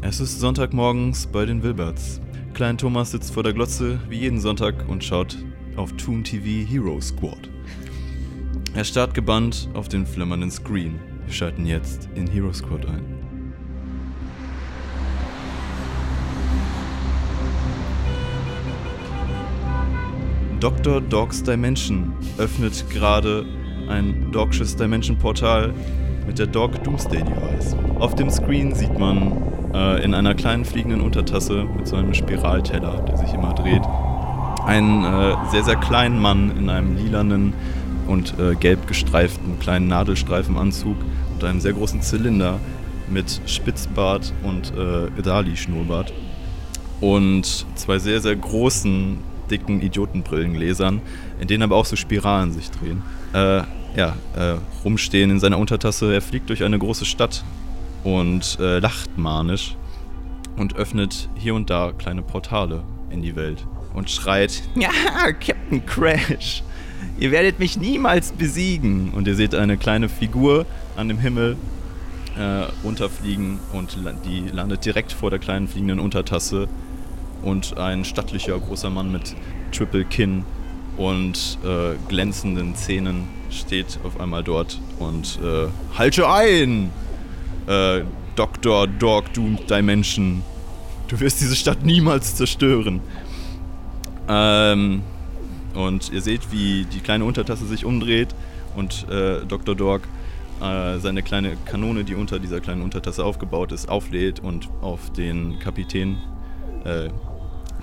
[0.00, 2.20] Es ist Sonntagmorgens bei den Wilberts.
[2.54, 5.36] Klein Thomas sitzt vor der Glotze wie jeden Sonntag und schaut
[5.76, 7.50] auf Toon TV Hero Squad.
[8.74, 11.00] Er starrt gebannt auf den flimmernden Screen.
[11.26, 13.02] Wir schalten jetzt in Hero Squad ein.
[20.60, 21.00] Dr.
[21.00, 23.44] Dogs Dimension öffnet gerade
[23.88, 25.74] ein Dogsches Dimension Portal
[26.24, 27.74] mit der Dog Doomsday Device.
[27.98, 33.02] Auf dem Screen sieht man äh, in einer kleinen fliegenden Untertasse mit so einem Spiralteller,
[33.08, 33.82] der sich immer dreht,
[34.66, 37.54] einen äh, sehr, sehr kleinen Mann in einem lilanen
[38.06, 40.96] und äh, gelb gestreiften kleinen Nadelstreifenanzug
[41.34, 42.58] und einem sehr großen Zylinder
[43.08, 46.12] mit Spitzbart und äh, Dali-Schnurrbart
[47.00, 49.18] und zwei sehr, sehr großen,
[49.50, 51.00] dicken Idiotenbrillengläsern,
[51.40, 53.02] in denen aber auch so Spiralen sich drehen.
[53.32, 53.62] Äh,
[53.96, 56.12] ja, äh, rumstehen in seiner Untertasse.
[56.12, 57.44] Er fliegt durch eine große Stadt
[58.04, 59.76] und äh, lacht manisch
[60.56, 64.90] und öffnet hier und da kleine Portale in die Welt und schreit: Ja,
[65.32, 66.62] Captain Crash,
[67.18, 69.10] ihr werdet mich niemals besiegen.
[69.10, 71.56] Und ihr seht eine kleine Figur an dem Himmel
[72.36, 76.68] äh, runterfliegen und die landet direkt vor der kleinen fliegenden Untertasse
[77.42, 79.34] und ein stattlicher großer Mann mit
[79.72, 80.44] Triple Kinn
[80.96, 86.90] und äh, glänzenden Zähnen steht auf einmal dort und äh, halte ein,
[87.68, 88.02] äh,
[88.34, 88.86] Dr.
[88.86, 90.42] Dog Doomed Dimension.
[91.08, 93.00] Du wirst diese Stadt niemals zerstören.
[94.28, 95.02] Ähm,
[95.74, 98.34] und ihr seht, wie die kleine Untertasse sich umdreht
[98.76, 99.74] und äh, Dr.
[99.74, 100.02] Dog
[100.60, 105.58] äh, seine kleine Kanone, die unter dieser kleinen Untertasse aufgebaut ist, auflädt und auf den
[105.58, 106.18] Kapitän
[106.84, 107.08] äh,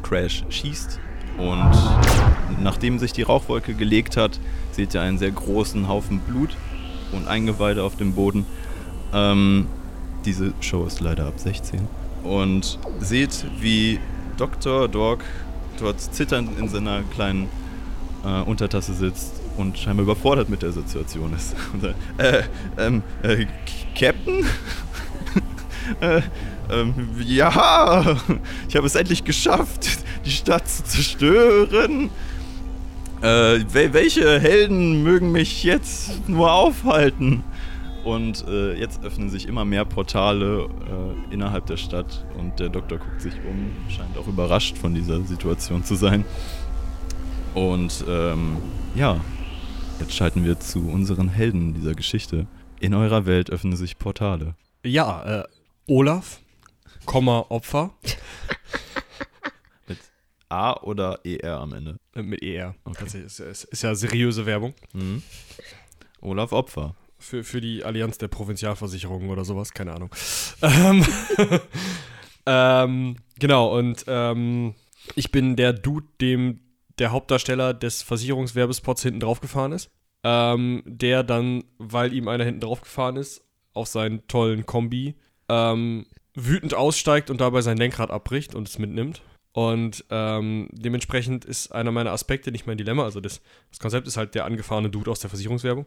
[0.03, 0.99] Crash schießt.
[1.37, 1.71] Und
[2.61, 4.39] nachdem sich die Rauchwolke gelegt hat,
[4.71, 6.55] seht ihr einen sehr großen Haufen Blut
[7.11, 8.45] und Eingeweide auf dem Boden.
[9.13, 9.67] Ähm,
[10.25, 11.87] diese Show ist leider ab 16.
[12.23, 13.99] Und seht, wie
[14.37, 14.87] Dr.
[14.87, 15.19] Dog
[15.79, 17.47] dort zitternd in seiner kleinen
[18.25, 21.55] äh, Untertasse sitzt und scheinbar überfordert mit der Situation ist.
[21.73, 21.83] Und
[22.17, 22.43] äh,
[22.77, 23.45] ähm, äh,
[23.97, 24.45] Captain?
[26.01, 26.21] äh,
[26.71, 28.17] ähm, ja,
[28.67, 29.87] ich habe es endlich geschafft,
[30.25, 32.09] die Stadt zu zerstören.
[33.21, 37.43] Äh, wel welche Helden mögen mich jetzt nur aufhalten?
[38.05, 40.69] Und äh, jetzt öffnen sich immer mehr Portale
[41.29, 45.21] äh, innerhalb der Stadt und der Doktor guckt sich um, scheint auch überrascht von dieser
[45.23, 46.23] Situation zu sein.
[47.55, 48.57] Und ähm,
[48.93, 49.19] ja,
[49.99, 52.45] jetzt schalten wir zu unseren Helden dieser Geschichte.
[52.79, 54.55] In eurer Welt öffnen sich Portale.
[54.85, 55.43] Ja, äh,
[55.87, 56.41] Olaf,
[57.05, 57.91] Komma Opfer
[59.87, 59.97] Mit
[60.49, 61.97] A oder ER am Ende.
[62.13, 62.75] äh, mit ER.
[62.83, 62.97] Okay.
[62.99, 65.23] Tatsächlich, ist, ist, ist ja seriöse Werbung Mhm.
[66.21, 66.93] Olaf Opfer.
[67.25, 70.09] Für, für die Allianz der Provinzialversicherungen oder sowas, keine Ahnung.
[70.61, 71.05] Ähm,
[72.45, 74.75] ähm, genau, und ähm,
[75.15, 76.61] ich bin der Dude, dem
[76.97, 79.91] der Hauptdarsteller des Versicherungswerbespots hinten drauf gefahren ist.
[80.23, 83.43] Ähm, der dann, weil ihm einer hinten drauf gefahren ist,
[83.73, 85.15] auf seinen tollen Kombi,
[85.49, 89.21] ähm, wütend aussteigt und dabei sein Lenkrad abbricht und es mitnimmt.
[89.55, 93.05] Und ähm, dementsprechend ist einer meiner Aspekte nicht mein Dilemma.
[93.05, 93.39] Also das,
[93.69, 95.85] das Konzept ist halt der angefahrene Dude aus der Versicherungswerbung.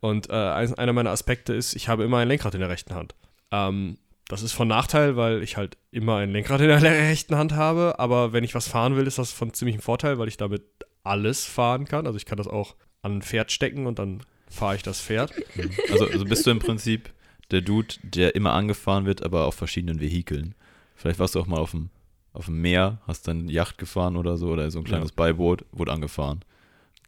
[0.00, 2.96] Und äh, ein, einer meiner Aspekte ist, ich habe immer ein Lenkrad in der rechten
[2.96, 3.14] Hand.
[3.52, 3.96] Ähm,
[4.26, 7.94] das ist von Nachteil, weil ich halt immer ein Lenkrad in der rechten Hand habe.
[8.00, 10.64] Aber wenn ich was fahren will, ist das von ziemlichem Vorteil, weil ich damit
[11.04, 12.08] alles fahren kann.
[12.08, 15.32] Also ich kann das auch an ein Pferd stecken und dann fahre ich das Pferd.
[15.92, 17.12] Also, also bist du im Prinzip
[17.52, 20.56] der Dude, der immer angefahren wird, aber auf verschiedenen Vehikeln.
[20.96, 21.90] Vielleicht warst du auch mal auf dem,
[22.36, 25.92] auf dem Meer, hast dann Yacht gefahren oder so, oder so ein kleines Beiboot, wurde
[25.92, 26.40] angefahren.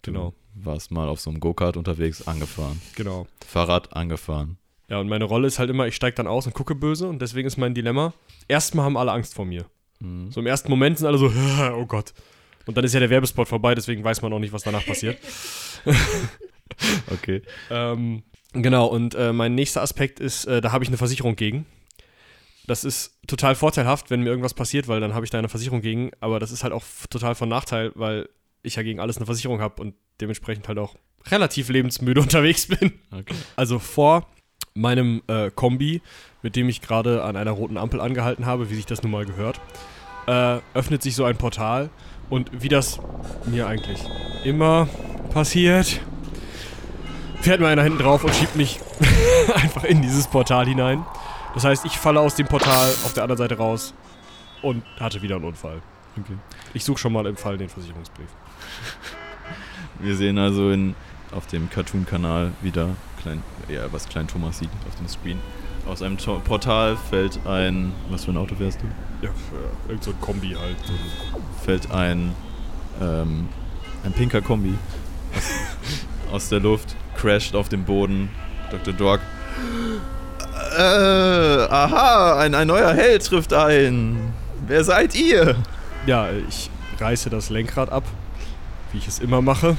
[0.03, 0.34] Du Genau.
[0.55, 2.81] warst mal auf so einem Go-Kart unterwegs, angefahren.
[2.97, 3.27] Genau.
[3.47, 4.59] Fahrrad, angefahren.
[4.89, 7.21] Ja, und meine Rolle ist halt immer, ich steige dann aus und gucke böse und
[7.21, 8.15] deswegen ist mein Dilemma,
[8.49, 9.66] erstmal haben alle Angst vor mir.
[10.00, 10.31] Mhm.
[10.33, 11.31] So im ersten Moment sind alle so,
[11.75, 12.15] oh Gott.
[12.66, 15.19] Und dann ist ja der Werbespot vorbei, deswegen weiß man auch nicht, was danach passiert.
[17.10, 17.42] Okay.
[17.71, 18.22] Ähm,
[18.53, 21.66] genau, und äh, mein nächster Aspekt ist, äh, da habe ich eine Versicherung gegen.
[22.68, 25.80] Das ist total vorteilhaft, wenn mir irgendwas passiert, weil dann habe ich da eine Versicherung
[25.80, 26.10] gegen.
[26.20, 28.28] Aber das ist halt auch total von Nachteil, weil
[28.62, 30.94] ich ja gegen alles eine Versicherung habe und dementsprechend halt auch
[31.26, 32.92] relativ lebensmüde unterwegs bin.
[33.10, 33.34] okay.
[33.56, 34.26] Also vor
[34.74, 36.03] meinem äh, Kombi,
[36.42, 39.24] mit dem ich gerade an einer roten Ampel angehalten habe, wie sich das nun mal
[39.24, 39.60] gehört,
[40.26, 41.91] äh, öffnet sich so ein Portal.
[42.30, 43.00] Und wie das
[43.47, 43.98] mir eigentlich
[44.44, 44.88] immer
[45.32, 46.00] passiert,
[47.41, 48.78] fährt mir einer hinten drauf und schiebt mich
[49.54, 51.06] einfach in dieses Portal hinein.
[51.59, 53.93] Das heißt, ich falle aus dem Portal auf der anderen Seite raus
[54.63, 55.83] und hatte wieder einen Unfall.
[56.16, 56.39] okay.
[56.72, 58.28] Ich suche schon mal im Fall den Versicherungsbrief.
[59.99, 60.95] Wir sehen also in,
[61.33, 62.91] auf dem Cartoon-Kanal wieder,
[63.21, 65.41] klein, ja, was Klein Thomas sieht auf dem Screen.
[65.89, 67.93] Aus einem Tor Portal fällt ein.
[68.09, 69.27] Was für ein Auto wärst du?
[69.27, 70.77] Ja, äh, irgend so ein Kombi halt.
[71.65, 72.37] Fällt ein.
[73.01, 73.49] Ähm,
[74.04, 74.75] ein pinker Kombi
[76.31, 78.31] aus, der Luft, crasht auf den Boden.
[78.71, 78.95] Dr.
[78.95, 79.21] Dork.
[80.77, 84.33] Äh, aha, ein, ein neuer Held trifft ein.
[84.66, 85.57] Wer seid ihr?
[86.07, 88.05] Ja, ich reiße das Lenkrad ab,
[88.93, 89.77] wie ich es immer mache,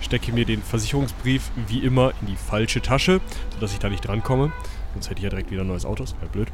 [0.00, 3.20] stecke mir den Versicherungsbrief wie immer in die falsche Tasche,
[3.54, 4.52] sodass ich da nicht drankomme.
[4.94, 6.48] Sonst hätte ich ja direkt wieder ein neues Auto, das wäre blöd.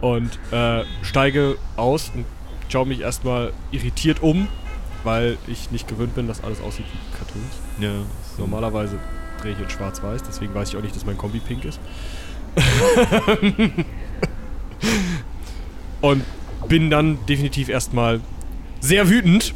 [0.00, 2.24] Und äh, steige aus und
[2.68, 4.48] schaue mich erstmal irritiert um,
[5.04, 7.60] weil ich nicht gewöhnt bin, dass alles aussieht wie Cartoons.
[7.78, 8.04] Ja,
[8.36, 8.98] so Normalerweise
[9.40, 11.78] drehe ich in schwarz-weiß, deswegen weiß ich auch nicht, dass mein Kombi pink ist.
[16.00, 16.24] und
[16.68, 18.20] bin dann definitiv erstmal
[18.80, 19.54] sehr wütend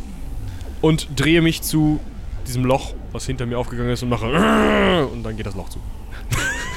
[0.81, 2.01] und drehe mich zu
[2.47, 5.81] diesem Loch, was hinter mir aufgegangen ist und mache und dann geht das Loch zu.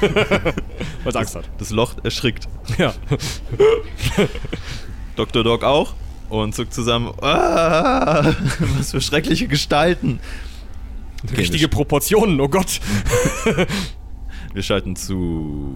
[0.00, 0.54] Weil
[1.06, 1.48] es Angst hat.
[1.58, 2.48] Das Loch erschrickt.
[2.76, 2.94] Ja.
[5.16, 5.42] Dr.
[5.42, 5.94] Dog auch
[6.28, 7.12] und zuckt zusammen.
[7.22, 8.34] Ah,
[8.76, 10.20] was für schreckliche Gestalten.
[11.36, 12.80] Richtige Proportionen, oh Gott.
[14.56, 15.74] Wir schalten zu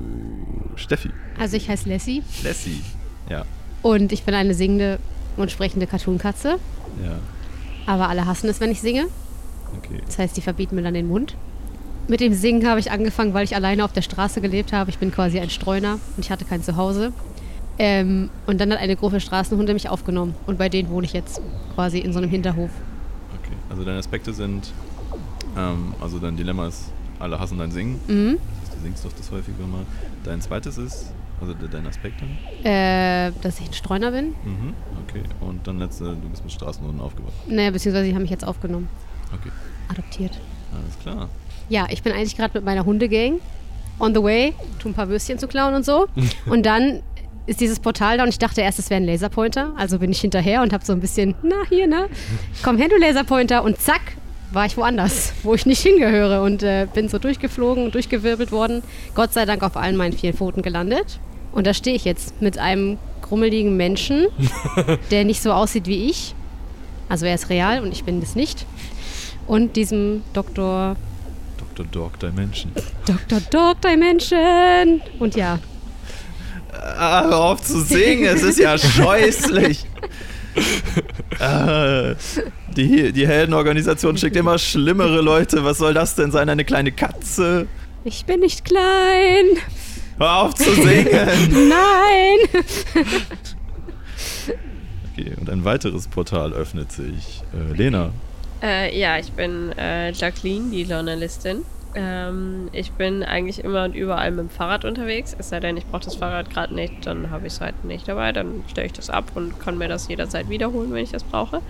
[0.75, 1.11] Steffi.
[1.39, 2.83] Also ich heiße Lassie Lassie.
[3.29, 3.45] Ja,
[3.83, 4.99] und ich bin eine singende
[5.37, 6.59] und sprechende Cartoon-Katze.
[7.05, 7.19] ja,
[7.87, 9.07] Aber alle hassen es, wenn ich singe.
[9.77, 10.01] okay.
[10.07, 11.37] Das heißt, die verbieten mir dann den Mund.
[12.09, 14.91] Mit dem Singen habe ich angefangen, weil ich alleine auf der Straße gelebt habe.
[14.91, 17.13] Ich bin quasi ein Streuner und ich hatte kein Zuhause.
[17.79, 20.35] Ähm, und dann hat eine Gruppe Straßenhunde mich aufgenommen.
[20.47, 21.41] Und bei denen wohne ich jetzt
[21.75, 22.71] quasi in so einem Hinterhof.
[23.41, 24.73] Okay, also deine Aspekte sind,
[25.57, 28.01] ähm, also dein Dilemma ist, alle hassen dein Singen.
[28.09, 28.39] Mhm.
[28.83, 29.85] Singst doch das häufiger mal.
[30.25, 32.65] Dein zweites ist, also de- dein Aspekt dann.
[32.65, 34.29] Äh, dass ich ein Streuner bin.
[34.45, 34.75] Mhm,
[35.09, 35.23] okay.
[35.41, 37.37] Und dann letzte, du bist mit Straßenhunden aufgewachsen.
[37.55, 38.89] Naja, beziehungsweise sie haben mich jetzt aufgenommen.
[39.35, 39.51] Okay,
[39.89, 40.39] Adoptiert.
[40.73, 41.29] alles klar.
[41.69, 43.39] Ja, ich bin eigentlich gerade mit meiner Hundegang
[43.99, 46.07] on the way, tu ein paar Würstchen zu klauen und so.
[46.47, 47.03] und dann
[47.47, 49.73] ist dieses Portal da und ich dachte erst, es wäre ein Laserpointer.
[49.77, 52.09] Also bin ich hinterher und habe so ein bisschen, na hier, ne?
[52.63, 53.63] Komm her, du Laserpointer.
[53.65, 54.01] Und zack,
[54.53, 56.43] war ich woanders, wo ich nicht hingehöre.
[56.43, 58.83] Und äh, bin so durchgeflogen und durchgewirbelt worden.
[59.15, 61.21] Gott sei Dank auf allen meinen vier Pfoten gelandet.
[61.53, 64.27] Und da stehe ich jetzt mit einem grummeligen Menschen,
[65.11, 66.35] der nicht so aussieht wie ich.
[67.09, 68.67] Also er ist real und ich bin es nicht.
[69.47, 70.97] Und diesem Doktor
[71.59, 71.87] Dr.
[71.91, 72.71] Dog Dimension.
[73.07, 73.41] Dr.
[73.51, 75.01] Dog Dimension.
[75.19, 75.59] Und ja,
[76.73, 79.85] Ah, hör auf zu singen, es ist ja scheußlich.
[81.39, 82.15] Äh,
[82.77, 85.65] die, die Heldenorganisation schickt immer schlimmere Leute.
[85.65, 86.49] Was soll das denn sein?
[86.49, 87.67] Eine kleine Katze?
[88.05, 89.47] ich bin nicht klein.
[90.19, 91.09] Hör auf zu singen!
[91.69, 92.65] Nein.
[95.13, 97.43] Okay, und ein weiteres Portal öffnet sich.
[97.55, 98.13] Äh, Lena.
[98.63, 101.65] Äh, ja, ich bin äh, Jacqueline, die Journalistin.
[101.95, 105.35] Ähm, ich bin eigentlich immer und überall mit dem Fahrrad unterwegs.
[105.39, 108.07] Es sei denn, ich brauche das Fahrrad gerade nicht, dann habe ich es halt nicht
[108.07, 108.33] dabei.
[108.33, 111.63] Dann stelle ich das ab und kann mir das jederzeit wiederholen, wenn ich das brauche.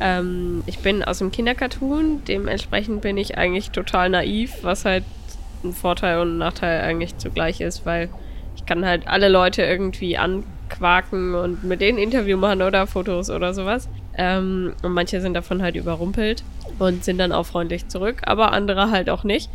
[0.00, 5.04] Ähm, ich bin aus dem Kindercartoon, dementsprechend bin ich eigentlich total naiv, was halt
[5.62, 8.08] ein Vorteil und ein Nachteil eigentlich zugleich ist, weil
[8.56, 13.54] ich kann halt alle Leute irgendwie anquaken und mit denen Interview machen oder Fotos oder
[13.54, 13.88] sowas.
[14.16, 16.44] Ähm, und manche sind davon halt überrumpelt
[16.78, 19.50] und sind dann auch freundlich zurück, aber andere halt auch nicht.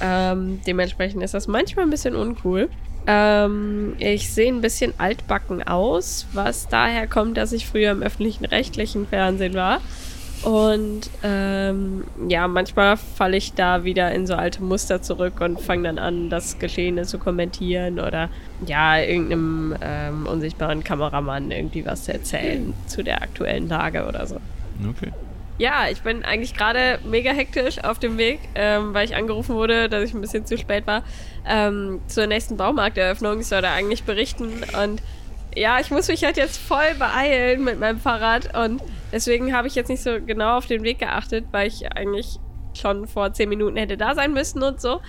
[0.00, 2.68] Ähm, dementsprechend ist das manchmal ein bisschen uncool.
[3.06, 8.44] Ähm, ich sehe ein bisschen altbacken aus, was daher kommt, dass ich früher im öffentlichen
[8.44, 9.80] rechtlichen Fernsehen war.
[10.42, 15.84] Und ähm, ja, manchmal falle ich da wieder in so alte Muster zurück und fange
[15.84, 18.28] dann an, das Geschehene zu kommentieren oder
[18.64, 24.36] ja, irgendeinem ähm, unsichtbaren Kameramann irgendwie was zu erzählen zu der aktuellen Lage oder so.
[24.88, 25.12] Okay.
[25.58, 29.88] Ja, ich bin eigentlich gerade mega hektisch auf dem Weg, ähm, weil ich angerufen wurde,
[29.88, 31.02] dass ich ein bisschen zu spät war,
[31.44, 33.40] ähm, zur nächsten Baumarkteröffnung.
[33.40, 35.02] Ich sollte eigentlich berichten und
[35.56, 38.80] ja, ich muss mich halt jetzt voll beeilen mit meinem Fahrrad und
[39.12, 42.38] deswegen habe ich jetzt nicht so genau auf den Weg geachtet, weil ich eigentlich
[42.74, 45.00] schon vor zehn Minuten hätte da sein müssen und so.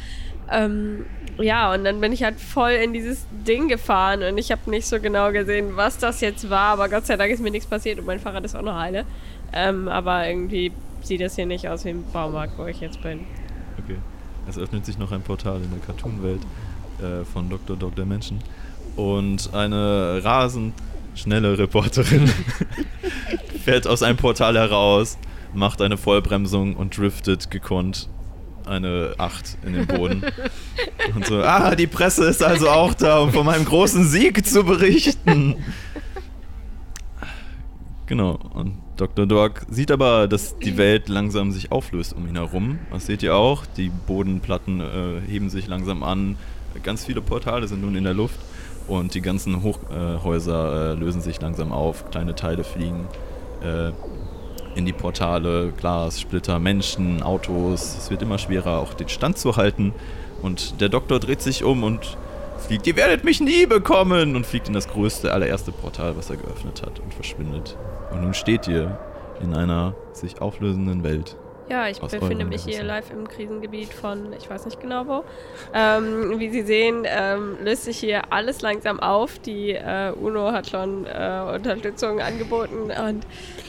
[0.51, 1.06] Ähm,
[1.38, 4.88] ja, und dann bin ich halt voll in dieses Ding gefahren und ich habe nicht
[4.88, 8.00] so genau gesehen, was das jetzt war, aber Gott sei Dank ist mir nichts passiert
[8.00, 9.06] und mein Fahrrad ist auch noch heile.
[9.53, 13.22] Ähm, aber irgendwie sieht das hier nicht aus wie ein Baumarkt, wo ich jetzt bin.
[13.84, 13.98] Okay.
[14.48, 16.41] Es öffnet sich noch ein Portal in der Cartoon-Welt
[17.01, 17.77] äh, von Dr.
[17.77, 18.39] Dog Dimension.
[18.96, 20.74] Und eine rasend
[21.20, 22.32] schnelle Reporterin
[23.64, 25.18] fährt aus einem Portal heraus,
[25.54, 28.10] macht eine Vollbremsung und driftet gekonnt
[28.66, 30.24] eine 8 in den Boden.
[31.16, 34.64] Und so, ah, die Presse ist also auch da, um von meinem großen Sieg zu
[34.64, 35.56] berichten.
[38.06, 39.26] Genau, und Dr.
[39.26, 42.80] Dog sieht aber, dass die Welt langsam sich auflöst um ihn herum.
[42.92, 43.66] Das seht ihr auch.
[43.66, 46.36] Die Bodenplatten äh, heben sich langsam an.
[46.84, 48.40] Ganz viele Portale sind nun in der Luft
[48.89, 52.10] und die ganzen Hochhäuser äh, lösen sich langsam auf.
[52.10, 53.08] Kleine Teile fliegen
[53.62, 53.91] äh,
[54.75, 57.96] in die Portale, Glas, Splitter, Menschen, Autos.
[57.98, 59.93] Es wird immer schwerer, auch den Stand zu halten.
[60.41, 62.17] Und der Doktor dreht sich um und
[62.58, 64.36] fliegt, ihr werdet mich nie bekommen!
[64.36, 67.77] Und fliegt in das größte, allererste Portal, was er geöffnet hat und verschwindet.
[68.12, 68.98] Und nun steht ihr
[69.41, 71.36] in einer sich auflösenden Welt.
[71.70, 75.24] Ja, ich befinde mich hier live im Krisengebiet von, ich weiß nicht genau wo.
[75.74, 79.38] Ähm, wie Sie sehen, ähm, löst sich hier alles langsam auf.
[79.40, 83.26] Die äh, UNO hat schon äh, Unterstützung angeboten und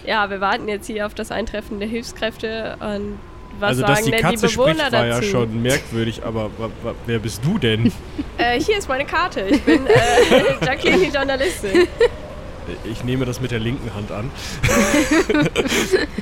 [0.06, 3.18] ja, wir warten jetzt hier auf das Eintreffen der Hilfskräfte und
[3.58, 5.24] was also, sagen dass die denn Katze die Bewohner spricht, war dazu?
[5.24, 6.50] ja schon merkwürdig, aber
[7.06, 7.92] wer bist du denn?
[8.38, 9.42] Äh, hier ist meine Karte.
[9.42, 9.92] Ich bin äh,
[10.64, 11.86] Jacqueline, die Journalistin.
[12.84, 14.30] Ich nehme das mit der linken Hand an.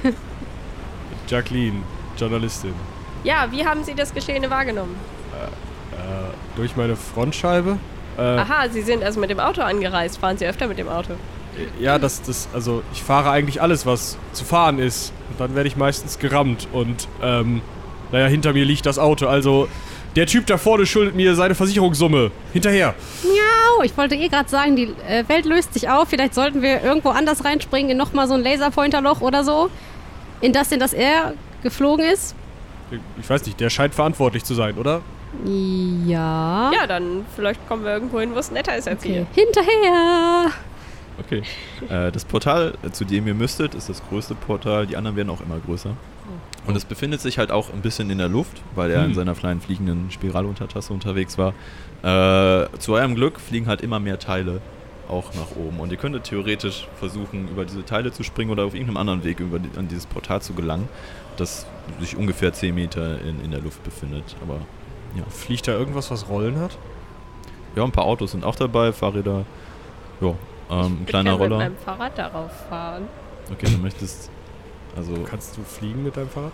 [1.29, 1.83] Jacqueline,
[2.17, 2.75] Journalistin.
[3.25, 4.97] Ja, wie haben Sie das Geschehene wahrgenommen?
[5.93, 5.97] Äh,
[6.57, 7.79] durch meine Frontscheibe.
[8.17, 10.19] Äh, Aha, Sie sind also mit dem Auto angereist.
[10.19, 11.15] Fahren Sie öfter mit dem Auto?
[11.81, 15.13] ja, das, das, also ich fahre eigentlich alles, was zu fahren ist.
[15.31, 16.69] Und dann werde ich meistens gerammt.
[16.73, 17.63] Und, ähm,
[18.13, 19.27] naja, hinter mir liegt das Auto.
[19.27, 19.69] Also,
[20.17, 22.31] der Typ da vorne schuldet mir seine Versicherungssumme.
[22.53, 22.95] Hinterher.
[23.23, 26.09] Miau, ich wollte eh gerade sagen, die äh, Welt löst sich auf.
[26.09, 29.71] Vielleicht sollten wir irgendwo anders reinspringen, in nochmal so ein Laserpointerloch oder so.
[30.41, 32.35] In das, in das er geflogen ist.
[33.21, 35.03] Ich weiß nicht, der scheint verantwortlich zu sein, oder?
[36.07, 36.71] Ja.
[36.75, 39.27] Ja, dann vielleicht kommen wir irgendwo hin, wo es netter ist als Okay.
[39.35, 39.45] hier.
[39.45, 40.51] Hinterher.
[41.21, 41.43] Okay.
[41.91, 44.87] äh, das Portal, äh, zu dem ihr müsstet, ist das größte Portal.
[44.87, 45.91] Die anderen werden auch immer größer.
[46.67, 49.15] Und es befindet sich halt auch ein bisschen in der Luft, weil er in Hm.
[49.15, 51.55] seiner kleinen fliegenden Spiraluntertasse unterwegs war.
[52.03, 54.61] Äh, zu eurem Glück fliegen halt immer mehr Teile
[55.09, 55.81] auch nach oben.
[55.81, 59.41] Und ihr könntet theoretisch versuchen, über diese Teile zu springen oder auf irgendeinem anderen Weg
[59.41, 60.89] über die, an dieses Portal zu gelangen,
[61.37, 61.67] das
[62.01, 64.37] sich ungefähr 10 Meter in, in der Luft befindet.
[64.43, 64.61] Aber
[65.17, 65.25] ja.
[65.31, 66.77] Fliegt da irgendwas, was Rollen hat?
[67.79, 69.45] ja, ein paar Autos sind auch dabei, Fahrräder.
[70.21, 70.35] Ja,
[70.71, 71.59] ähm, ein kleiner ich kann Roller.
[71.59, 73.05] mit meinem Fahrrad darauf fahren.
[73.53, 74.31] Okay, du möchtest.
[74.97, 76.53] Also, Kannst du fliegen mit deinem Fahrrad?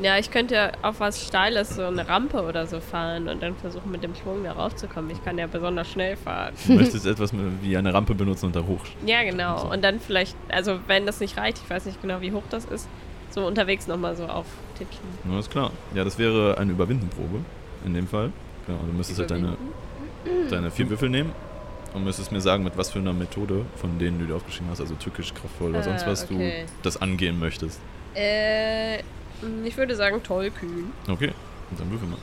[0.00, 3.90] Ja, ich könnte auf was Steiles, so eine Rampe oder so fahren und dann versuchen,
[3.90, 5.10] mit dem Schwung da raufzukommen.
[5.10, 6.54] Ich kann ja besonders schnell fahren.
[6.66, 8.80] du möchtest etwas wie eine Rampe benutzen und da hoch.
[9.04, 9.70] Ja, genau.
[9.70, 12.64] Und dann vielleicht, also wenn das nicht reicht, ich weiß nicht genau, wie hoch das
[12.64, 12.88] ist,
[13.30, 15.04] so unterwegs nochmal so auftitschen.
[15.24, 15.70] Na, ist klar.
[15.94, 17.40] Ja, das wäre eine Überwindenprobe
[17.84, 18.32] in dem Fall.
[18.66, 19.56] Genau, du müsstest halt deine,
[20.48, 21.32] deine vier Würfel nehmen
[21.92, 24.80] und müsstest mir sagen, mit was für einer Methode von denen du dir aufgeschrieben hast,
[24.80, 26.64] also tückisch, kraftvoll oder Ah, sonst was, okay.
[26.64, 27.78] du das angehen möchtest.
[28.14, 28.98] Äh,
[29.64, 30.92] ich würde sagen tollkühn.
[31.08, 31.32] Okay,
[31.70, 32.18] und dann würfel mal.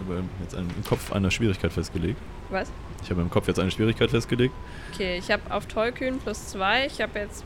[0.00, 2.18] Ich habe jetzt einen, im Kopf eine Schwierigkeit festgelegt.
[2.50, 2.70] Was?
[3.02, 4.54] Ich habe im Kopf jetzt eine Schwierigkeit festgelegt.
[4.92, 6.86] Okay, ich habe auf tollkühn plus zwei.
[6.86, 7.44] Ich habe jetzt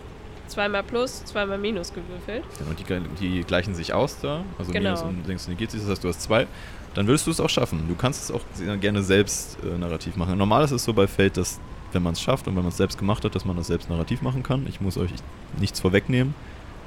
[0.48, 2.44] zweimal plus, zweimal minus gewürfelt.
[2.58, 4.44] Genau, die, die gleichen sich aus da.
[4.58, 4.90] Also Genau.
[4.90, 6.46] minus und links negiert sich, das heißt, du hast zwei.
[6.94, 7.84] Dann würdest du es auch schaffen.
[7.88, 8.40] Du kannst es auch
[8.80, 10.38] gerne selbst äh, narrativ machen.
[10.38, 11.60] Normal ist es so bei Fate, dass
[11.92, 13.90] wenn man es schafft und wenn man es selbst gemacht hat, dass man das selbst
[13.90, 14.66] narrativ machen kann.
[14.68, 15.10] Ich muss euch
[15.58, 16.34] nichts vorwegnehmen,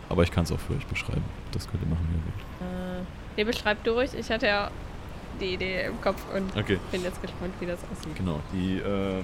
[0.10, 1.24] aber ich kann es auch für euch beschreiben.
[1.52, 3.04] Das könnt ihr machen, wie ihr Äh,
[3.38, 4.12] nee, beschreib du ruhig.
[4.18, 4.72] Ich hatte ja
[5.40, 6.66] die Idee im Kopf und wollt.
[6.66, 8.16] Okay, bin jetzt gespannt, wie das aussieht.
[8.16, 8.40] genau.
[8.52, 9.24] Die, ähm,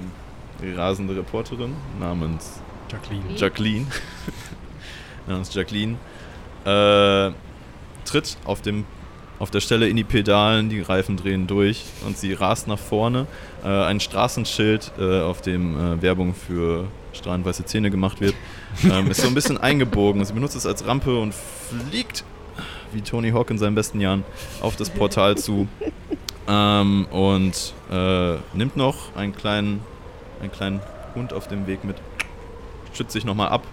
[0.62, 3.36] die rasende Reporterin namens Jacqueline.
[3.36, 3.88] Jacqueline,
[5.28, 5.98] namens Jacqueline,
[6.66, 7.32] äh,
[8.06, 8.86] tritt auf, dem,
[9.40, 13.28] auf der Stelle in die Pedalen, die Reifen drehen durch und sie rast nach vorne.
[13.64, 18.36] Äh, ein Straßenschild, äh, auf dem äh, Werbung für strahlend weiße Zähne gemacht wird,
[18.84, 20.24] ähm, ist so ein bisschen eingebogen.
[20.26, 22.24] Sie benutzt es als Rampe und fliegt,
[22.92, 24.24] wie Tony Hawk in seinen besten Jahren,
[24.62, 25.68] auf das Portal zu.
[26.48, 29.82] Ähm, und äh, nimmt noch einen kleinen,
[30.42, 30.80] einen kleinen
[31.16, 31.98] Hund auf dem Weg mit,
[32.94, 33.64] schützt sich nochmal ab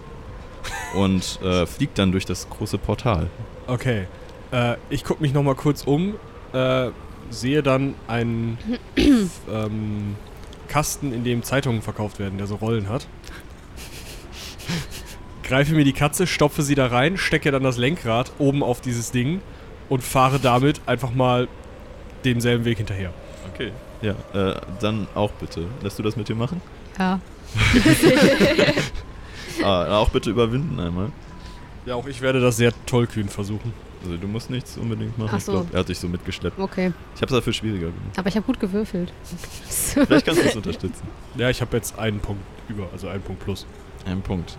[0.95, 3.27] und äh, fliegt dann durch das große Portal.
[3.67, 4.07] Okay.
[4.51, 6.15] Äh, ich gucke mich nochmal kurz um,
[6.53, 6.89] äh,
[7.29, 8.57] sehe dann einen
[8.97, 10.15] ähm,
[10.67, 13.07] Kasten, in dem Zeitungen verkauft werden, der so Rollen hat.
[15.43, 19.11] Greife mir die Katze, stopfe sie da rein, stecke dann das Lenkrad oben auf dieses
[19.11, 19.41] Ding
[19.89, 21.47] und fahre damit einfach mal
[22.23, 23.11] denselben Weg hinterher.
[23.53, 23.71] Okay.
[24.01, 25.65] Ja, äh, dann auch bitte.
[25.81, 26.61] Lässt du das mit dir machen?
[26.97, 27.19] Ja.
[29.63, 31.11] Ah, auch bitte überwinden einmal.
[31.85, 33.71] Ja, auch ich werde das sehr tollkühn versuchen.
[34.03, 35.29] Also du musst nichts unbedingt machen.
[35.33, 35.51] Ach Ich so.
[35.53, 36.59] glaube, er hat dich so mitgeschleppt.
[36.59, 36.91] Okay.
[37.15, 38.17] Ich habe es dafür schwieriger gemacht.
[38.17, 39.13] Aber ich habe gut gewürfelt.
[39.69, 41.03] Vielleicht kannst du es unterstützen.
[41.37, 43.65] Ja, ich habe jetzt einen Punkt über, also einen Punkt plus.
[44.05, 44.57] Ein Punkt.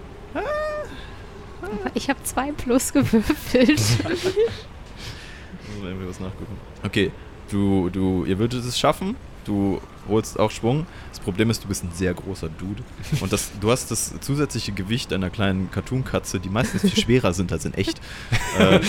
[1.94, 3.68] ich habe zwei plus gewürfelt.
[4.08, 6.56] Muss irgendwie was nachgucken.
[6.84, 7.10] Okay,
[7.50, 9.16] du, du, ihr würdet es schaffen.
[9.44, 10.86] Du holst auch Schwung.
[11.10, 12.82] Das Problem ist, du bist ein sehr großer Dude.
[13.20, 17.52] Und das, du hast das zusätzliche Gewicht einer kleinen Cartoon-Katze, die meistens viel schwerer sind
[17.52, 18.00] als in echt.
[18.58, 18.80] Äh,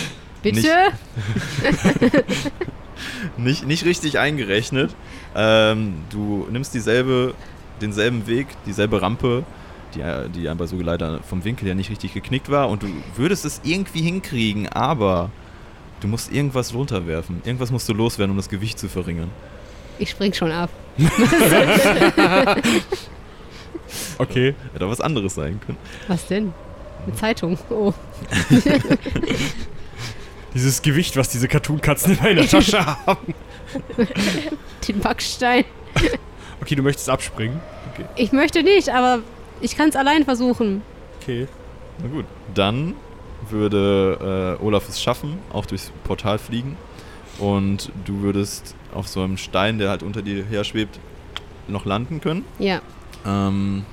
[0.44, 0.68] Bitte?
[1.62, 2.52] Nicht-
[3.38, 4.96] nicht, nicht richtig eingerechnet.
[5.36, 7.34] Ähm, du nimmst dieselbe,
[7.82, 9.44] denselben Weg, dieselbe Rampe,
[9.96, 10.04] die,
[10.40, 13.62] die aber so leider vom Winkel ja nicht richtig geknickt war und du würdest es
[13.64, 15.32] irgendwie hinkriegen, aber
[16.02, 17.42] du musst irgendwas runterwerfen.
[17.46, 19.30] Irgendwas musst du loswerden, um das Gewicht zu verringern.
[19.98, 20.70] Ich spring schon ab.
[24.18, 24.56] Okay.
[24.74, 25.78] Hätte auch was anderes sein können.
[26.08, 26.54] Was denn?
[27.06, 27.58] Eine Zeitung.
[27.70, 27.94] Oh.
[30.54, 33.34] Dieses Gewicht, was diese Cartoon-Katzen in meiner Tasche haben.
[34.88, 35.66] Den Backstein.
[36.62, 37.60] Okay, du möchtest abspringen.
[38.16, 39.22] Ich möchte nicht, aber
[39.62, 40.82] ich kann es allein versuchen.
[41.22, 41.48] Okay.
[42.02, 42.26] Na gut.
[42.54, 42.96] Dann
[43.50, 46.78] würde äh, Olaf es schaffen, auch durchs Portal fliegen.
[47.40, 51.00] Und du würdest auf so einem Stein, der halt unter dir her schwebt,
[51.68, 52.46] noch landen können.
[52.60, 52.82] Ja.
[53.26, 53.84] Ähm,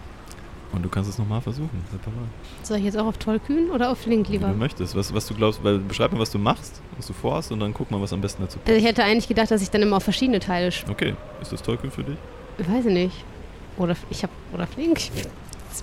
[0.73, 2.29] und du kannst es nochmal versuchen, separat.
[2.63, 4.53] Soll ich jetzt auch auf Tollkühn oder auf Link Wie du lieber?
[4.55, 4.97] möchtest.
[4.97, 7.75] Was, was du glaubst, weil beschreib mir, was du machst, was du vorhast und dann
[7.75, 8.69] guck mal, was am besten dazu passt.
[8.69, 11.53] Also ich hätte eigentlich gedacht, dass ich dann immer auf verschiedene Teile sch Okay, ist
[11.53, 12.17] das Tollkühn für dich?
[12.59, 13.25] Weiß ich nicht.
[13.77, 14.31] Oder ich hab.
[14.53, 14.99] Oder Flink.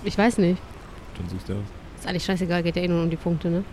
[0.03, 0.61] Ich weiß nicht.
[1.17, 1.59] Dann suchst du aus.
[1.99, 3.63] Ist eigentlich scheißegal, geht ja eh nur um die Punkte, ne?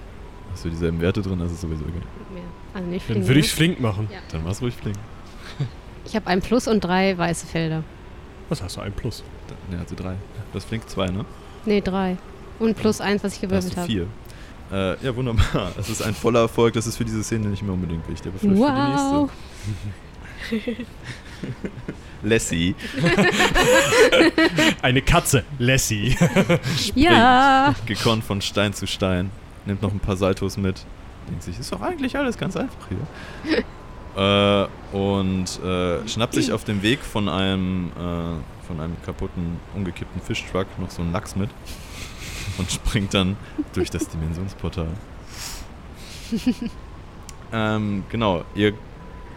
[0.53, 2.01] Hast du dieselben Werte drin, das ist sowieso egal.
[2.35, 2.41] Ja.
[2.75, 3.21] Also nicht Flink.
[3.21, 3.47] Dann würde ne?
[3.47, 4.09] ich flink machen.
[4.13, 4.19] Ja.
[4.33, 4.97] Dann mach's ruhig flink.
[6.05, 7.83] Ich habe ein Plus und drei weiße Felder.
[8.49, 8.81] Was hast du?
[8.81, 9.25] Ein Plus.
[9.71, 10.15] Ne, also drei.
[10.53, 11.25] Du hast flink zwei, ne?
[11.65, 12.17] Nee, drei.
[12.59, 13.87] Und plus eins, was ich gewürfelt habe.
[13.87, 14.07] vier.
[14.73, 15.73] Äh, ja, wunderbar.
[15.77, 16.75] Das ist ein voller Erfolg.
[16.75, 19.31] Das ist für diese Szene nicht mehr unbedingt wichtig, aber vielleicht Wow.
[20.49, 20.85] für die nächste.
[22.27, 22.75] Lassie
[24.83, 25.45] Eine Katze.
[25.59, 26.17] Lassie.
[26.95, 27.75] Ja.
[27.87, 29.31] gekonnt von Stein zu Stein.
[29.65, 30.85] Nimmt noch ein paar Saltos mit.
[31.29, 33.63] Denkt sich, ist doch eigentlich alles ganz einfach hier.
[34.17, 40.21] äh, und äh, schnappt sich auf dem Weg von einem, äh, von einem kaputten, umgekippten
[40.21, 41.51] Fischtruck noch so einen Lachs mit.
[42.59, 43.37] Und springt dann
[43.75, 44.89] durch das Dimensionsportal.
[47.53, 48.73] ähm, genau, ihr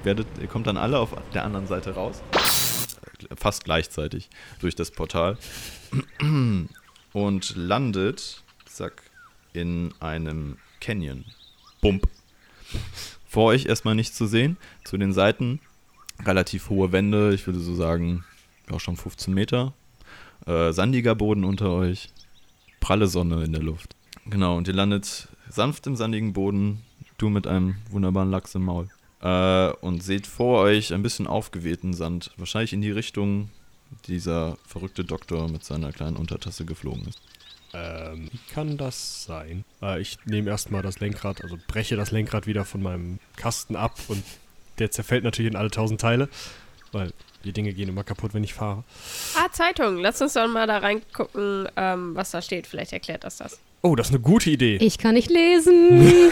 [0.04, 2.22] werdet, ihr kommt dann alle auf der anderen Seite raus.
[3.36, 4.30] Fast gleichzeitig
[4.60, 5.38] durch das Portal.
[7.12, 9.04] Und landet, zack,
[9.54, 11.26] in einem Canyon.
[11.82, 12.08] Bump.
[13.28, 14.58] Vor euch erstmal nichts zu sehen.
[14.84, 15.60] Zu den Seiten
[16.26, 18.26] relativ hohe Wände, ich würde so sagen,
[18.70, 19.74] ja, schon 15 Meter.
[20.46, 22.10] Äh, sandiger Boden unter euch.
[22.80, 23.96] Pralle Sonne in der Luft.
[24.26, 26.82] Genau, und ihr landet sanft im sandigen Boden.
[27.18, 28.90] Du mit einem wunderbaren Lachs im Maul.
[29.22, 32.32] Äh, und seht vor euch ein bisschen aufgewehten Sand.
[32.38, 33.50] Wahrscheinlich in die Richtung
[34.08, 37.20] dieser verrückte Doktor mit seiner kleinen Untertasse geflogen ist.
[37.74, 39.66] ähm, wie kann das sein?
[39.82, 43.98] Äh, ich nehme erstmal das Lenkrad, also breche das Lenkrad wieder von meinem Kasten ab
[44.08, 44.24] und
[44.80, 46.30] der zerfällt natürlich in alle tausend Teile,
[46.92, 47.12] weil
[47.44, 48.84] die Dinge gehen immer kaputt, wenn ich fahre.
[49.36, 49.98] Ah, Zeitung.
[49.98, 52.68] Lass uns doch mal da reingucken, ähm, was da steht.
[52.68, 53.60] Vielleicht erklärt das das.
[53.82, 54.78] Oh, das ist eine gute Idee.
[54.78, 56.32] Ich kann nicht lesen.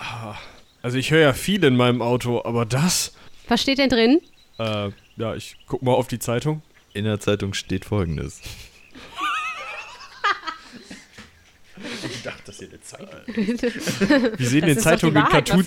[0.82, 3.12] Also ich höre ja viel in meinem Auto, aber das...
[3.48, 4.20] Was steht denn drin?
[4.58, 6.62] Äh, ja, ich guck mal auf die Zeitung.
[6.92, 8.40] In der Zeitung steht folgendes.
[12.10, 13.20] Ich dachte, das hier eine Zeitung.
[14.36, 15.66] Wie sehen Das die Zeitungen in Cartoons?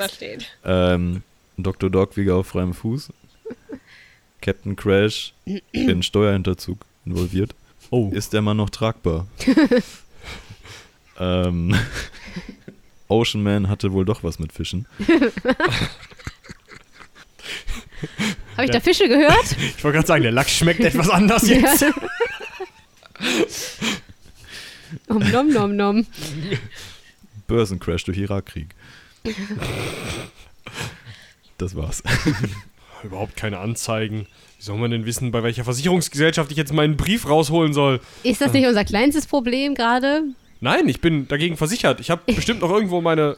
[0.63, 1.23] Ähm,
[1.57, 1.89] Dr.
[1.89, 3.09] Dog wieder auf freiem Fuß.
[4.41, 5.33] Captain Crash
[5.71, 7.53] in Steuerhinterzug involviert.
[7.89, 9.27] Oh, Ist der Mann noch tragbar?
[11.19, 11.75] ähm,
[13.11, 14.87] Ocean Man hatte wohl doch was mit Fischen.
[18.57, 18.73] Habe ich Ja.
[18.73, 19.51] da Fische gehört?
[19.77, 21.85] ich wollte gerade sagen, der Lachs schmeckt etwas anders jetzt.
[25.07, 26.05] Om nom nom nom.
[27.47, 28.75] Börsencrash durch Irakkrieg.
[31.57, 32.01] Das war's.
[33.03, 34.27] Überhaupt keine Anzeigen.
[34.57, 37.99] Wie soll man denn wissen, bei welcher Versicherungsgesellschaft ich jetzt meinen Brief rausholen soll?
[38.23, 40.23] Ist das nicht unser kleinstes Problem gerade?
[40.61, 41.99] Nein, ich bin dagegen versichert.
[41.99, 43.35] Ich habe bestimmt noch irgendwo meine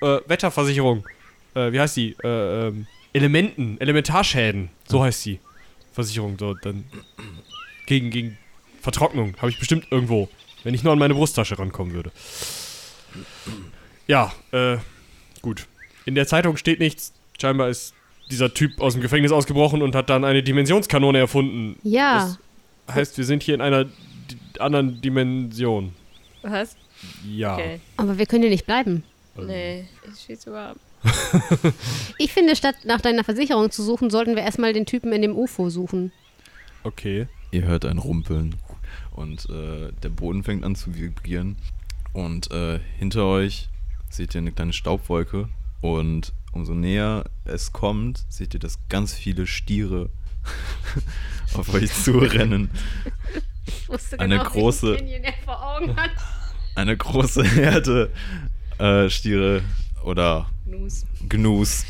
[0.00, 1.06] äh, Wetterversicherung.
[1.54, 2.16] Äh, wie heißt die?
[2.24, 4.70] Äh, ähm, Elementen, Elementarschäden.
[4.88, 5.38] So heißt die
[5.92, 6.38] Versicherung.
[6.38, 6.84] So, dann
[7.86, 8.38] gegen, gegen
[8.80, 10.28] Vertrocknung habe ich bestimmt irgendwo.
[10.64, 12.10] Wenn ich nur an meine Brusttasche rankommen würde.
[14.06, 14.78] Ja, äh,
[15.42, 15.66] gut.
[16.06, 17.12] In der Zeitung steht nichts.
[17.38, 17.92] Scheinbar ist
[18.30, 21.78] dieser Typ aus dem Gefängnis ausgebrochen und hat dann eine Dimensionskanone erfunden.
[21.82, 22.38] Ja.
[22.86, 25.92] Das heißt, wir sind hier in einer di anderen Dimension.
[26.42, 26.76] Was?
[27.26, 27.54] Ja.
[27.54, 27.80] Okay.
[27.96, 29.04] Aber wir können hier nicht bleiben.
[29.36, 30.76] Also, Nee, ist viel zu warm.
[32.18, 35.36] Ich finde, statt nach deiner Versicherung zu suchen, sollten wir erstmal den Typen in dem
[35.36, 36.12] UFO suchen.
[36.84, 37.26] Okay.
[37.50, 38.54] Ihr hört ein Rumpeln
[39.10, 41.56] und äh, der Boden fängt an zu vibrieren
[42.12, 43.68] und äh, hinter euch
[44.08, 45.48] seht ihr eine kleine Staubwolke
[45.80, 50.08] und umso näher es kommt, seht ihr, dass ganz viele Stiere
[51.54, 52.70] auf euch zurennen.
[53.66, 56.10] Ich wusste Eine genau, große- er vor Augen hat.
[56.74, 58.10] Eine große Herde
[58.78, 59.62] äh, Stiere
[60.04, 61.04] oder Gnus.
[61.28, 61.84] Gnus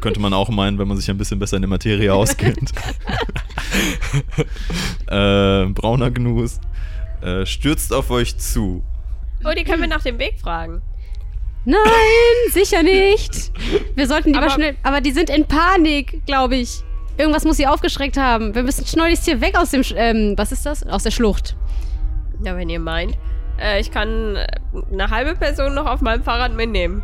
[0.00, 2.72] Könnte man auch meinen, wenn man sich ein bisschen besser in der Materie auskennt.
[5.06, 6.60] äh, brauner Gnus
[7.22, 8.82] äh, stürzt auf euch zu.
[9.44, 10.82] Oh, die können wir nach dem Weg fragen.
[11.64, 11.78] Nein,
[12.52, 13.52] sicher nicht.
[13.94, 14.76] Wir sollten die Aber- mal schnell.
[14.82, 16.82] Aber die sind in Panik, glaube ich.
[17.20, 18.54] Irgendwas muss sie aufgeschreckt haben.
[18.54, 19.84] Wir müssen schleunigst hier weg aus dem.
[19.84, 20.86] Sch ähm, was ist das?
[20.86, 21.54] Aus der Schlucht.
[22.42, 23.18] Ja, wenn ihr meint.
[23.60, 24.46] Äh, ich kann äh,
[24.90, 27.02] eine halbe Person noch auf meinem Fahrrad mitnehmen.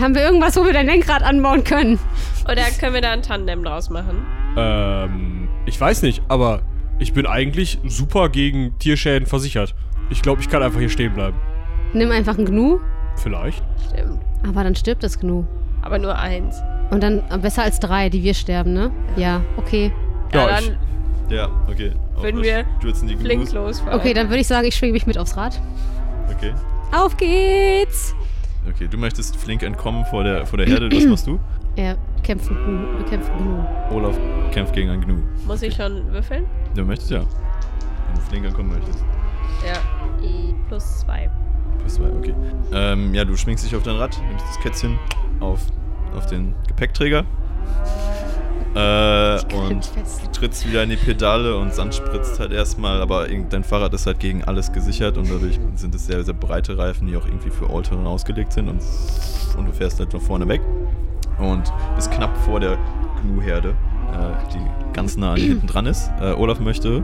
[0.00, 1.98] Haben wir irgendwas, wo wir dein Lenkrad anbauen können?
[2.44, 4.24] Oder können wir da ein Tandem draus machen?
[4.56, 6.62] Ähm, ich weiß nicht, aber
[7.00, 9.74] ich bin eigentlich super gegen Tierschäden versichert.
[10.10, 11.36] Ich glaube, ich kann einfach hier stehen bleiben.
[11.92, 12.78] Nimm einfach einen Gnu.
[13.16, 13.64] Vielleicht.
[13.88, 14.20] Stimmt.
[14.46, 15.44] Aber dann stirbt das Gnu.
[15.82, 16.60] Aber nur eins.
[16.90, 18.90] Und dann äh, besser als drei, die wir sterben, ne?
[19.16, 19.92] Ja, okay.
[20.32, 20.76] Ja, Ja, ich- dann
[21.30, 21.92] Ja, okay.
[22.20, 23.98] Euch wir stürzen die flink losfahren.
[23.98, 25.58] Okay, dann würde ich sagen, ich schwinge mich mit aufs Rad.
[26.36, 26.52] Okay.
[26.92, 28.14] Auf geht's!
[28.68, 30.90] Okay, du möchtest flink entkommen vor der, vor der Herde.
[30.94, 31.38] Was machst du?
[31.76, 32.98] Ja, kämpfen Gnu.
[32.98, 33.96] Wir kämpfen Gnu.
[33.96, 34.18] Olaf
[34.50, 35.14] kämpft gegen einen Gnu.
[35.46, 36.44] Muss ich schon würfeln?
[36.74, 37.20] Du möchtest ja.
[37.20, 38.98] Wenn du flink entkommen möchtest.
[39.66, 40.24] Ja.
[40.24, 41.30] I plus zwei.
[41.80, 42.34] Plus zwei, okay.
[42.72, 44.98] Ähm, ja, du schwingst dich auf dein Rad, nimmst das Kätzchen
[45.40, 45.60] auf,
[46.16, 47.24] auf den Gepäckträger.
[48.74, 50.30] Äh, und fest.
[50.32, 54.06] trittst wieder in die Pedale und Sand spritzt halt erstmal, aber irgend- dein Fahrrad ist
[54.06, 57.50] halt gegen alles gesichert und dadurch sind es sehr, sehr breite Reifen, die auch irgendwie
[57.50, 58.80] für Allterrain ausgelegt sind und,
[59.58, 60.60] und du fährst halt nach vorne weg
[61.38, 61.64] und
[61.96, 62.78] bist knapp vor der
[63.22, 63.74] Gnu-Herde,
[64.54, 66.10] die ganz nah an hinten dran ist.
[66.20, 67.02] Äh, Olaf möchte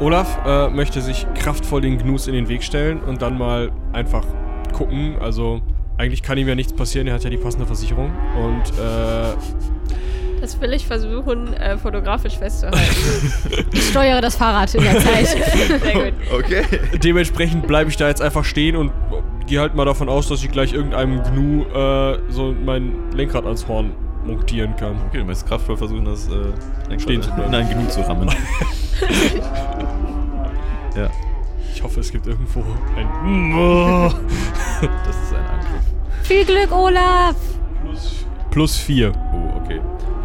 [0.00, 4.24] Olaf äh, möchte sich kraftvoll den Gnus in den Weg stellen und dann mal einfach
[4.72, 5.16] gucken.
[5.20, 5.60] Also,
[5.98, 8.10] eigentlich kann ihm ja nichts passieren, er hat ja die passende Versicherung.
[8.36, 9.34] Und äh,
[10.40, 13.32] Das will ich versuchen, äh, fotografisch festzuhalten.
[13.72, 15.26] Ich steuere das Fahrrad in der Zeit.
[15.82, 16.14] Sehr gut.
[16.32, 16.62] Okay.
[17.02, 18.92] dementsprechend bleibe ich da jetzt einfach stehen und
[19.46, 23.66] gehe halt mal davon aus, dass ich gleich irgendeinem Gnu äh, so mein Lenkrad ans
[23.66, 23.92] Horn
[24.26, 24.96] montieren kann.
[25.08, 27.52] Okay, du möchtest kraftvoll versuchen, das äh, Stehen zu bleiben.
[27.52, 28.28] in ein Gnu zu rammen.
[30.96, 31.08] ja,
[31.74, 32.60] Ich hoffe, es gibt irgendwo
[32.96, 33.52] ein
[34.80, 35.82] das ist ein Angriff.
[36.22, 37.36] Viel Glück, Olaf!
[38.50, 39.12] Plus 4.
[39.34, 39.80] Oh, okay.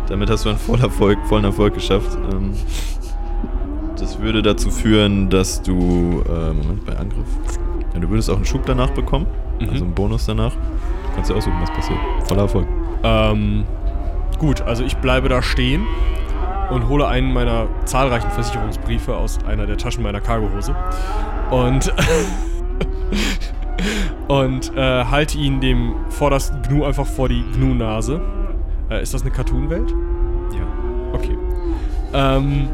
[0.07, 2.17] Damit hast du einen vollen Erfolg, vollen Erfolg geschafft.
[2.31, 2.53] Ähm,
[3.97, 7.27] das würde dazu führen, dass du, äh, Moment, bei Angriff,
[7.93, 9.27] ja, du würdest auch einen Schub danach bekommen,
[9.59, 9.69] Mhm.
[9.69, 10.53] also einen Bonus danach.
[10.53, 11.99] Du kannst ja aussuchen, was passiert.
[12.23, 12.67] Voller Erfolg.
[13.03, 13.63] Ähm,
[14.41, 15.85] gut, also ich bleibe da stehen
[16.71, 20.75] und hole einen meiner zahlreichen Versicherungsbriefe aus einer der Taschen meiner Cargohose
[21.51, 21.93] und
[24.27, 28.19] und äh, halte ihn dem vordersten Gnu einfach vor die Gnu-Nase.
[28.89, 29.91] Äh, ist das eine Cartoon-Welt?
[29.91, 31.13] Ja.
[31.13, 31.37] Okay.
[32.11, 32.69] Ähm,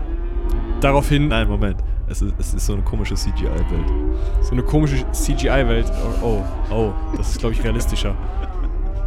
[0.80, 1.84] daraufhin Nein, Moment.
[2.08, 3.92] Es ist, es ist so eine komische CGI-Welt.
[4.42, 5.92] so eine komische CGI-Welt.
[6.24, 8.16] Oh, oh, oh, das ist glaube ich realistischer.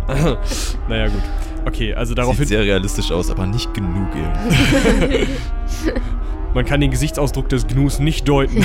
[0.88, 1.22] naja, gut.
[1.66, 2.46] Okay, also Sieht daraufhin.
[2.46, 5.26] sehr realistisch aus, aber nicht genug irgendwie.
[6.54, 8.64] Man kann den Gesichtsausdruck des Gnus nicht deuten.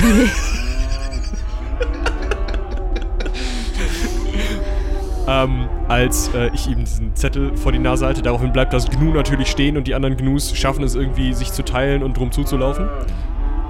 [5.28, 8.22] ähm, als äh, ich ihm diesen Zettel vor die Nase halte.
[8.22, 11.64] Daraufhin bleibt das Gnu natürlich stehen und die anderen Gnus schaffen es irgendwie, sich zu
[11.64, 12.88] teilen und drum zuzulaufen.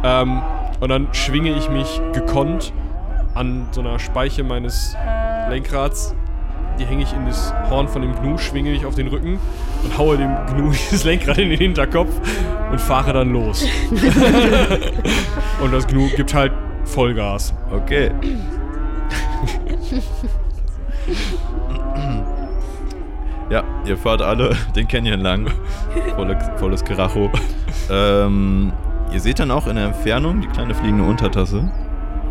[0.04, 0.40] Ähm,
[0.80, 2.72] und dann schwinge ich mich gekonnt
[3.34, 4.96] an so einer Speiche meines
[5.50, 6.14] Lenkrads.
[6.78, 9.38] Die hänge ich in das Horn von dem Gnu, schwinge mich auf den Rücken
[9.82, 12.10] und haue dem Gnu dieses Lenkrad in den Hinterkopf
[12.70, 13.66] und fahre dann los.
[15.62, 16.52] und das Gnu gibt halt
[16.84, 17.54] Vollgas.
[17.72, 18.10] Okay.
[23.50, 25.50] ja, ihr fahrt alle den Canyon lang.
[26.14, 27.30] Volles, volles Karacho.
[27.90, 28.72] Ähm,
[29.12, 31.70] ihr seht dann auch in der Entfernung die kleine fliegende Untertasse.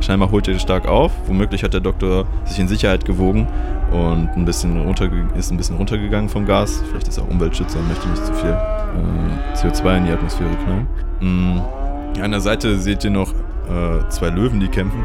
[0.01, 1.11] Scheinbar holt ihr stark auf.
[1.27, 3.47] Womöglich hat der Doktor sich in Sicherheit gewogen
[3.91, 6.83] und ein bisschen runterge ist ein bisschen runtergegangen vom Gas.
[6.89, 10.49] Vielleicht ist er auch Umweltschützer und möchte nicht zu viel äh, CO2 in die Atmosphäre
[10.63, 10.87] knallen.
[11.19, 15.03] Mm, an der Seite seht ihr noch äh, zwei Löwen, die kämpfen.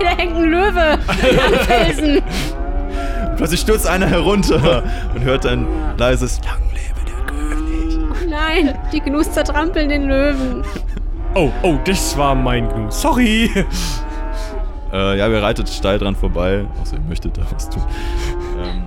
[0.00, 2.22] Da hängt ein Löwe am Felsen.
[3.36, 4.82] Plötzlich stürzt einer herunter
[5.14, 5.66] und hört ein
[5.98, 7.98] leises Lang lebe der König.
[8.10, 10.64] Oh nein, die Gnus zertrampeln den Löwen.
[11.34, 12.90] Oh, oh, das war mein Gnu.
[12.90, 13.50] Sorry.
[14.92, 17.84] Äh, ja, ihr reitet steil dran vorbei, außer ihr möchtet da was tun.
[18.60, 18.82] Ähm,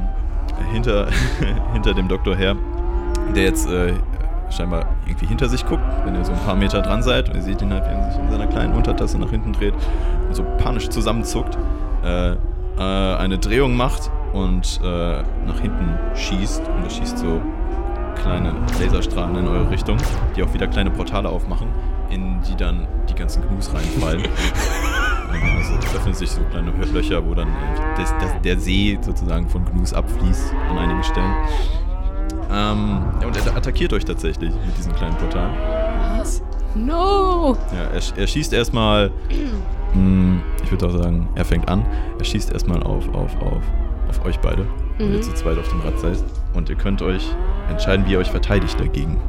[0.74, 1.08] hinter,
[1.74, 2.58] hinter dem Doktor her,
[3.34, 3.94] der jetzt äh,
[4.50, 7.42] scheinbar irgendwie hinter sich guckt, wenn ihr so ein paar Meter dran seid und ihr
[7.42, 9.74] seht ihn halt, wie er sich in seiner kleinen Untertasse nach hinten dreht
[10.28, 11.58] und so panisch zusammenzuckt,
[12.04, 12.36] äh, äh,
[12.78, 17.42] eine Drehung macht und äh, nach hinten schießt und er schießt so
[18.16, 19.98] kleine Laserstrahlen in eure Richtung,
[20.36, 21.68] die auch wieder kleine Portale aufmachen,
[22.10, 24.24] in die dann die ganzen Gnus reinfallen.
[25.34, 27.48] Also es öffnen sich so kleine Löcher, wo dann
[27.98, 31.34] das, das, der See sozusagen von Gnus abfließt an einigen Stellen.
[32.52, 35.50] Ähm, ja, und er attackiert euch tatsächlich mit diesem kleinen Portal.
[36.20, 36.44] Was?
[36.76, 37.58] No!
[37.72, 39.12] Ja, er, er schießt erstmal.
[39.94, 41.86] mh, ich würde auch sagen, er fängt an.
[42.20, 43.64] Er schießt erstmal auf, auf, auf,
[44.10, 44.66] auf euch beide,
[44.98, 45.14] weil Mhm.
[45.16, 46.24] ihr zu zweit auf dem Rad seid.
[46.54, 47.36] Und ihr könnt euch
[47.70, 49.20] entscheiden, wie ihr euch verteidigt dagegen.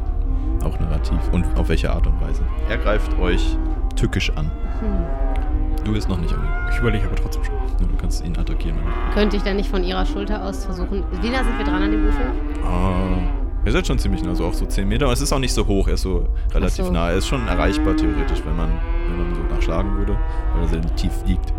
[0.65, 1.19] Auch narrativ.
[1.33, 2.43] Und auf welche Art und Weise.
[2.69, 3.57] Er greift euch
[3.97, 4.51] tückisch an.
[4.81, 5.85] Hm.
[5.85, 6.69] Du bist noch nicht angegriffen.
[6.73, 7.55] Ich überlege aber trotzdem schon.
[7.55, 8.77] Ja, Du kannst ihn attackieren.
[8.79, 11.03] wenn Könnte ich dann nicht von ihrer Schulter aus versuchen.
[11.21, 12.33] Wie nah sind wir dran an dem Ufer?
[12.67, 13.19] Ah,
[13.67, 15.05] ihr seid schon ziemlich nah, also auch so 10 Meter.
[15.07, 16.93] Aber es ist auch nicht so hoch, er ist so relativ so.
[16.93, 17.11] nah.
[17.11, 18.71] Er ist schon erreichbar theoretisch, wenn man,
[19.09, 20.17] wenn man so nachschlagen würde,
[20.55, 21.53] weil er sehr tief liegt.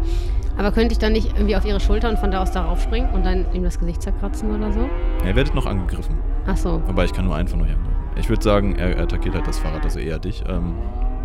[0.57, 3.09] Aber könnte ich dann nicht irgendwie auf ihre Schulter und von da aus darauf springen
[3.13, 4.81] und dann ihm das Gesicht zerkratzen oder so?
[5.21, 6.15] Ja, ihr werdet noch angegriffen.
[6.47, 6.81] Ach so.
[6.87, 7.95] Aber ich kann nur einen von euch angreifen.
[8.17, 10.41] Ich würde sagen, er, er attackiert halt das Fahrrad, also eher dich.
[10.47, 10.75] Ähm,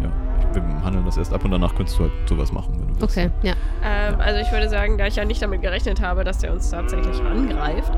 [0.03, 0.11] ja,
[0.55, 3.03] wir handeln das erst ab und danach könntest du halt sowas machen, wenn du willst.
[3.05, 3.53] Okay, ja.
[3.85, 6.69] Ähm, also ich würde sagen, da ich ja nicht damit gerechnet habe, dass der uns
[6.71, 7.93] tatsächlich angreift,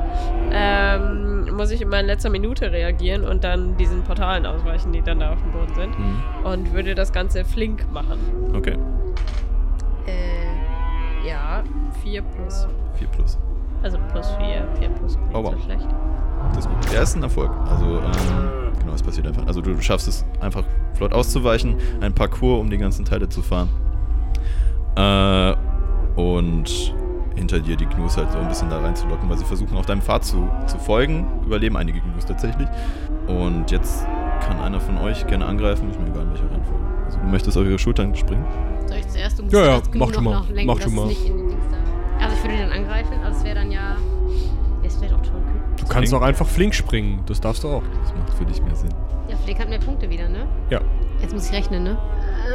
[0.51, 5.19] ähm, muss ich in meiner letzter Minute reagieren und dann diesen Portalen ausweichen, die dann
[5.19, 5.97] da auf dem Boden sind.
[5.97, 6.21] Mhm.
[6.43, 8.19] Und würde das Ganze flink machen.
[8.55, 8.77] Okay,
[10.05, 10.52] Äh,
[11.25, 11.63] ja,
[12.03, 12.67] 4 plus.
[12.95, 13.37] 4 plus.
[13.81, 15.53] Also plus 4, 4 plus nicht Oh, wow.
[15.53, 15.87] so schlecht.
[16.49, 16.91] Das ist gut.
[16.93, 17.51] Der ist ein Erfolg.
[17.69, 19.45] Also, ähm, genau, es passiert einfach.
[19.47, 23.69] Also, du schaffst es einfach flott auszuweichen, ein Parcours, um die ganzen Teile zu fahren.
[24.95, 25.55] Äh,
[26.19, 26.93] und
[27.35, 30.01] hinter dir die Gnus halt so ein bisschen da reinzulocken, weil sie versuchen, auf deinem
[30.01, 31.25] Pfad zu, zu folgen.
[31.45, 32.67] Überleben einige Gnus tatsächlich.
[33.27, 34.05] Und jetzt
[34.45, 36.82] kann einer von euch gerne angreifen, ist mir egal in welcher Reihenfolge.
[37.13, 38.45] Also, du möchtest auf ihre Schultern springen.
[38.87, 39.37] Soll ich zuerst?
[39.39, 40.43] Du musst Ja, ja, mach du mal.
[40.51, 41.05] lenken, Mach du es mal.
[41.07, 42.23] nicht in den Dings da.
[42.25, 43.95] Also ich würde den angreifen, aber es wäre dann ja...
[44.83, 45.41] Ist vielleicht auch toll.
[45.79, 47.21] Du kannst auch einfach flink springen.
[47.25, 47.83] Das darfst du auch.
[48.03, 48.89] Das macht für dich mehr Sinn.
[49.29, 50.45] Ja, Flick hat mehr Punkte wieder, ne?
[50.69, 50.81] Ja.
[51.21, 51.91] Jetzt muss ich rechnen, ne?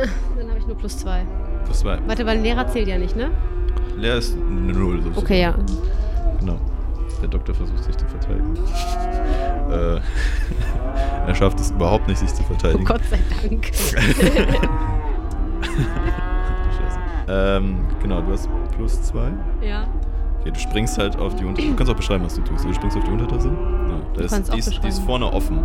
[0.03, 0.07] Äh,
[0.38, 1.25] Dann habe ich nur plus zwei.
[1.64, 1.99] Plus zwei.
[2.07, 3.31] Warte, weil ein Lehrer zählt ja nicht, ne?
[3.97, 4.97] Leer ist eine Null.
[5.03, 5.25] sozusagen.
[5.25, 5.55] Okay, ja.
[6.40, 6.57] Genau.
[7.21, 8.55] Der Doktor versucht sich zu verteidigen.
[9.71, 10.01] äh,
[11.29, 12.85] er schafft es überhaupt nicht, sich zu Oh verteidigen.
[12.85, 13.71] Gott sei Dank.
[17.31, 19.31] Ähm, genau, du hast plus zwei.
[19.61, 19.87] ja.
[20.41, 21.69] Okay, du springst halt auf die Untertasse.
[21.71, 22.65] Du kannst auch beschreiben, was du tust.
[22.65, 23.49] Du springst auf die Untertasse.
[23.49, 25.59] Ja, da ist, die, ist, die ist vorne offen.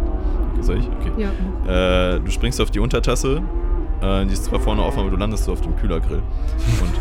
[0.62, 0.90] Soll ich?
[1.00, 1.12] Okay.
[1.68, 2.16] Ja.
[2.16, 3.44] Äh, du springst auf die Untertasse.
[4.02, 6.24] Äh, die ist zwar vorne offen, aber du landest so auf dem Kühlergrill.
[6.82, 6.92] Und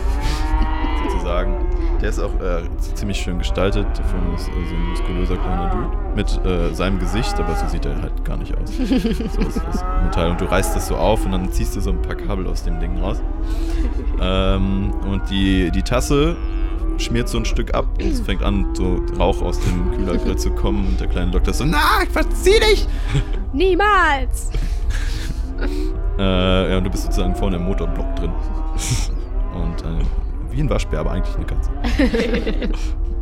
[1.22, 1.54] sozusagen,
[2.00, 2.62] der ist auch äh,
[2.94, 3.86] ziemlich schön gestaltet.
[3.94, 7.66] Da vorne ist äh, so ein muskulöser kleiner Dude mit äh, seinem Gesicht, aber so
[7.68, 8.70] sieht er halt gar nicht aus.
[8.76, 10.30] so ist das Metall.
[10.30, 12.64] Und du reißt das so auf und dann ziehst du so ein paar Kabel aus
[12.64, 13.22] dem Ding raus.
[14.20, 16.36] Ähm, und die, die Tasse
[16.98, 20.50] schmiert so ein Stück ab und es fängt an, so Rauch aus dem Kühlergrill zu
[20.50, 20.86] kommen.
[20.86, 22.86] Und der kleine Doktor so, na, verzieh dich!
[23.52, 24.50] Niemals!
[26.18, 28.32] Äh, ja, und du bist sozusagen vorne im Motorblock drin.
[29.54, 30.02] Und äh,
[30.52, 31.70] wie ein Waschbär, aber eigentlich eine Katze.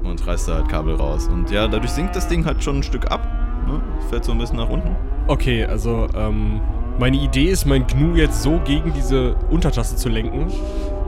[0.04, 1.28] und reißt da halt Kabel raus.
[1.28, 3.26] Und ja, dadurch sinkt das Ding halt schon ein Stück ab.
[3.66, 3.80] Ne?
[4.08, 4.96] Fällt so ein bisschen nach unten.
[5.26, 6.60] Okay, also ähm,
[6.98, 10.46] meine Idee ist, mein Gnu jetzt so gegen diese Untertasse zu lenken,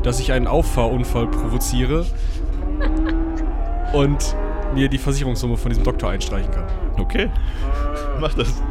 [0.03, 2.07] dass ich einen Auffahrunfall provoziere
[3.93, 4.37] und
[4.75, 6.65] mir die Versicherungssumme von diesem Doktor einstreichen kann.
[6.99, 7.31] Okay.
[8.21, 8.63] Mach das.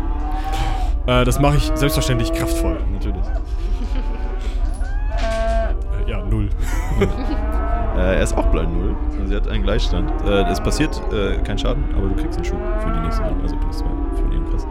[1.08, 2.80] Äh, das mache ich selbstverständlich kraftvoll.
[2.92, 3.26] Natürlich.
[6.08, 6.50] Äh, ja, null.
[8.02, 8.96] Äh, er ist auch blind null.
[9.12, 10.12] Also sie hat einen Gleichstand.
[10.26, 13.44] Äh, es passiert äh, kein Schaden, aber du kriegst einen Schub für die nächste Runde.
[13.44, 14.68] Also plus zwei für den Pass.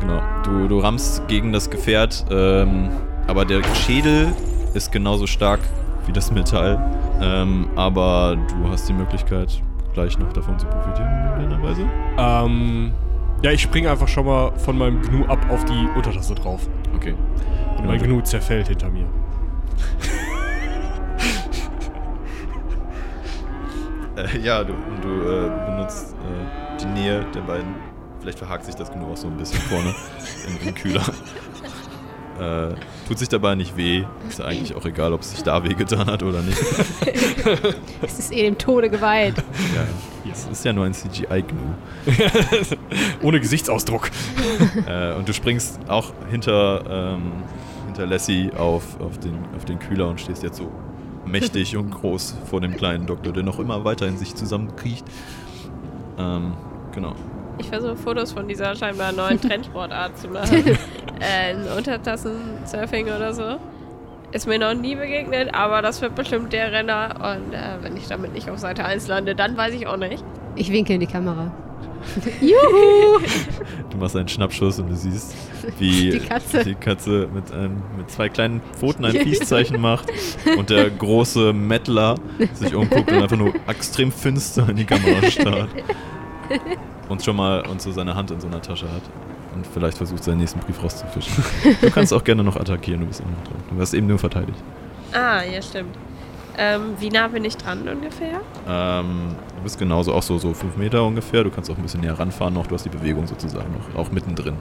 [0.00, 0.20] Genau.
[0.44, 2.90] Du, du rammst gegen das Gefährt, ähm,
[3.26, 4.32] aber der Schädel
[4.74, 5.60] ist genauso stark
[6.06, 6.78] wie das Metall.
[7.20, 9.62] Ähm, aber du hast die Möglichkeit,
[9.94, 11.82] gleich noch davon zu profitieren in irgendeiner Weise.
[12.18, 12.92] Ähm,
[13.42, 16.68] ja, ich springe einfach schon mal von meinem Gnu ab auf die Untertasse drauf.
[16.94, 17.14] Okay.
[17.78, 19.06] Und mein Gnu zerfällt hinter mir.
[24.16, 27.74] Äh, ja, du, du äh, benutzt äh, die Nähe der beiden.
[28.20, 29.94] Vielleicht verhakt sich das genug auch so ein bisschen vorne
[30.48, 31.02] im, im Kühler.
[32.38, 32.74] Äh,
[33.06, 34.04] tut sich dabei nicht weh.
[34.28, 36.58] Ist ja eigentlich auch egal, ob es sich da wehgetan hat oder nicht.
[38.02, 39.34] Es ist eh dem Tode geweiht.
[39.74, 41.74] Ja, es ist ja nur ein CGI-Gnu.
[43.22, 44.10] Ohne Gesichtsausdruck.
[44.86, 47.32] äh, und du springst auch hinter, ähm,
[47.86, 50.70] hinter Lassie auf, auf, den, auf den Kühler und stehst jetzt so
[51.32, 55.04] mächtig und groß vor dem kleinen Doktor, der noch immer weiter in sich zusammenkriecht.
[56.18, 56.52] Ähm,
[56.94, 57.14] genau.
[57.58, 60.66] Ich versuche Fotos von dieser scheinbar neuen Trendsportart zu machen.
[61.20, 63.58] äh, ein Untertassen-Surfing oder so.
[64.32, 67.16] Ist mir noch nie begegnet, aber das wird bestimmt der Renner.
[67.16, 70.24] Und äh, wenn ich damit nicht auf Seite 1 lande, dann weiß ich auch nicht.
[70.56, 71.52] Ich winke in die Kamera.
[72.40, 73.20] Juhu!
[73.90, 75.34] Du machst einen Schnappschuss und du siehst,
[75.78, 76.64] wie Die Katze.
[76.64, 80.10] die Katze mit, einem, mit zwei kleinen Pfoten ein Peace-Zeichen macht
[80.56, 82.16] und der große Mettler
[82.54, 85.70] sich umguckt und einfach nur extrem finster in die Kamera starrt.
[87.08, 89.02] Und schon mal und so seine Hand in so einer Tasche hat.
[89.54, 91.44] Und vielleicht versucht, seinen nächsten Brief rauszufischen.
[91.82, 93.62] Du kannst auch gerne noch attackieren, du bist immer noch dran.
[93.70, 94.58] Du wirst eben nur verteidigt.
[95.12, 95.94] Ah, ja, stimmt.
[96.58, 98.40] Ähm, wie nah bin ich dran ungefähr?
[98.68, 101.44] Ähm, du bist genauso auch so, so fünf Meter ungefähr.
[101.44, 102.66] Du kannst auch ein bisschen näher ranfahren noch.
[102.66, 104.54] Du hast die Bewegung sozusagen noch, auch mittendrin.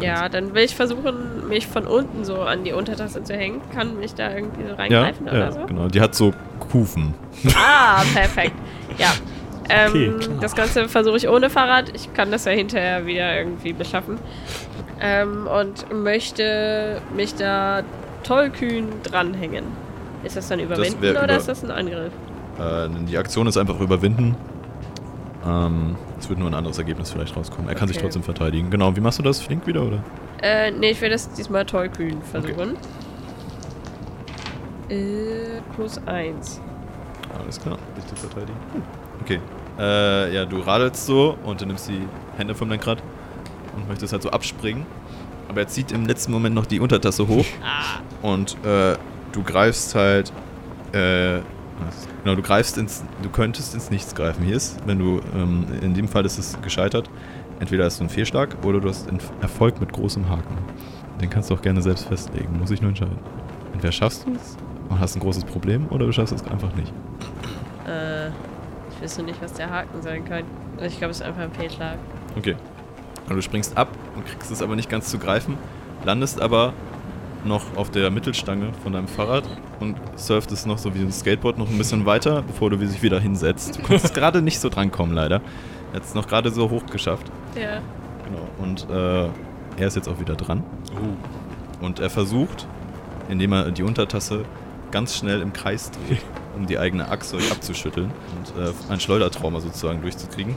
[0.00, 3.60] Ja, dann will ich versuchen, mich von unten so an die Untertasse zu hängen.
[3.74, 5.66] Kann mich da irgendwie so ja, reingreifen ja, oder so?
[5.66, 5.88] genau.
[5.88, 7.14] Die hat so Kufen.
[7.56, 8.54] Ah, perfekt.
[8.98, 9.12] Ja.
[9.68, 11.94] Ähm, Okay, das Ganze versuche ich ohne Fahrrad.
[11.94, 14.18] Ich kann das ja hinterher wieder irgendwie beschaffen.
[15.00, 17.82] Ähm, und möchte mich da
[18.24, 19.64] tollkühn dranhängen.
[20.24, 22.12] Ist das dann überwinden wär oder über- ist das ein Angriff?
[22.58, 24.36] Äh, die Aktion ist einfach überwinden.
[25.46, 27.68] Ähm, es wird nur ein anderes Ergebnis vielleicht rauskommen.
[27.68, 28.06] Er kann sich Okay.
[28.06, 28.70] trotzdem verteidigen.
[28.70, 29.40] Genau, wie machst du das?
[29.40, 30.02] Flink wieder, oder?
[30.42, 32.76] Äh, nee, ich will das diesmal tollkühn versuchen.
[34.88, 36.60] Äh, plus eins.
[37.38, 38.56] Alles klar, dich zu verteidigen.
[39.22, 39.38] Okay.
[39.78, 42.00] Äh, ja, du radelst so und du nimmst die
[42.36, 43.02] Hände vom Lenkrad
[43.76, 44.86] und möchtest halt so abspringen.
[45.48, 48.96] Aber er zieht im letzten Moment noch die Untertasse hoch Ah, und äh,
[49.38, 50.32] du greifst halt.
[50.92, 51.40] Äh,
[51.80, 52.08] was?
[52.24, 53.04] genau, du greifst ins.
[53.22, 54.44] Du könntest ins Nichts greifen.
[54.44, 55.20] Hier ist, wenn du.
[55.34, 57.08] Ähm, in dem Fall ist es gescheitert.
[57.60, 60.58] Entweder hast du einen Fehlschlag oder du hast einen Erfolg mit großem Haken.
[61.20, 62.58] Den kannst du auch gerne selbst festlegen.
[62.58, 63.18] Muss ich nur entscheiden.
[63.72, 64.56] Entweder schaffst du es
[64.88, 66.92] und hast ein großes Problem oder du schaffst es einfach nicht.
[67.86, 70.44] äh, ich wüsste nicht, was der Haken sein kann.
[70.80, 71.98] Ich glaube, es ist einfach ein Fehlschlag.
[72.36, 72.54] Okay.
[73.28, 75.58] Und du springst ab und kriegst es aber nicht ganz zu greifen,
[76.04, 76.72] landest aber
[77.44, 79.44] noch auf der Mittelstange von deinem Fahrrad
[79.80, 83.20] und surftest noch so wie ein Skateboard noch ein bisschen weiter, bevor du dich wieder
[83.20, 83.78] hinsetzt.
[83.78, 85.40] Du konntest gerade nicht so drankommen, leider.
[85.92, 87.30] Er hat es noch gerade so hoch geschafft.
[87.54, 87.80] Ja.
[88.24, 88.48] Genau.
[88.58, 89.28] Und äh,
[89.80, 90.62] er ist jetzt auch wieder dran.
[91.80, 92.66] Und er versucht,
[93.28, 94.44] indem er die Untertasse
[94.90, 96.22] ganz schnell im Kreis dreht,
[96.56, 100.56] um die eigene Achse abzuschütteln und äh, ein Schleudertrauma sozusagen durchzukriegen.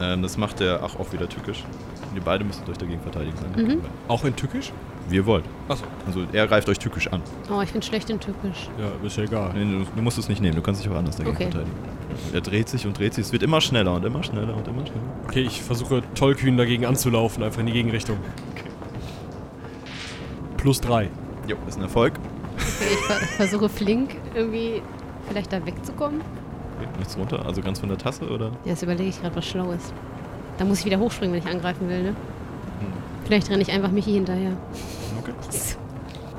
[0.00, 1.64] Ähm, das macht er ach, auch wieder tückisch.
[2.10, 3.36] Und ihr beide müsstet euch dagegen verteidigen.
[3.56, 3.80] Mhm.
[4.08, 4.72] Auch in Tückisch?
[5.08, 5.44] Wie ihr wollt.
[5.68, 5.84] Achso.
[6.06, 7.22] Also er greift euch tückisch an.
[7.50, 8.68] Oh, ich bin schlecht in Türkisch.
[8.78, 9.52] Ja, ist ja egal.
[9.54, 11.44] Nee, du, du musst es nicht nehmen, du kannst dich auch anders dagegen Okay.
[11.44, 11.76] verteidigen.
[12.32, 13.26] Er dreht sich und dreht sich.
[13.26, 15.02] Es wird immer schneller und immer schneller und immer schneller.
[15.28, 18.16] Okay, ich versuche tollkühn dagegen anzulaufen, einfach in die Gegenrichtung.
[20.56, 21.08] Plus drei.
[21.46, 22.14] Jo, ist ein Erfolg.
[22.56, 24.82] Okay, ich ver versuche flink irgendwie
[25.28, 26.20] vielleicht da wegzukommen.
[26.78, 28.46] Okay, nichts runter, also ganz von der Tasse oder?
[28.64, 29.92] Ja, jetzt überlege ich gerade was Schlaues.
[30.58, 32.08] Da muss ich wieder hochspringen, wenn ich angreifen will, ne?
[32.08, 32.14] Hm.
[33.24, 34.52] Vielleicht renne ich einfach Michi hinterher.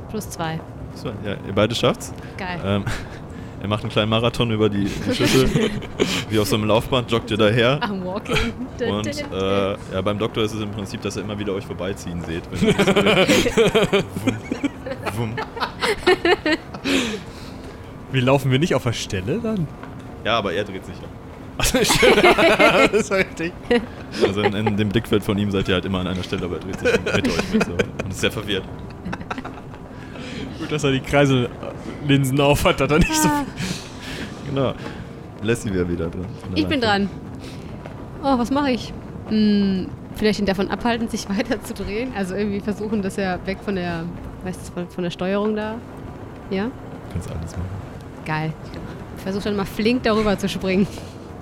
[0.09, 0.59] Plus zwei.
[0.95, 2.13] So, ja, ihr beide schafft's.
[2.37, 2.59] Geil.
[2.63, 2.85] Ähm,
[3.61, 5.49] er macht einen kleinen Marathon über die, die Schüssel.
[6.29, 7.79] Wie auf so einem Laufband joggt ihr daher.
[7.81, 8.53] I'm walking.
[8.89, 12.23] Und äh, ja, beim Doktor ist es im Prinzip, dass er immer wieder euch vorbeiziehen
[12.23, 12.43] seht.
[12.51, 12.75] Wenn
[14.25, 14.37] Wumm,
[15.17, 15.35] wumm.
[18.11, 19.67] Wie laufen wir nicht auf der Stelle dann?
[20.23, 21.07] Ja, aber er dreht sich ja.
[21.61, 22.23] Stimmt.
[22.23, 23.53] das ist richtig.
[24.25, 26.55] Also in, in dem Blickfeld von ihm seid ihr halt immer an einer Stelle, aber
[26.55, 27.63] er dreht sich mit euch mit.
[27.65, 27.71] So.
[27.71, 28.63] Und ist sehr verwirrt.
[30.59, 33.27] Gut, dass er die Kreisellinsen auf hat, hat er nicht so.
[33.29, 33.43] Ah,
[34.47, 34.73] Genau.
[35.43, 36.25] Lassie wäre wieder dran.
[36.55, 37.09] ich bin dran.
[38.23, 38.93] Oh, was mache ich?
[39.29, 42.11] Hm, vielleicht ihn davon abhalten, sich weiter zu drehen.
[42.15, 44.03] Also irgendwie versuchen, dass er weg von der,
[44.43, 45.75] weißt du, von, von der Steuerung da.
[46.49, 46.71] Ja?
[47.11, 47.69] Kannst alles machen.
[48.25, 48.53] Geil.
[49.17, 50.87] Ich versuche dann mal flink darüber zu springen.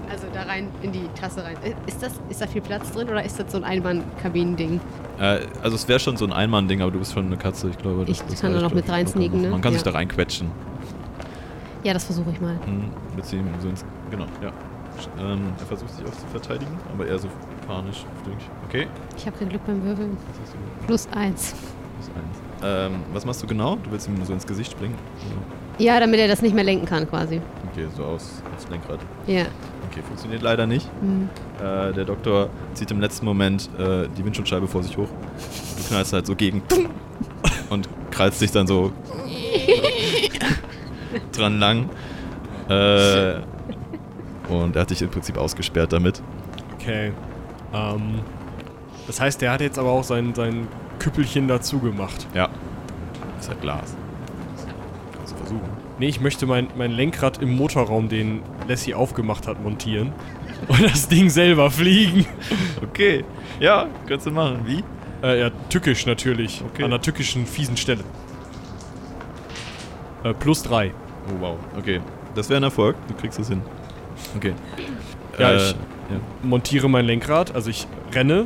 [0.09, 1.55] Also da rein in die Tasse rein.
[1.63, 4.79] Äh, Ist, das, ist da viel Platz drin oder ist das so ein Einmann-Kabinen-Ding?
[5.19, 7.77] Äh, also es wäre schon so ein Einmann-Ding, aber du bist schon eine Katze, ich
[7.77, 8.05] glaube.
[8.07, 9.49] Ich kann da noch mit ich, rein sneaken, ne?
[9.49, 9.91] Man kann sich Ja.
[9.91, 10.51] da reinquetschen.
[11.83, 12.55] Ja, das versuche ich mal.
[12.65, 12.91] Hm,
[13.39, 14.51] ihm so ins, genau, ja.
[15.19, 17.27] Ähm, er versucht sich auch zu verteidigen, aber eher so
[17.67, 18.05] panisch.
[18.23, 18.39] flink.
[18.67, 18.87] Okay,
[19.17, 20.17] Ich habe kein Glück beim Würfeln.
[20.41, 21.53] das Plus eins.
[21.99, 22.41] plus eins.
[22.63, 23.75] Ähm, was machst du genau?
[23.75, 24.95] Du willst ihm so ins Gesicht springen?
[25.77, 27.41] Ja, damit er das nicht mehr lenken kann, quasi.
[27.71, 28.99] Okay, so aus, aufs Lenkrad.
[29.27, 29.43] Ja.
[29.89, 30.89] Okay, funktioniert leider nicht.
[31.01, 31.29] Hm.
[31.59, 35.09] Äh, der Doktor zieht im letzten Moment äh, die Windschutzscheibe vor sich hoch.
[35.77, 36.61] Du knallst halt so gegen
[37.69, 38.91] und krallst dich dann so
[41.31, 41.89] dran lang.
[42.69, 43.35] Äh,
[44.49, 46.21] und er hat dich im Prinzip ausgesperrt damit.
[46.75, 47.11] Okay.
[47.73, 48.19] Ähm,
[49.07, 50.67] das heißt, der hat jetzt aber auch sein, sein
[50.99, 52.27] Küppelchen dazu gemacht.
[52.33, 52.49] Ja.
[53.35, 53.95] Das ist halt Glas.
[55.99, 60.11] Nee, ich möchte mein, mein Lenkrad im Motorraum, den Lassie aufgemacht hat, montieren.
[60.67, 62.25] Und das Ding selber fliegen.
[62.83, 63.23] Okay.
[63.59, 64.59] Ja, kannst du machen.
[64.65, 64.83] Wie?
[65.23, 66.61] Äh, ja, tückisch natürlich.
[66.73, 66.83] Okay.
[66.83, 68.03] An einer tückischen, fiesen Stelle.
[70.23, 70.91] Äh, plus drei.
[71.29, 71.55] Oh wow.
[71.77, 72.01] Okay.
[72.35, 72.95] Das wäre ein Erfolg.
[73.07, 73.61] Du kriegst es hin.
[74.35, 74.53] Okay.
[75.39, 75.71] Ja, Äh, ich
[76.11, 76.17] Ja.
[76.43, 78.45] montiere mein Lenkrad, also ich renne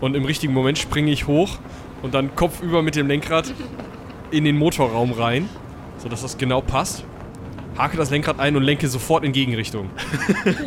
[0.00, 1.58] und im richtigen Moment springe ich hoch
[2.02, 3.52] und dann kopfüber mit dem Lenkrad
[4.30, 5.48] in den Motorraum rein,
[6.02, 7.04] sodass das genau passt.
[7.76, 9.90] Hake das Lenkrad ein und lenke sofort in Gegenrichtung.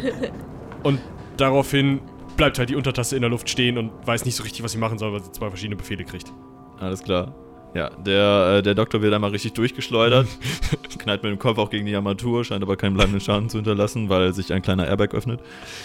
[0.83, 0.99] und
[1.37, 1.99] daraufhin
[2.37, 4.77] bleibt halt die Untertasse in der Luft stehen und weiß nicht so richtig, was sie
[4.77, 6.31] machen soll, weil sie zwei verschiedene Befehle kriegt.
[6.79, 7.35] Alles klar.
[7.75, 10.27] Ja, der, äh, der Doktor wird einmal richtig durchgeschleudert,
[10.99, 14.09] knallt mit dem Kopf auch gegen die Armatur, scheint aber keinen bleibenden Schaden zu hinterlassen,
[14.09, 15.39] weil sich ein kleiner Airbag öffnet.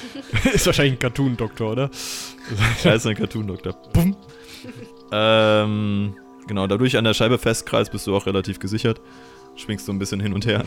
[0.52, 1.90] Ist wahrscheinlich ein Cartoon-Doktor, oder?
[2.84, 3.74] Er ist ein Cartoon-Doktor.
[3.94, 4.16] Bumm.
[5.12, 6.14] Ähm,
[6.46, 9.00] genau, dadurch an der Scheibe festkreist bist du auch relativ gesichert.
[9.58, 10.64] Schwingst so ein bisschen hin und her.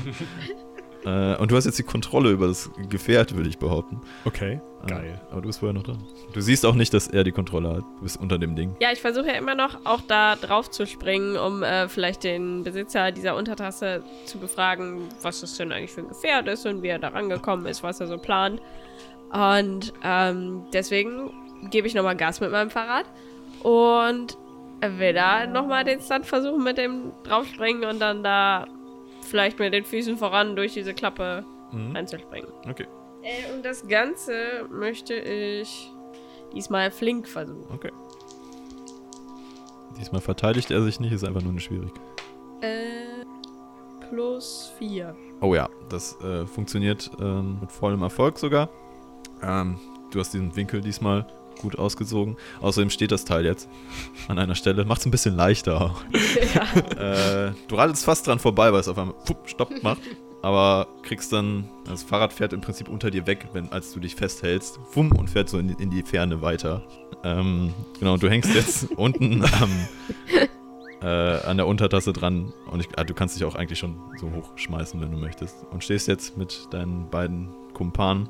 [1.06, 4.02] äh, und du hast jetzt die Kontrolle über das Gefährt, würde ich behaupten.
[4.26, 5.22] Okay, Äh, geil.
[5.32, 5.98] aber du bist vorher noch dran.
[6.34, 7.84] Du siehst auch nicht, dass er die Kontrolle hat.
[7.98, 8.76] Du bist unter dem Ding.
[8.80, 12.64] Ja, ich versuche ja immer noch auch da drauf zu springen, um äh, vielleicht den
[12.64, 16.88] Besitzer dieser Untertasse zu befragen, was das denn eigentlich für ein Gefährt ist und wie
[16.90, 18.62] er da rangekommen ist, was er so plant.
[19.32, 21.32] Und ähm, deswegen
[21.70, 23.06] gebe ich nochmal Gas mit meinem Fahrrad
[23.64, 24.38] und
[24.82, 28.66] will da nochmal den Stunt versuchen mit dem draufspringen und dann da
[29.32, 31.96] vielleicht mit den Füßen voran durch diese Klappe Mhm.
[31.96, 32.50] reinzuspringen.
[32.70, 32.86] Okay,
[33.24, 35.90] Äh, und das Ganze möchte ich
[36.54, 37.66] diesmal flink versuchen.
[37.74, 37.92] okay.
[40.00, 42.02] Diesmal verteidigt er sich nicht, ist einfach nur eine Schwierigkeit.
[42.62, 43.26] Äh,
[44.10, 45.16] plus 4.
[45.42, 48.70] Oh ja, das äh, funktioniert ähm, mit vollem Erfolg sogar.
[49.44, 49.78] Ähm,
[50.12, 51.26] du hast diesen Winkel diesmal
[51.60, 52.38] gut ausgesogen.
[52.62, 53.70] Außerdem steht das Teil jetzt
[54.28, 54.86] an einer Stelle.
[54.86, 56.04] Macht es ein bisschen leichter auch.
[56.98, 60.02] äh, du radelst fast dran vorbei, weil es auf einmal fupp, stopp macht.
[60.42, 64.16] Aber kriegst dann, das Fahrrad fährt im Prinzip unter dir weg, wenn, als du dich
[64.16, 64.80] festhältst.
[64.90, 66.82] Fumm und fährt so in die, in die Ferne weiter.
[67.24, 69.88] Ähm, genau, du hängst jetzt unten am,
[71.02, 72.54] äh, an der Untertasse dran.
[72.72, 75.58] Und ich, ah, du kannst dich auch eigentlich schon so hochschmeißen, wenn du möchtest.
[75.70, 78.28] Und stehst jetzt mit deinen beiden Kumpanen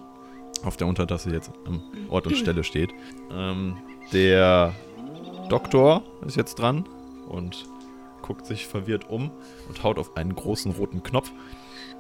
[0.64, 2.92] auf der Untertasse jetzt am Ort und Stelle steht.
[3.32, 3.78] Ähm,
[4.14, 4.74] der
[5.50, 6.88] Doktor ist jetzt dran
[7.28, 7.66] und
[8.22, 9.32] guckt sich verwirrt um
[9.68, 11.32] und haut auf einen großen roten Knopf.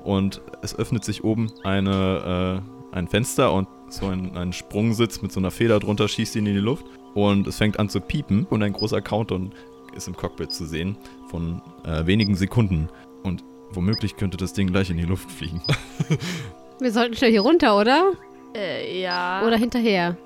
[0.03, 5.31] Und es öffnet sich oben eine, äh, ein Fenster und so ein, ein Sprungsitz mit
[5.31, 6.85] so einer Feder drunter schießt ihn in die Luft.
[7.13, 9.51] Und es fängt an zu piepen und ein großer Countdown
[9.95, 10.97] ist im Cockpit zu sehen
[11.27, 12.89] von äh, wenigen Sekunden.
[13.23, 15.61] Und womöglich könnte das Ding gleich in die Luft fliegen.
[16.79, 18.13] Wir sollten schnell hier runter, oder?
[18.55, 19.43] Äh, ja.
[19.45, 20.17] Oder hinterher?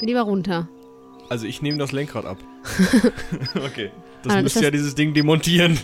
[0.00, 0.68] Lieber runter.
[1.28, 2.38] Also ich nehme das Lenkrad ab.
[3.66, 3.90] okay.
[4.22, 5.78] Das Ah, müsste ja dieses Ding demontieren.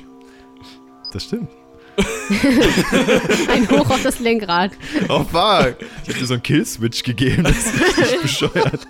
[1.13, 1.49] Das stimmt.
[3.49, 4.73] Ein Hoch auf das Lenkrad.
[5.09, 5.77] Oh fuck!
[6.03, 8.87] Ich hab dir so einen Killswitch gegeben, das ist richtig bescheuert.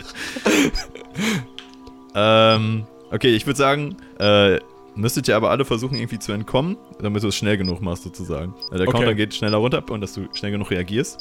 [2.15, 4.59] ähm, okay, ich würde sagen, äh,
[4.95, 8.55] müsstet ihr aber alle versuchen, irgendwie zu entkommen, damit du es schnell genug machst, sozusagen.
[8.71, 8.93] Äh, der Okay.
[8.99, 11.19] Counter geht schneller runter und dass du schnell genug reagierst.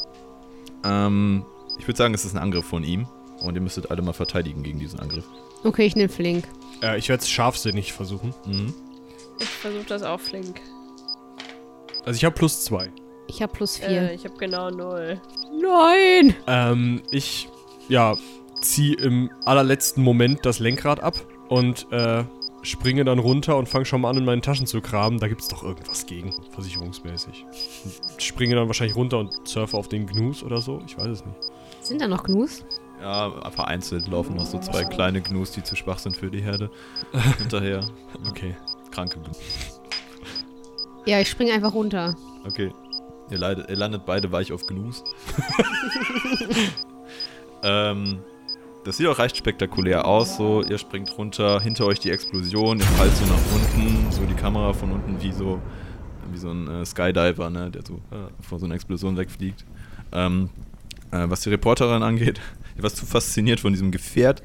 [0.86, 1.44] Ähm,
[1.78, 3.08] ich würde sagen, es ist ein Angriff von ihm
[3.42, 5.26] und ihr müsstet alle mal verteidigen gegen diesen Angriff.
[5.64, 6.46] Okay, ich nehme Flink.
[6.82, 8.34] Äh, ich werde es scharfsinnig versuchen.
[8.46, 8.74] Mhm.
[9.40, 10.62] Ich versuche das auch flink.
[12.06, 12.90] Also ich habe plus zwei.
[13.28, 14.14] Ich habe plus Äh, vier.
[14.14, 15.20] ich habe genau 0.
[15.62, 16.36] Nein!
[16.48, 17.48] Ähm, ich,
[17.88, 18.16] ja,
[18.62, 21.16] ziehe im allerletzten Moment das Lenkrad ab
[21.50, 22.24] und äh,
[22.62, 25.20] springe dann runter und fange schon mal an, in meinen Taschen zu kramen.
[25.20, 27.46] Da gibt es doch irgendwas gegen, versicherungsmäßig.
[28.12, 30.82] Und springe dann wahrscheinlich runter und surfe auf den Gnus oder so.
[30.86, 31.38] Ich weiß es nicht.
[31.84, 32.64] Sind da noch Gnus?
[33.02, 36.72] Ja, vereinzelt laufen noch so zwei kleine Gnus, die zu schwach sind für die Herde.
[37.38, 37.84] Hinterher.
[38.30, 38.56] Okay.
[38.92, 39.38] Kranke Gnus.
[41.06, 42.16] Ja, ich springe einfach runter.
[42.48, 42.72] Okay.
[43.30, 45.04] Ihr, leidet, ihr landet beide weich auf Gnus.
[47.64, 48.20] ähm,
[48.86, 50.38] das sieht auch recht spektakulär aus.
[50.38, 54.36] So, ihr springt runter, hinter euch die Explosion, ihr fallt so nach unten, so die
[54.36, 55.62] Kamera von unten wie so,
[56.32, 59.66] wie so ein äh, Skydiver, ne, der so äh, vor so einer Explosion wegfliegt.
[60.14, 60.50] Ähm,
[61.14, 62.42] äh, was die Reporterin angeht,
[62.78, 64.42] ihr warst zu fasziniert von diesem Gefährt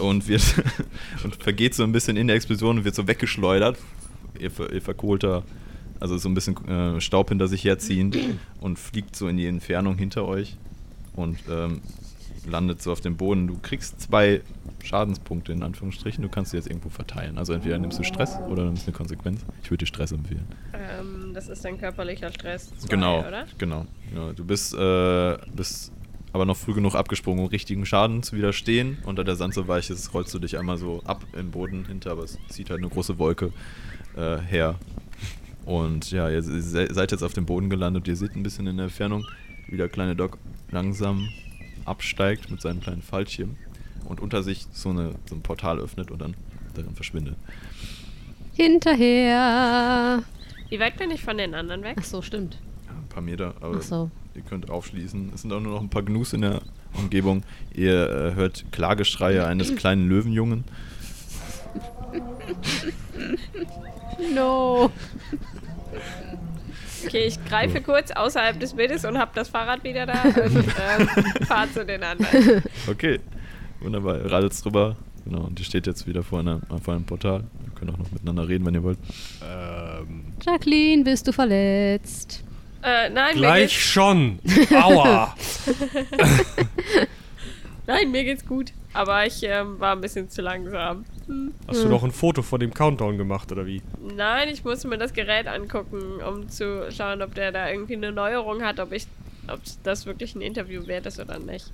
[0.00, 0.42] und wird
[1.24, 3.78] und vergeht so ein bisschen in der Explosion und wird so weggeschleudert.
[4.38, 5.44] Ihr, ihr verkohlter,
[5.98, 8.18] also so ein bisschen äh, Staub hinter sich herziehend
[8.60, 10.56] und fliegt so in die Entfernung hinter euch
[11.14, 11.80] und ähm,
[12.46, 13.46] landet so auf dem Boden.
[13.46, 14.40] Du kriegst zwei
[14.84, 16.22] Schadenspunkte in Anführungsstrichen.
[16.22, 17.38] Du kannst sie jetzt irgendwo verteilen.
[17.38, 19.44] Also entweder nimmst du Stress oder nimmst eine Konsequenz.
[19.62, 20.46] Ich würde dir Stress empfehlen.
[20.74, 23.46] Ähm, das ist dann körperlicher Stress 2, Genau, oder?
[23.58, 23.86] genau.
[24.14, 25.92] Ja, du bist, äh, bist
[26.32, 28.98] aber noch früh genug abgesprungen, um richtigen Schaden zu widerstehen.
[29.04, 32.12] Unter der Sand so weich ist, rollst du dich einmal so ab im Boden hinter,
[32.12, 33.52] aber es zieht halt eine große Wolke
[34.16, 34.76] äh, her.
[35.64, 38.06] Und ja, ihr se- seid jetzt auf dem Boden gelandet.
[38.06, 39.24] Ihr seht ein bisschen in der Entfernung,
[39.66, 40.38] wie der kleine Doc
[40.70, 41.28] langsam
[41.86, 43.56] absteigt mit seinem kleinen Fallschirm
[44.04, 46.34] und unter sich so, eine, so ein Portal öffnet und dann
[46.74, 47.36] darin verschwindet.
[48.54, 50.22] Hinterher.
[50.68, 51.96] Wie weit bin ich von den anderen weg?
[52.00, 52.58] Ach so, stimmt.
[52.86, 54.10] Ja, ein paar Meter, aber Ach so.
[54.34, 55.32] ihr könnt aufschließen.
[55.34, 56.62] Es sind auch nur noch ein paar Gnus in der
[56.94, 57.42] Umgebung.
[57.74, 60.64] Ihr äh, hört Klageschreie eines kleinen Löwenjungen.
[64.34, 64.90] No.
[67.04, 71.08] Okay, ich greife kurz außerhalb des Bildes und hab das Fahrrad wieder da und ähm,
[71.46, 72.62] fahr zu den anderen.
[72.88, 73.20] Okay,
[73.80, 74.30] wunderbar.
[74.30, 74.96] Radelt drüber.
[75.24, 77.44] Genau, und ihr steht jetzt wieder vor, einer, vor einem Portal.
[77.64, 78.98] Wir können auch noch miteinander reden, wenn ihr wollt.
[79.42, 82.44] Ähm, Jacqueline, bist du verletzt?
[82.82, 84.38] Äh, nein, mir gleich geht's, schon.
[84.70, 85.34] Aua.
[87.86, 88.72] nein, mir geht's gut.
[88.92, 91.04] Aber ich ähm, war ein bisschen zu langsam.
[91.26, 91.52] Hm.
[91.66, 93.82] Hast du noch ein Foto vor dem Countdown gemacht oder wie?
[94.16, 98.12] Nein, ich musste mir das Gerät angucken, um zu schauen, ob der da irgendwie eine
[98.12, 99.06] Neuerung hat, ob ich,
[99.48, 101.70] ob das wirklich ein Interview wert ist oder nicht.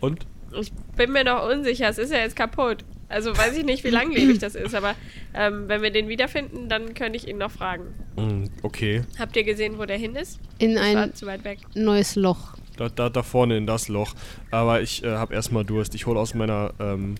[0.00, 0.26] Und?
[0.58, 2.84] Ich bin mir noch unsicher, es ist ja jetzt kaputt.
[3.08, 4.94] Also weiß ich nicht, wie langlebig das ist, aber
[5.34, 7.84] ähm, wenn wir den wiederfinden, dann könnte ich ihn noch fragen.
[8.16, 9.02] Mm, Okay.
[9.18, 10.40] Habt ihr gesehen, wo der hin ist?
[10.58, 11.58] In Das ein war zu weit weg.
[11.74, 12.54] neues Loch.
[12.76, 14.14] Da, da, da vorne in das Loch.
[14.50, 15.94] Aber ich äh, habe erstmal Durst.
[15.94, 17.16] Ich hole aus meiner ähm,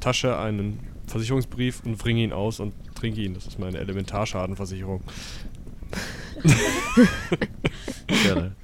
[0.00, 3.34] Tasche einen Versicherungsbrief und bringe ihn aus und trinke ihn.
[3.34, 5.02] Das ist meine Elementarschadenversicherung.
[8.06, 8.56] Gerne.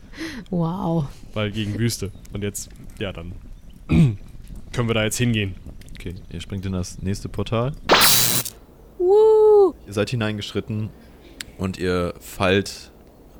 [0.50, 1.06] Wow.
[1.32, 2.10] Weil gegen Wüste.
[2.32, 2.68] Und jetzt,
[2.98, 3.32] ja, dann
[4.72, 5.54] können wir da jetzt hingehen.
[5.94, 7.72] Okay, ihr springt in das nächste Portal.
[8.98, 9.74] Woo.
[9.86, 10.90] Ihr seid hineingeschritten
[11.58, 12.90] und ihr fallt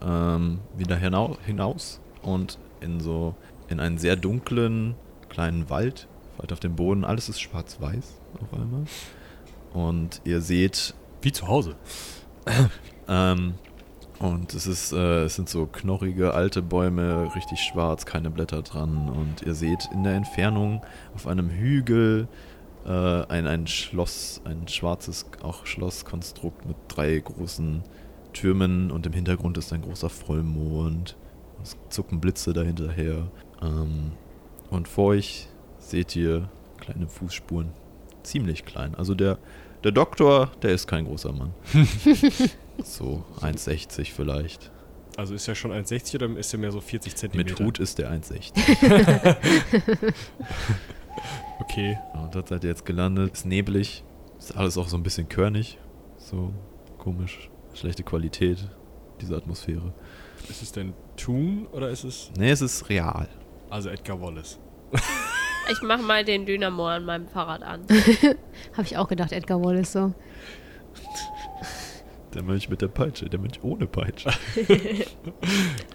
[0.01, 3.35] ähm, wieder hinau hinaus und in so
[3.69, 4.95] in einen sehr dunklen
[5.29, 6.09] kleinen Wald.
[6.37, 8.85] Fallt auf dem Boden, alles ist schwarz-weiß auf einmal.
[9.73, 11.77] Und ihr seht Wie zu Hause.
[13.09, 13.55] ähm,
[14.19, 19.09] und es ist, äh, es sind so knorrige alte Bäume, richtig schwarz, keine Blätter dran.
[19.09, 20.83] Und ihr seht in der Entfernung
[21.15, 22.29] auf einem Hügel
[22.85, 22.91] äh,
[23.27, 27.83] ein, ein Schloss, ein schwarzes auch Schlosskonstrukt mit drei großen
[28.33, 31.17] Türmen und im Hintergrund ist ein großer Vollmond.
[31.63, 33.31] Es zucken Blitze dahinter her.
[33.61, 34.13] Ähm,
[34.71, 37.82] und vor euch seht ihr kleine Fußspuren.
[38.23, 38.95] Ziemlich klein.
[38.95, 39.39] Also der,
[39.85, 41.55] der Doktor, der ist kein großer Mann.
[42.83, 44.71] So 1,60 vielleicht.
[45.19, 47.51] Also ist er schon 1,60 oder ist er mehr so 40 Zentimeter?
[47.51, 49.37] Mit Hut ist der 1,60.
[51.61, 51.99] Okay.
[52.15, 53.33] Und dort seid ihr jetzt gelandet.
[53.35, 54.05] Ist neblig.
[54.39, 55.79] Ist alles auch so ein bisschen körnig.
[56.19, 56.53] So
[56.99, 57.51] komisch.
[57.75, 58.69] Schlechte Qualität,
[59.21, 59.93] diese Atmosphäre.
[60.49, 62.31] Ist es denn Toon oder ist es.
[62.37, 63.29] Nee, es ist real.
[63.71, 64.59] Also Edgar Wallace.
[65.71, 67.83] Ich mach mal den Dynamo an meinem Fahrrad an.
[68.73, 70.13] Habe ich auch gedacht, Edgar Wallace so.
[72.35, 74.31] Der Mönch mit der Peitsche, der Mönch ohne Peitsche.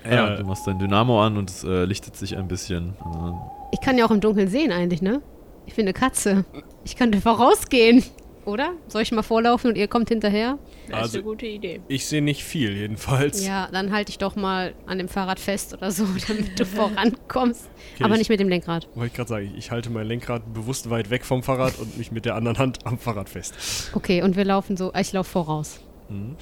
[0.09, 0.37] ja, Äh.
[0.37, 2.93] du machst dein Dynamo an und es äh, lichtet sich ein bisschen.
[2.99, 3.31] Äh,
[3.73, 5.21] Ich kann ja auch im Dunkeln sehen eigentlich, ne?
[5.65, 6.45] Ich bin eine Katze.
[6.85, 8.03] Ich könnte vorausgehen.
[8.47, 8.71] Oder?
[8.87, 10.57] Soll ich mal vorlaufen und ihr kommt hinterher?
[10.87, 11.81] Das ist Also- eine gute Idee.
[11.89, 13.45] Ich sehe nicht viel, jedenfalls.
[13.45, 17.69] Ja, dann halte ich doch mal an dem Fahrrad fest oder so, damit du vorankommst.
[17.95, 18.87] Okay, Aber ich- nicht mit dem Lenkrad.
[18.95, 22.11] Wollte ich gerade sagen, ich halte mein Lenkrad bewusst weit weg vom Fahrrad und mich
[22.13, 23.91] mit der anderen Hand am Fahrrad fest.
[23.93, 24.93] Okay, und wir laufen so.
[24.97, 25.79] Ich laufe voraus.
[26.09, 26.35] mhm.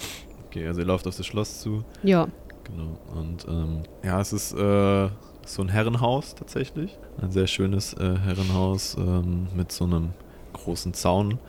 [0.47, 1.83] Okay, also ihr lauft auf das Schloss zu.
[2.03, 2.27] Ja.
[2.65, 2.97] Genau.
[3.19, 5.09] Und ähm, ja, es ist äh,
[5.45, 6.97] so ein Herrenhaus tatsächlich.
[7.21, 10.11] Ein sehr schönes äh, Herrenhaus ähm, mit so einem
[10.53, 11.39] großen Zaun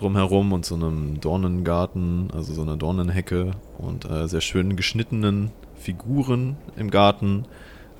[0.00, 6.56] drumherum und so einem Dornengarten, also so einer Dornenhecke und äh, sehr schön geschnittenen Figuren
[6.76, 7.44] im Garten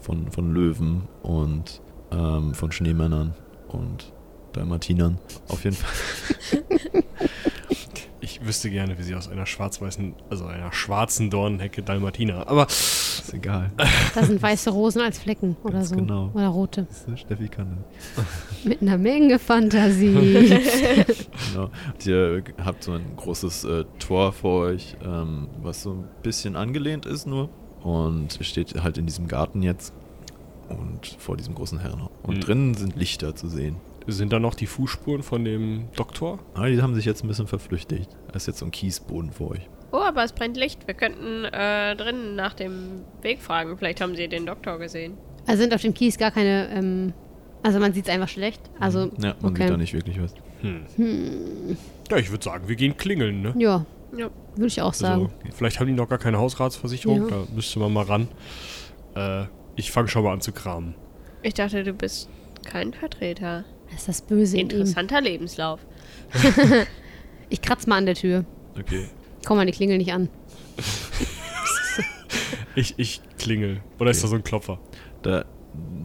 [0.01, 1.81] von, von Löwen und
[2.11, 3.35] ähm, von Schneemännern
[3.69, 4.13] und
[4.53, 5.19] Dalmatinern.
[5.49, 6.63] Auf jeden Fall.
[8.33, 12.47] Ich wüsste gerne, wie sie aus einer schwarz-weißen, also einer schwarzen Dornenhecke Dalmatiner.
[12.49, 13.71] Aber Ist egal.
[14.15, 15.97] Da sind weiße Rosen als Flecken oder Ganz so.
[15.97, 16.31] genau.
[16.35, 16.87] Oder rote.
[17.17, 17.79] Steffi kann
[18.17, 18.25] das.
[18.65, 20.61] Mit einer Menge Fantasie.
[21.53, 21.65] Genau.
[21.93, 26.55] Und ihr habt so ein großes äh, Tor vor euch, ähm, was so ein bisschen
[26.55, 27.49] angelehnt ist nur.
[27.83, 29.93] Und ihr steht halt in diesem Garten jetzt
[30.69, 32.11] und vor diesem großen Herrenhaus.
[32.23, 32.41] Und Mhm.
[32.41, 33.77] drinnen sind Lichter zu sehen.
[34.07, 36.39] Sind da noch die Fußspuren von dem Doktor?
[36.55, 38.11] Aber die haben sich jetzt ein bisschen verflüchtigt.
[38.29, 39.69] Da ist jetzt so ein Kiesboden vor euch.
[39.93, 40.87] Oh, aber es brennt Licht.
[40.87, 43.77] Wir könnten äh, drinnen nach dem Weg fragen.
[43.77, 45.15] Vielleicht haben sie den Doktor gesehen.
[45.47, 46.69] Also sind auf dem Kies gar keine.
[46.71, 47.13] Ähm,
[47.63, 48.61] also man sieht es einfach schlecht.
[48.79, 49.11] Also.
[49.21, 49.63] Ja, man okay.
[49.63, 50.35] sieht da nicht wirklich was.
[50.63, 51.77] Hm.
[52.11, 53.55] Ja, ich würde sagen, wir gehen klingeln, ne?
[53.57, 53.85] Ja,
[54.17, 54.31] Ja.
[54.55, 55.31] würde ich auch sagen.
[55.43, 57.29] Also, vielleicht haben die noch gar keine Hausratsversicherung, Ja.
[57.29, 58.29] da müsste man mal ran.
[59.15, 59.45] Äh,
[59.77, 60.95] ich fange schon mal an zu kramen.
[61.43, 62.29] Ich dachte, du bist
[62.65, 63.65] kein Vertreter.
[63.91, 64.71] Das ist das Böse in ihm.
[64.71, 65.81] Interessanter Lebenslauf.
[67.53, 68.45] Ich kratz mal an der Tür.
[68.79, 69.09] Okay.
[69.45, 70.29] Komm mal, die Klingel nicht an.
[72.77, 73.81] Ich, ich klingel.
[73.99, 74.79] Oder ist da so ein Klopfer?
[75.23, 75.45] Da,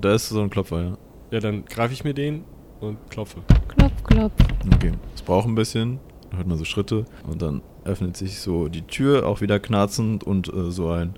[0.01, 0.97] da ist so ein Klopfer, ja.
[1.29, 2.43] Ja, dann greife ich mir den
[2.79, 3.41] und klopfe.
[3.67, 4.33] Klopf, klopf.
[4.73, 4.91] Okay.
[5.13, 5.99] Es braucht ein bisschen.
[6.31, 7.05] Da hört man so Schritte.
[7.27, 10.23] Und dann öffnet sich so die Tür, auch wieder knarzend.
[10.23, 11.13] Und äh, so ein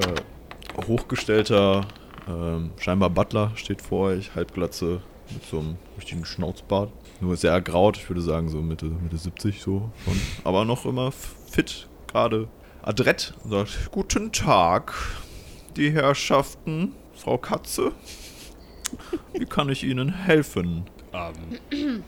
[0.00, 1.86] äh, hochgestellter
[2.28, 6.90] Ähm, scheinbar Butler steht vor euch, Halbglatze mit so einem richtigen Schnauzbart.
[7.20, 9.90] Nur sehr ergraut, ich würde sagen so Mitte, Mitte 70 so.
[10.06, 12.48] Und, aber noch immer fit, gerade
[12.82, 13.34] adrett.
[13.44, 14.94] Und sagt, guten Tag,
[15.76, 17.92] die Herrschaften, Frau Katze.
[19.34, 20.84] Wie kann ich Ihnen helfen?
[21.12, 22.02] Ähm,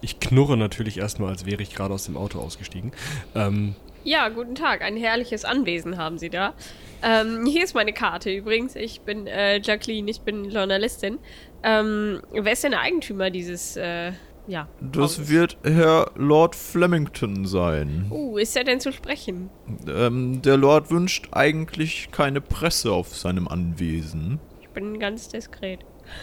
[0.00, 2.92] ich knurre natürlich erstmal, als wäre ich gerade aus dem Auto ausgestiegen.
[3.34, 4.82] Ähm, Ja, guten Tag.
[4.82, 6.54] Ein herrliches Anwesen haben Sie da.
[7.02, 8.76] Ähm, hier ist meine Karte übrigens.
[8.76, 11.18] Ich bin äh, Jacqueline, ich bin Journalistin.
[11.64, 14.12] Ähm, wer ist denn der Eigentümer dieses, äh,
[14.46, 14.68] ja.
[14.80, 15.28] Das Hauses?
[15.30, 18.06] wird Herr Lord Flemington sein.
[18.10, 19.48] Uh, ist er denn zu sprechen?
[19.88, 24.40] Ähm, der Lord wünscht eigentlich keine Presse auf seinem Anwesen.
[24.60, 25.80] Ich bin ganz diskret.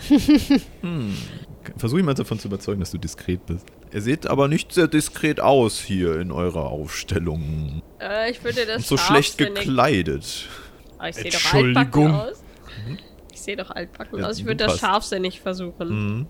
[1.77, 3.65] Versuch ihn mal davon zu überzeugen, dass du diskret bist.
[3.91, 7.81] Er sieht aber nicht sehr diskret aus hier in eurer Aufstellung.
[7.99, 10.47] Äh, ich würde das Und so schlecht gekleidet.
[10.99, 12.13] Ah, ich sehe doch Entschuldigung.
[12.13, 12.43] altbacken aus.
[13.41, 14.37] Ich sehe doch altbacken Ja, aus.
[14.37, 15.87] Ich würde das scharfsinnig versuchen.
[15.89, 16.27] Mhm.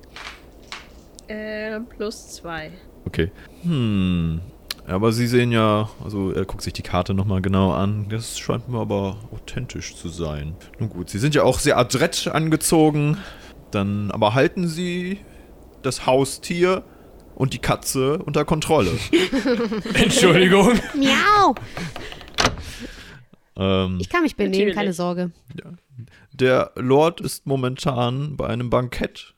[1.28, 2.72] Äh, plus zwei.
[3.03, 3.34] Okay.
[3.64, 4.39] Hm.
[4.88, 8.07] Aber Sie sehen ja, also er guckt sich die Karte nochmal genau an.
[8.07, 10.55] Das scheint mir aber authentisch zu sein.
[10.80, 13.18] Nun gut, Sie sind ja auch sehr adrett angezogen.
[13.72, 15.20] Dann aber halten Sie
[15.82, 16.84] das Haustier
[17.36, 18.91] und die Katze unter Kontrolle.
[19.95, 20.80] Entschuldigung.
[20.95, 21.55] Miau!
[23.57, 24.76] ähm, Ich kann mich benehmen, Natürlich.
[24.76, 25.32] keine Sorge.
[26.34, 29.34] Der Lord ist momentan bei einem Bankett.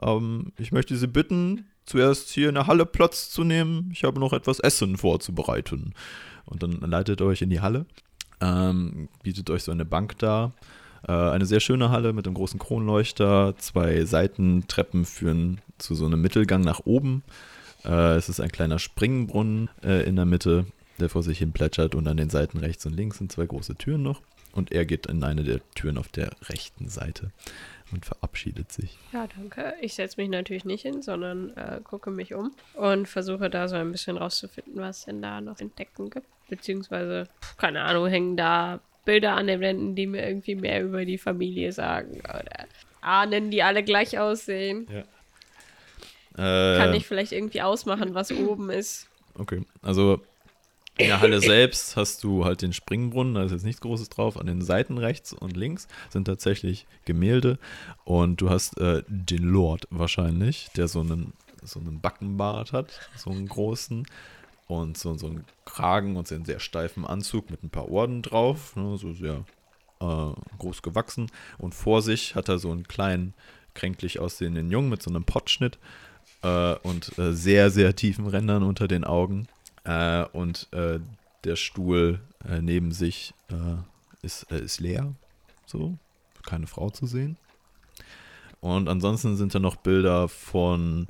[0.00, 3.90] Ähm, ich möchte Sie bitten, zuerst hier in der Halle Platz zu nehmen.
[3.92, 5.94] Ich habe noch etwas Essen vorzubereiten.
[6.44, 7.86] Und dann leitet er euch in die Halle,
[8.40, 10.52] ähm, bietet euch so eine Bank dar.
[11.06, 13.54] Äh, eine sehr schöne Halle mit einem großen Kronleuchter.
[13.58, 17.22] Zwei Seitentreppen führen zu so einem Mittelgang nach oben.
[17.84, 20.66] Äh, es ist ein kleiner Springbrunnen äh, in der Mitte,
[20.98, 21.94] der vor sich hin plätschert.
[21.94, 24.22] Und an den Seiten rechts und links sind zwei große Türen noch.
[24.52, 27.30] Und er geht in eine der Türen auf der rechten Seite
[27.92, 28.98] und verabschiedet sich.
[29.12, 29.74] Ja, danke.
[29.80, 33.76] Ich setze mich natürlich nicht hin, sondern äh, gucke mich um und versuche da so
[33.76, 36.26] ein bisschen rauszufinden, was denn da noch entdecken gibt.
[36.48, 41.18] Beziehungsweise, keine Ahnung, hängen da Bilder an den Wänden, die mir irgendwie mehr über die
[41.18, 42.20] Familie sagen.
[42.20, 42.66] Oder
[43.00, 44.86] Ahnen, die alle gleich aussehen.
[46.34, 49.08] Kann Äh, ich vielleicht irgendwie ausmachen, was oben ist.
[49.34, 50.20] Okay, also
[50.98, 54.36] in der Halle selbst hast du halt den Springbrunnen, da ist jetzt nichts Großes drauf.
[54.36, 57.58] An den Seiten rechts und links sind tatsächlich Gemälde
[58.04, 61.32] und du hast äh, den Lord wahrscheinlich, der so einen,
[61.62, 64.06] so einen Backenbart hat, so einen großen
[64.66, 68.22] und so, so einen Kragen und so einen sehr steifen Anzug mit ein paar Orden
[68.22, 69.44] drauf, ne, so sehr
[70.00, 73.34] äh, groß gewachsen und vor sich hat er so einen kleinen,
[73.74, 75.78] kränklich aussehenden Jungen mit so einem Pottschnitt
[76.42, 79.46] äh, und äh, sehr, sehr tiefen Rändern unter den Augen.
[79.88, 81.00] Äh, und äh,
[81.44, 83.76] der Stuhl äh, neben sich äh,
[84.20, 85.14] ist, äh, ist leer.
[85.64, 85.96] So.
[86.44, 87.38] Keine Frau zu sehen.
[88.60, 91.06] Und ansonsten sind da noch Bilder von,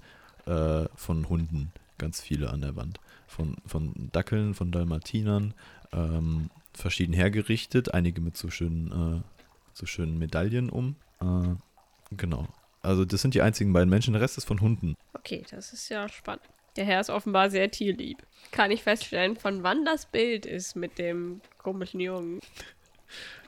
[0.47, 1.73] äh, von Hunden.
[1.99, 3.01] Ganz viele an der Wand.
[3.27, 5.55] Von, von Dackeln, von Dalmatinern.
[5.93, 7.93] Ähm, verschieden hergerichtet.
[7.95, 9.25] Einige mit so schönen,
[9.73, 10.95] so schönen Medaillen um.
[12.13, 12.47] Genau.
[12.83, 14.13] Also das sind die einzigen beiden Menschen.
[14.13, 14.95] Der Rest ist von Hunden.
[15.15, 16.43] Okay, das ist ja spannend.
[16.79, 18.19] Der Herr ist offenbar sehr tierlieb.
[18.53, 22.41] Kann ich feststellen, von wann das Bild ist mit dem komischen Jungen?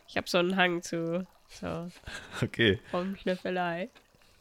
[0.09, 1.89] Ich habe so einen Hang zu so
[2.43, 2.81] Okay.
[2.93, 3.89] Rumschnüffelei.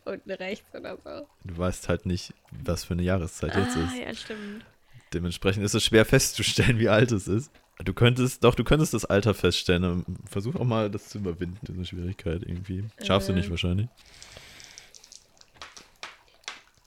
[0.05, 1.27] Unten rechts oder so.
[1.43, 2.33] Du weißt halt nicht,
[2.63, 3.95] was für eine Jahreszeit jetzt ah, ist.
[3.95, 4.65] ja, stimmt.
[5.13, 7.51] Dementsprechend ist es schwer festzustellen, wie alt es ist.
[7.85, 9.83] Du könntest, doch, du könntest das Alter feststellen.
[9.83, 12.85] Ähm, Versuch auch mal, das zu überwinden, diese Schwierigkeit irgendwie.
[13.05, 13.51] Schaffst du nicht Ähm.
[13.51, 13.87] wahrscheinlich.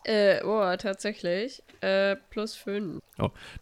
[0.04, 1.62] Äh, oh, tatsächlich.
[1.80, 3.00] Äh, plus 5.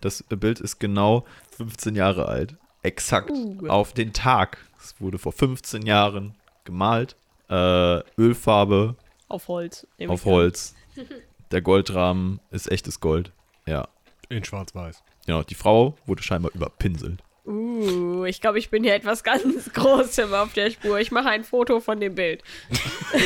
[0.00, 1.24] Das Bild ist genau
[1.56, 2.56] 15 Jahre alt.
[2.82, 3.30] Exakt.
[3.30, 3.68] Uh.
[3.68, 4.58] Auf den Tag.
[4.78, 6.34] Es wurde vor 15 Jahren
[6.64, 7.16] gemalt.
[7.48, 8.96] Äh, Ölfarbe
[9.28, 9.86] Auf Holz.
[10.06, 10.24] auf.
[10.24, 10.74] Holz.
[11.50, 13.32] Der Goldrahmen ist echtes Gold.
[13.66, 13.88] Ja.
[14.28, 15.02] In schwarz-weiß.
[15.26, 17.22] Genau, die Frau wurde scheinbar überpinselt.
[17.50, 21.00] Uh, ich glaube, ich bin hier etwas ganz Großem auf der Spur.
[21.00, 22.42] Ich mache ein Foto von dem Bild.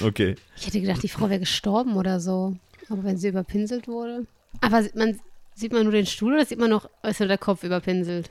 [0.00, 0.36] Okay.
[0.56, 2.56] Ich hätte gedacht, die Frau wäre gestorben oder so.
[2.88, 4.26] Aber wenn sie überpinselt wurde.
[4.60, 5.18] Aber sieht man,
[5.54, 8.28] sieht man nur den Stuhl oder sieht man noch, ist nur der Kopf überpinselt?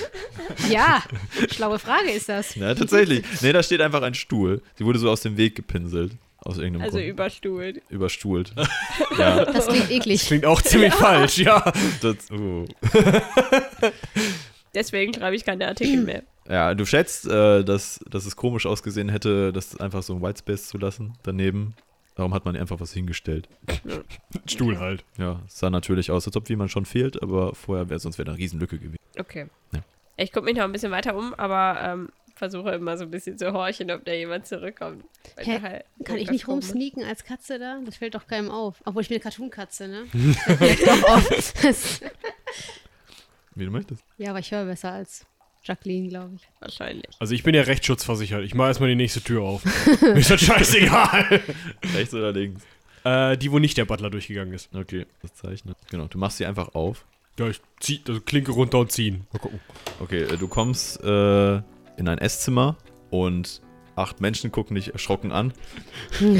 [0.70, 1.02] ja,
[1.50, 2.54] schlaue Frage ist das.
[2.54, 3.24] Ja, tatsächlich.
[3.40, 4.62] Nee, da steht einfach ein Stuhl.
[4.76, 6.12] Sie wurde so aus dem Weg gepinselt.
[6.44, 7.08] Aus irgendeinem Also Grund.
[7.10, 7.82] überstuhlt.
[7.90, 8.54] Überstuhlt.
[9.18, 10.26] ja, Das klingt eklig.
[10.26, 11.60] Klingt auch ziemlich falsch, ja.
[12.00, 12.64] das, oh.
[14.74, 16.22] Deswegen schreibe ich keine Artikel mehr.
[16.48, 20.68] ja, du schätzt, äh, dass, dass es komisch ausgesehen hätte, das einfach so ein Whitespace
[20.68, 21.74] zu lassen daneben.
[22.14, 23.48] Darum hat man einfach was hingestellt.
[24.46, 25.04] Stuhl halt.
[25.18, 28.26] Ja, es sah natürlich aus, als ob jemand schon fehlt, aber vorher wäre sonst wäre
[28.26, 28.98] da eine Riesenlücke gewesen.
[29.18, 29.46] Okay.
[29.72, 29.80] Ja.
[30.16, 33.36] Ich gucke mich noch ein bisschen weiter um, aber ähm, versuche immer so ein bisschen
[33.38, 35.04] zu horchen, ob da jemand zurückkommt.
[35.36, 35.60] Hä?
[35.60, 37.80] halt Kann ich nicht rumsneaken als Katze da?
[37.84, 38.82] Das fällt doch keinem auf.
[38.84, 40.04] Obwohl ich bin eine Cartoon-Katze, ne?
[43.54, 44.04] Wie du möchtest.
[44.16, 45.26] ja, aber ich höre besser als
[45.64, 46.48] Jacqueline, glaube ich.
[46.60, 47.10] Wahrscheinlich.
[47.18, 48.44] Also ich bin ja rechtsschutzversichert.
[48.44, 49.64] Ich mache erstmal die nächste Tür auf.
[50.00, 51.42] Mir ist das scheißegal.
[51.94, 52.62] Rechts oder links?
[53.04, 54.74] äh, die, wo nicht der Butler durchgegangen ist.
[54.74, 55.76] Okay, das zeichnet.
[55.90, 57.04] Genau, du machst sie einfach auf.
[57.38, 59.26] Ja, ich zieh, also Klinke runter und ziehen.
[59.32, 59.60] Mal gucken.
[60.00, 61.62] Okay, äh, du kommst äh,
[62.00, 62.76] in ein Esszimmer
[63.10, 63.60] und
[63.94, 65.52] acht Menschen gucken dich erschrocken an.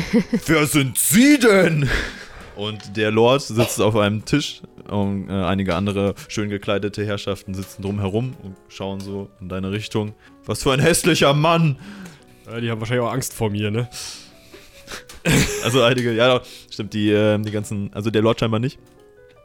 [0.47, 1.89] Wer sind Sie denn?
[2.57, 7.83] Und der Lord sitzt auf einem Tisch und äh, einige andere schön gekleidete Herrschaften sitzen
[7.83, 10.15] drumherum und schauen so in deine Richtung.
[10.45, 11.79] Was für ein hässlicher Mann!
[12.51, 13.89] Äh, die haben wahrscheinlich auch Angst vor mir, ne?
[15.63, 18.79] Also einige, ja, doch, stimmt, die, äh, die ganzen, also der Lord scheinbar nicht.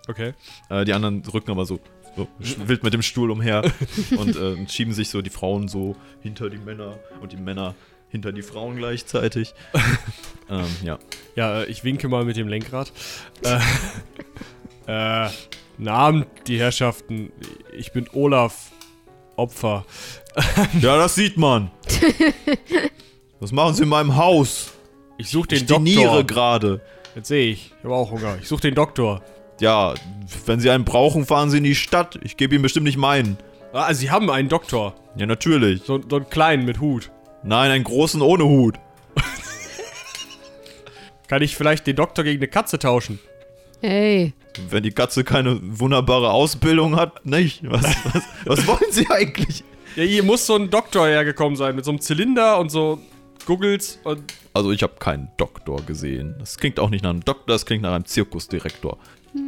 [0.08, 0.34] Okay.
[0.70, 1.80] Äh, die anderen rücken aber so,
[2.16, 3.64] so wild mit dem Stuhl umher
[4.18, 7.76] und äh, schieben sich so die Frauen so hinter die Männer und die Männer
[8.10, 9.54] hinter die Frauen gleichzeitig.
[10.50, 11.00] ähm, ja.
[11.36, 12.92] Ja, äh, ich winke mal mit dem Lenkrad.
[13.44, 13.58] äh,
[15.26, 15.30] äh,
[15.78, 17.32] guten Abend, die Herrschaften.
[17.78, 18.72] Ich bin Olaf.
[19.38, 19.86] Opfer.
[20.80, 21.70] Ja, das sieht man.
[23.42, 24.72] Was machen Sie in meinem Haus?
[25.18, 26.24] Ich suche den Ich Doktor.
[26.24, 26.82] gerade.
[27.16, 27.74] Jetzt sehe ich.
[27.78, 28.38] Ich habe auch Hunger.
[28.42, 29.22] Ich suche den Doktor.
[29.60, 29.94] Ja,
[30.46, 32.20] wenn Sie einen brauchen, fahren Sie in die Stadt.
[32.24, 33.38] Ich gebe Ihnen bestimmt nicht meinen.
[33.74, 34.96] Ah, Sie haben einen Doktor.
[35.16, 35.82] Ja, natürlich.
[35.84, 37.12] So, so einen kleinen mit Hut.
[37.44, 38.76] Nein, einen großen ohne Hut.
[41.28, 43.20] Kann ich vielleicht den Doktor gegen eine Katze tauschen?
[43.82, 44.34] Hey,
[44.70, 47.62] Wenn die Katze keine wunderbare Ausbildung hat, nicht.
[47.70, 49.64] Was, was, was wollen Sie eigentlich?
[49.96, 53.00] Ja, hier muss so ein Doktor hergekommen sein mit so einem Zylinder und so
[53.46, 54.34] Googles und.
[54.54, 56.36] Also ich habe keinen Doktor gesehen.
[56.40, 58.98] Das klingt auch nicht nach einem Doktor, das klingt nach einem Zirkusdirektor.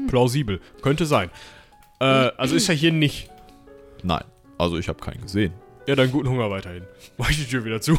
[0.07, 0.61] Plausibel.
[0.81, 1.29] Könnte sein.
[1.99, 3.29] Äh, also ist er hier nicht.
[4.03, 4.23] Nein,
[4.57, 5.53] also ich habe keinen gesehen.
[5.87, 6.83] Ja, dann guten Hunger weiterhin.
[7.17, 7.97] Mach ich die Tür wieder zu.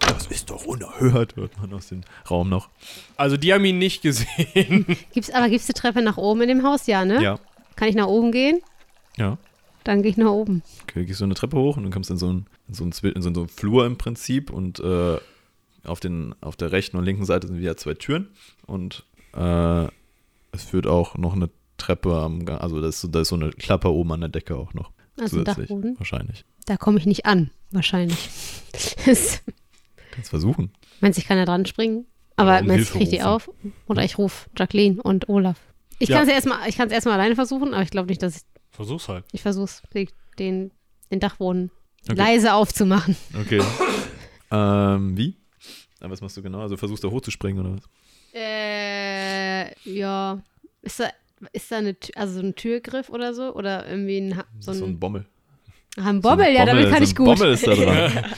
[0.00, 2.70] Das ist doch unerhört, hört man aus dem Raum noch.
[3.16, 4.86] Also die haben ihn nicht gesehen.
[5.12, 6.86] gibt's, aber gibt es die Treppe nach oben in dem Haus?
[6.86, 7.22] Ja, ne?
[7.22, 7.38] Ja.
[7.76, 8.60] Kann ich nach oben gehen?
[9.16, 9.38] Ja.
[9.84, 10.62] Dann gehe ich nach oben.
[10.82, 12.84] Okay, gehst du eine Treppe hoch und dann kommst du in so einen, in so
[12.84, 15.18] einen, in so einen Flur im Prinzip und äh,
[15.84, 18.28] auf, den, auf der rechten und linken Seite sind wieder zwei Türen
[18.66, 19.04] und
[19.34, 19.86] äh,
[20.52, 23.36] es führt auch noch eine Treppe am Gang, also da ist, so, da ist so
[23.36, 24.92] eine Klappe oben an der Decke auch noch.
[25.18, 25.96] Also Dachboden.
[25.98, 26.44] Wahrscheinlich.
[26.66, 28.28] Da komme ich nicht an, wahrscheinlich.
[29.04, 30.72] Kannst versuchen.
[31.00, 32.06] Meinst du, ich kann da dran springen?
[32.36, 33.50] Aber um meinst du, Hilfe ich krieg die auf?
[33.86, 35.58] Oder ich rufe Jacqueline und Olaf.
[35.98, 36.18] Ich Ja.
[36.18, 38.42] kann es erstmal, ich kann es erstmal alleine versuchen, aber ich glaube nicht, dass ich,
[38.70, 39.24] Versuch's halt.
[39.32, 39.68] ich versuche
[40.38, 40.70] den,
[41.10, 41.70] den Dachboden
[42.08, 42.16] Okay.
[42.16, 43.14] leise aufzumachen.
[43.38, 43.60] Okay.
[44.50, 45.36] ähm, wie?
[46.00, 46.60] Aber was machst du genau?
[46.60, 47.82] Also versuchst du hochzuspringen oder was?
[48.34, 50.42] Äh, ja.
[50.82, 51.10] Ist da,
[51.52, 53.54] ist da eine, also so ein Türgriff oder so?
[53.54, 55.26] Oder irgendwie ein, so So ein ein, Bommel.
[55.96, 56.52] ah, ein Bommel?
[56.52, 57.26] ja, damit kann so ich ein gut.
[57.38, 58.24] Bommel ist da dran.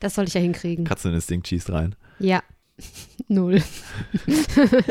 [0.00, 0.84] Das sollte ich ja hinkriegen.
[0.84, 1.96] Katzeninstinkt schießt rein.
[2.20, 2.40] Ja.
[3.28, 3.60] Null.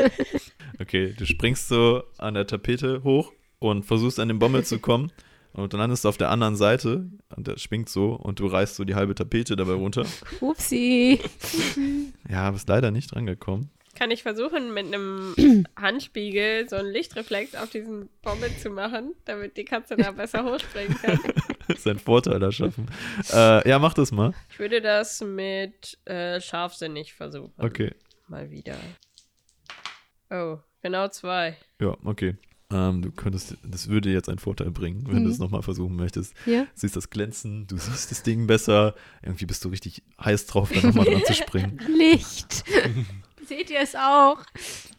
[0.80, 5.10] Okay, du springst so an der Tapete hoch und versuchst an den Bommel zu kommen.
[5.52, 8.76] Und dann landest du auf der anderen Seite und der schwingt so und du reißt
[8.76, 10.06] so die halbe Tapete dabei runter.
[10.40, 11.18] Upsi.
[12.28, 13.70] Ja, bist leider nicht drangekommen.
[13.98, 15.34] Kann ich versuchen, mit einem
[15.76, 20.96] Handspiegel so einen Lichtreflex auf diesen Bommel zu machen, damit die Katze da besser hochspringen
[20.98, 21.18] kann?
[21.66, 22.86] Das ist ein Vorteil erschaffen.
[23.32, 24.34] Äh, ja, mach das mal.
[24.50, 27.52] Ich würde das mit äh, scharfsinnig versuchen.
[27.58, 27.92] Okay.
[28.28, 28.76] Mal wieder.
[30.30, 31.56] Oh, genau zwei.
[31.80, 32.36] Ja, okay.
[32.70, 36.34] Ähm, du könntest, das würde jetzt einen Vorteil bringen, wenn du es nochmal versuchen möchtest.
[36.46, 36.68] Ja.
[36.74, 38.94] Siehst das Glänzen, du siehst das Ding besser.
[39.22, 41.80] Irgendwie bist du richtig heiß drauf, da nochmal dran zu springen.
[41.98, 42.62] Licht.
[43.48, 44.40] Seht ihr es auch?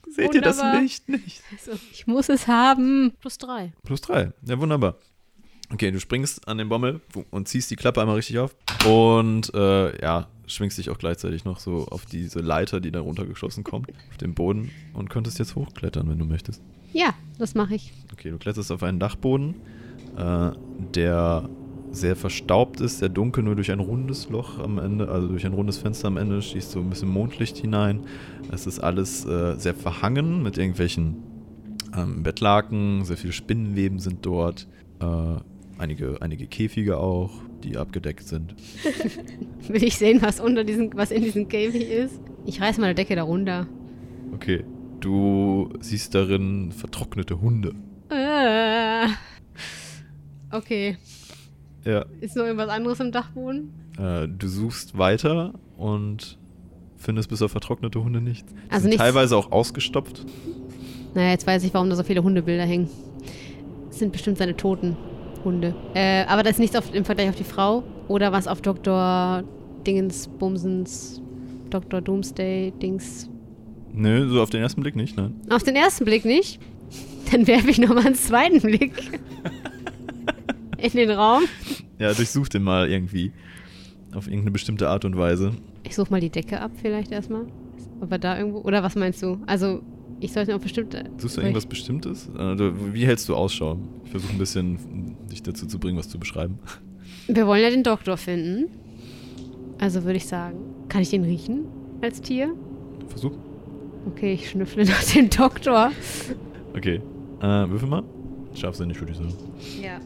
[0.10, 0.82] Seht ihr das Wunderbar.
[0.82, 1.44] Licht nicht?
[1.52, 3.14] Also, ich muss es haben.
[3.22, 3.74] Plus drei.
[3.84, 4.32] Plus drei.
[4.44, 4.96] Ja, wunderbar.
[5.72, 8.56] Okay, du springst an den Bommel und ziehst die Klappe einmal richtig auf.
[8.88, 13.64] Und äh, ja, schwingst dich auch gleichzeitig noch so auf diese Leiter, die da runtergeschossen
[13.64, 16.64] kommt, auf den Boden und könntest jetzt hochklettern, wenn du möchtest.
[16.92, 17.94] Ja, das mache ich.
[18.14, 19.62] Okay, du kletterst auf einen Dachboden,
[20.18, 20.50] äh,
[20.96, 21.48] der
[21.92, 25.54] sehr verstaubt ist, sehr dunkel, nur durch ein rundes Loch am Ende, also durch ein
[25.54, 28.02] rundes Fenster am Ende schießt so ein bisschen Mondlicht hinein.
[28.52, 31.18] Es ist alles äh, sehr verhangen mit irgendwelchen
[31.96, 34.68] ähm, Bettlaken, sehr viele Spinnenweben sind dort,
[35.02, 35.36] äh,
[35.78, 37.32] einige, einige Käfige auch,
[37.64, 38.56] die abgedeckt sind.
[39.68, 42.20] Will ich sehen, was unter diesen, was in diesem Käfig ist?
[42.46, 43.68] Ich reiß meine Decke darunter.
[44.34, 44.64] Okay,
[45.00, 47.74] du siehst darin vertrocknete Hunde.
[48.10, 49.08] Äh.
[50.52, 50.98] Okay.
[51.86, 52.06] Ja.
[52.22, 53.74] Ist noch irgendwas anderes im Dachboden?
[53.98, 56.38] Äh, du suchst weiter und
[56.98, 58.52] findest bis auf vertrocknete Hunde nichts.
[58.54, 60.26] Die Also sind nichts- teilweise auch ausgestopft.
[61.16, 62.90] Naja, jetzt weiß ich, warum da so viele Hundebilder hängen.
[63.88, 64.96] Das sind bestimmt seine Toten.
[65.46, 65.74] Hunde.
[65.94, 69.42] Äh, aber das ist nichts auf, im Vergleich auf die Frau oder was auf Dr.
[69.88, 71.22] Dingens, Bumsens,
[71.70, 72.02] Dr.
[72.02, 73.30] Doomsday, Dings.
[73.94, 75.36] Nö, so auf den ersten Blick nicht, nein.
[75.50, 76.60] Auf den ersten Blick nicht.
[77.32, 78.92] Dann werfe ich nochmal einen zweiten Blick
[80.82, 81.44] in den Raum.
[81.98, 83.32] Ja, durchsuch den mal irgendwie.
[84.14, 85.52] Auf irgendeine bestimmte Art und Weise.
[85.84, 87.46] Ich suche mal die Decke ab, vielleicht erstmal.
[88.02, 88.60] Ob er da irgendwo.
[88.60, 89.40] Oder was meinst du?
[89.46, 89.82] Also,
[90.20, 90.98] ich sollte noch bestimmt.
[91.18, 92.30] Suchst du irgendwas Bestimmtes?
[92.38, 93.78] Also, wie hältst du Ausschau?
[94.06, 96.60] Ich versuche ein bisschen dich dazu zu bringen, was zu beschreiben.
[97.28, 98.70] Wir wollen ja den Doktor finden.
[99.80, 100.58] Also würde ich sagen,
[100.90, 101.66] kann ich den riechen
[102.02, 102.54] als Tier?
[103.08, 103.32] Versuch.
[104.08, 105.92] Okay, ich schnüffle nach dem Doktor.
[106.76, 107.02] Okay.
[107.42, 108.04] Äh, würfel mal.
[108.54, 109.34] Nicht, würde ich sagen.
[109.82, 110.00] Ja.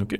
[0.00, 0.18] Okay.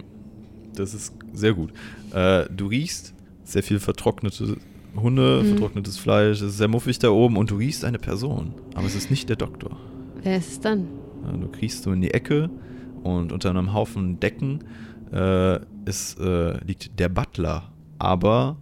[0.75, 1.73] Das ist sehr gut.
[2.13, 3.15] Äh, du riechst
[3.45, 4.57] sehr viel vertrocknete
[4.97, 5.49] Hunde, Mhm.
[5.51, 6.39] vertrocknetes Fleisch.
[6.41, 8.55] Es ist sehr muffig da oben und du riechst eine Person.
[8.75, 9.77] Aber es ist nicht der Doktor.
[10.23, 10.81] Wer ist es dann?
[11.33, 12.51] Äh, Du kriechst so in die Ecke
[13.03, 14.61] und unter einem Haufen Decken
[15.13, 17.71] äh, ist, äh, liegt der Butler.
[17.99, 18.57] Aber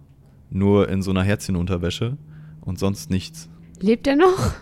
[0.49, 2.17] nur in so einer Herzchenunterwäsche
[2.61, 3.49] und sonst nichts.
[3.79, 4.53] Lebt er noch?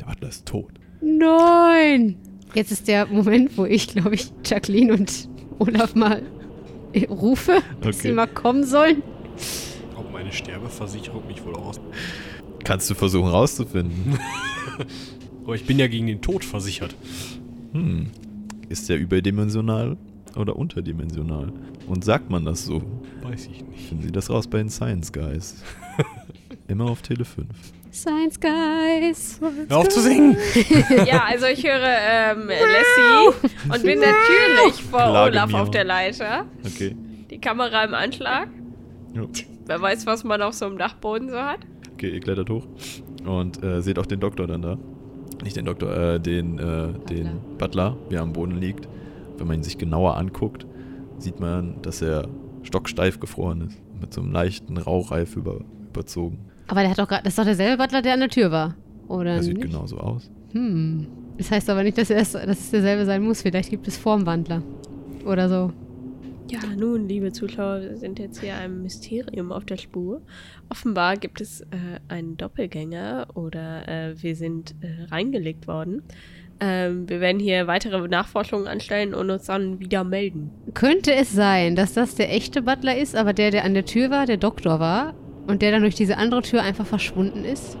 [0.00, 0.72] Der Butler ist tot.
[1.00, 2.16] Nein!
[2.54, 5.28] Jetzt ist der Moment, wo ich, glaube ich, Jacqueline und
[5.58, 6.22] Olaf mal
[6.92, 8.08] äh, rufe, dass Okay.
[8.08, 9.02] sie mal kommen sollen.
[9.96, 11.80] Ob meine Sterbeversicherung mich wohl aus.
[12.64, 14.18] Kannst du versuchen rauszufinden.
[15.44, 16.94] Aber ich bin ja gegen den Tod versichert.
[17.72, 18.08] Hm.
[18.68, 19.96] Ist der überdimensional
[20.36, 21.52] oder unterdimensional?
[21.86, 22.82] Und sagt man das so?
[23.22, 23.88] Weiß ich nicht.
[23.88, 25.62] Finden Sie das raus bei den Science Guys.
[26.68, 27.46] Immer auf Tele 5.
[27.92, 29.40] Science Guys.
[29.68, 30.36] Hör auf zu singen!
[31.06, 35.60] Ja, also ich höre ähm, Lassie und bin natürlich vor Klage Olaf mir.
[35.62, 36.44] auf der Leiter.
[36.64, 36.96] Okay.
[37.30, 38.48] Die Kamera im Anschlag.
[39.14, 39.22] Ja.
[39.66, 41.60] Wer weiß, was man auf so einem Dachboden so hat.
[41.94, 42.66] Okay, ihr klettert hoch
[43.24, 44.78] und äh, seht auch den Doktor dann da.
[45.42, 48.88] Nicht den Doktor, äh, den, äh, den Butler, wie er am Boden liegt.
[49.38, 50.66] Wenn man ihn sich genauer anguckt,
[51.18, 52.28] sieht man, dass er
[52.62, 53.78] stocksteif gefroren ist.
[54.00, 55.60] Mit so einem leichten Rauchreif über,
[55.92, 56.38] überzogen.
[56.70, 57.24] Aber der hat doch gerade.
[57.24, 58.74] Das ist doch derselbe Butler, der an der Tür war.
[59.08, 59.70] Oder Er sieht nicht?
[59.72, 60.30] genauso aus.
[60.52, 61.06] Hm.
[61.36, 63.42] Das heißt aber nicht, dass, er es, dass es derselbe sein muss.
[63.42, 64.62] Vielleicht gibt es Formwandler.
[65.24, 65.72] Oder so.
[66.50, 70.20] Ja, nun, liebe Zuschauer, wir sind jetzt hier einem Mysterium auf der Spur.
[70.68, 71.66] Offenbar gibt es äh,
[72.08, 76.02] einen Doppelgänger oder äh, wir sind äh, reingelegt worden.
[76.58, 80.50] Ähm, wir werden hier weitere Nachforschungen anstellen und uns dann wieder melden.
[80.74, 84.10] Könnte es sein, dass das der echte Butler ist, aber der, der an der Tür
[84.10, 85.14] war, der Doktor war
[85.50, 87.76] und der dann durch diese andere Tür einfach verschwunden ist?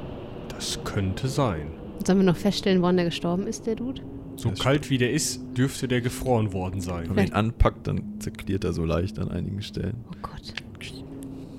[0.48, 1.68] Das könnte sein.
[2.04, 4.02] Sollen wir noch feststellen, wann der gestorben ist, der Dude?
[4.36, 7.08] So Das kalt wie der ist, dürfte der gefroren worden sein.
[7.08, 9.96] Wenn man ihn anpackt, dann zerkliert er so leicht an einigen Stellen.
[10.10, 10.54] Oh Gott.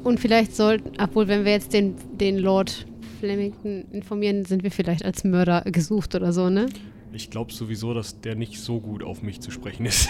[0.04, 2.88] Und vielleicht sollten, obwohl, wenn wir jetzt den, den Lord
[3.20, 6.66] Flemington informieren, sind wir vielleicht als Mörder gesucht oder so, ne?
[7.14, 10.10] Ich glaube sowieso, dass der nicht so gut auf mich zu sprechen ist.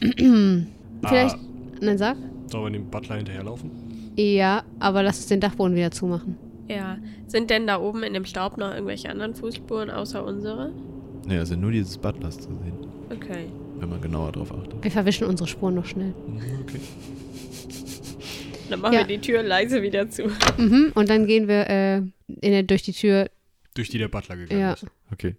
[0.00, 1.36] Vielleicht.
[1.36, 1.38] Ah,
[1.80, 2.16] Nein, sag.
[2.50, 3.70] sollen wir dem Butler hinterherlaufen?
[4.16, 6.36] Ja, aber lass uns den Dachboden wieder zumachen.
[6.68, 10.72] Ja, sind denn da oben in dem Staub noch irgendwelche anderen Fußspuren außer unsere?
[11.28, 12.74] Ja, es sind nur dieses Butlers zu sehen,
[13.10, 13.46] Okay.
[13.78, 14.82] wenn man genauer drauf achtet.
[14.82, 16.14] Wir verwischen unsere Spuren noch schnell.
[16.26, 16.80] Mhm, Okay.
[18.70, 19.00] Dann machen Ja.
[19.00, 20.22] wir die Tür leise wieder zu.
[20.56, 23.28] Mhm, und dann gehen wir äh, in der, durch die Tür.
[23.74, 24.72] Durch die der Butler gegangen Ja.
[24.72, 24.86] ist.
[25.12, 25.36] Okay.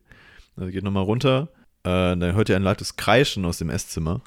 [0.55, 1.49] Also geht nochmal runter.
[1.83, 4.21] Äh, dann hört ihr ein lautes Kreischen aus dem Esszimmer.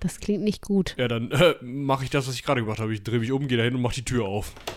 [0.00, 0.94] Das klingt nicht gut.
[0.98, 2.94] Ja, dann äh, mache ich das, was ich gerade gemacht habe.
[2.94, 4.52] Ich drehe mich um, gehe dahin und mache die Tür auf.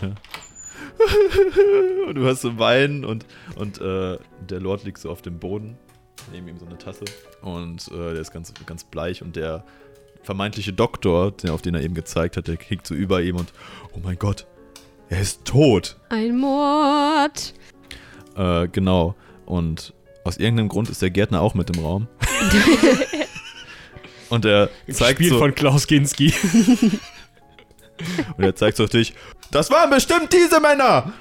[2.06, 4.18] und du hörst so weinen und, und äh,
[4.48, 5.78] der Lord liegt so auf dem Boden.
[6.32, 7.04] Neben ihm so eine Tasse.
[7.40, 9.64] Und äh, der ist ganz, ganz bleich und der
[10.22, 13.52] vermeintliche Doktor, der, auf den er eben gezeigt hat, der kickt so über ihm und
[13.92, 14.46] oh mein Gott,
[15.08, 15.98] er ist tot.
[16.08, 17.54] Ein Mord.
[18.36, 19.14] Äh, genau.
[19.46, 19.94] Und
[20.24, 22.08] aus irgendeinem Grund ist der Gärtner auch mit im Raum.
[24.32, 26.32] und er zeigt Gespielt so, von Klaus Kinski.
[28.36, 29.12] und er zeigt so auf dich,
[29.50, 31.12] das waren bestimmt diese Männer!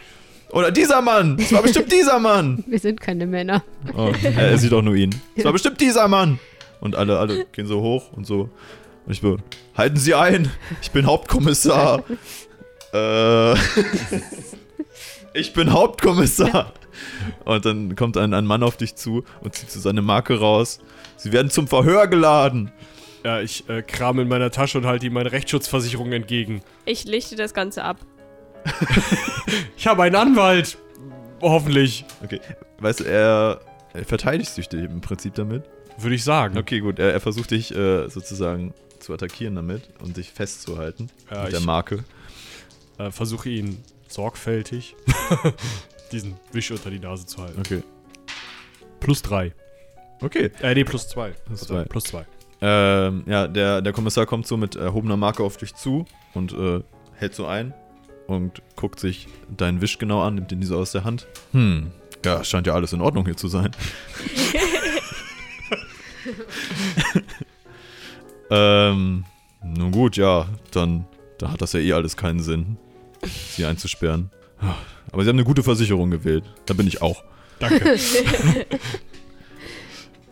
[0.51, 1.35] Oder dieser Mann!
[1.35, 2.63] Das war bestimmt dieser Mann!
[2.67, 3.63] Wir sind keine Männer.
[3.95, 5.13] Oh, er, er sieht auch nur ihn.
[5.35, 6.39] Das war bestimmt dieser Mann!
[6.79, 8.49] Und alle, alle gehen so hoch und so.
[9.05, 9.37] Und ich so,
[9.75, 10.49] halten Sie ein!
[10.81, 12.03] Ich bin Hauptkommissar!
[12.93, 13.55] äh.
[15.33, 16.71] ich bin Hauptkommissar!
[17.43, 20.79] Und dann kommt ein, ein Mann auf dich zu und zieht so seine Marke raus.
[21.17, 22.71] Sie werden zum Verhör geladen.
[23.23, 26.61] Ja, ich äh, kram in meiner Tasche und halte ihm meine Rechtsschutzversicherung entgegen.
[26.85, 27.97] Ich lichte das Ganze ab.
[29.77, 30.77] Ich habe einen Anwalt.
[31.41, 32.39] Hoffentlich, Okay.
[32.79, 33.61] Weißt du, er,
[33.93, 35.63] er verteidigt sich im Prinzip damit.
[35.97, 36.57] würde ich sagen.
[36.57, 36.99] Okay, gut.
[36.99, 41.59] Er, er versucht dich äh, sozusagen zu attackieren damit und dich festzuhalten Ja, mit der
[41.61, 42.03] Marke.
[42.99, 44.95] Äh, versuche ihn sorgfältig
[46.11, 47.59] diesen Wisch unter die Nase zu halten.
[47.59, 47.81] Okay.
[48.99, 49.53] Plus drei.
[50.21, 50.51] Okay.
[50.61, 51.31] Äh, nee, plus zwei.
[51.31, 51.83] Plus Also, zwei.
[51.85, 52.25] Plus zwei.
[52.61, 56.05] Ähm, ja, der, der Kommissar kommt so mit erhobener Marke auf dich zu
[56.35, 56.81] und äh,
[57.15, 57.73] hält so ein
[58.27, 61.25] und guckt sich deinen Wisch genau an, nimmt ihn so aus der Hand.
[61.53, 61.91] Hm,
[62.23, 63.71] ja, scheint ja alles in Ordnung hier zu sein.
[68.51, 69.25] ähm,
[69.63, 71.05] nun gut, ja, dann,
[71.39, 72.77] dann hat das ja eh alles keinen Sinn,
[73.23, 74.29] sie einzusperren.
[75.11, 76.43] Aber sie haben eine gute Versicherung gewählt.
[76.67, 77.23] Da bin ich auch.
[77.59, 77.97] Danke.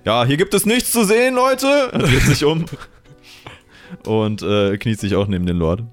[0.06, 1.68] Ja, hier gibt es nichts zu sehen, Leute.
[1.93, 2.66] Er dreht sich um.
[4.06, 5.84] Und äh, kniet sich auch neben den Lord.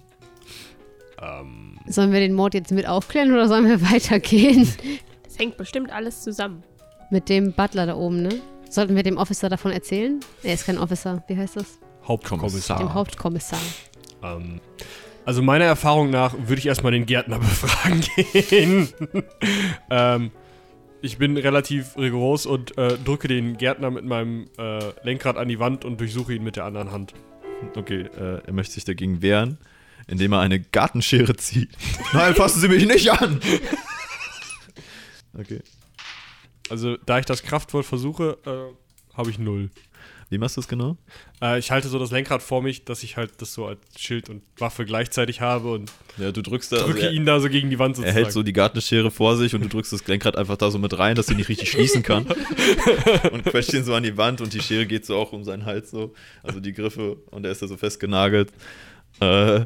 [1.20, 4.68] ähm, Sollen wir den Mord jetzt mit aufklären oder sollen wir weitergehen?
[5.26, 6.62] Es hängt bestimmt alles zusammen.
[7.10, 8.40] Mit dem Butler da oben, ne?
[8.68, 10.20] Sollten wir dem Officer davon erzählen?
[10.42, 11.22] Er ist kein Officer.
[11.28, 11.78] Wie heißt das?
[12.06, 12.78] Hauptkommissar.
[12.78, 13.58] Dem Hauptkommissar.
[14.22, 14.60] Ähm,
[15.24, 18.00] also meiner Erfahrung nach würde ich erstmal den Gärtner befragen
[18.32, 18.88] gehen.
[19.90, 20.30] ähm,
[21.06, 25.58] ich bin relativ rigoros und äh, drücke den Gärtner mit meinem äh, Lenkrad an die
[25.60, 27.14] Wand und durchsuche ihn mit der anderen Hand.
[27.76, 29.58] Okay, äh, er möchte sich dagegen wehren,
[30.08, 31.70] indem er eine Gartenschere zieht.
[32.12, 33.40] Nein, fassen Sie mich nicht an!
[35.38, 35.60] Okay.
[36.70, 39.68] Also da ich das Kraftwort versuche, äh, habe ich null.
[40.28, 40.96] Wie machst du es genau?
[41.40, 44.28] Äh, ich halte so das Lenkrad vor mich, dass ich halt das so als Schild
[44.28, 46.78] und Waffe gleichzeitig habe und Ja, du drückst da.
[46.78, 48.14] drücke also er, ihn da so gegen die Wand er sozusagen.
[48.24, 50.98] hält so die Gartenschere vor sich und du drückst das Lenkrad einfach da so mit
[50.98, 52.26] rein, dass sie nicht richtig schließen kann.
[53.32, 55.64] und quetscht ihn so an die Wand und die Schere geht so auch um seinen
[55.64, 56.12] Hals so.
[56.42, 58.50] Also die Griffe und er ist da so festgenagelt.
[59.20, 59.64] Äh,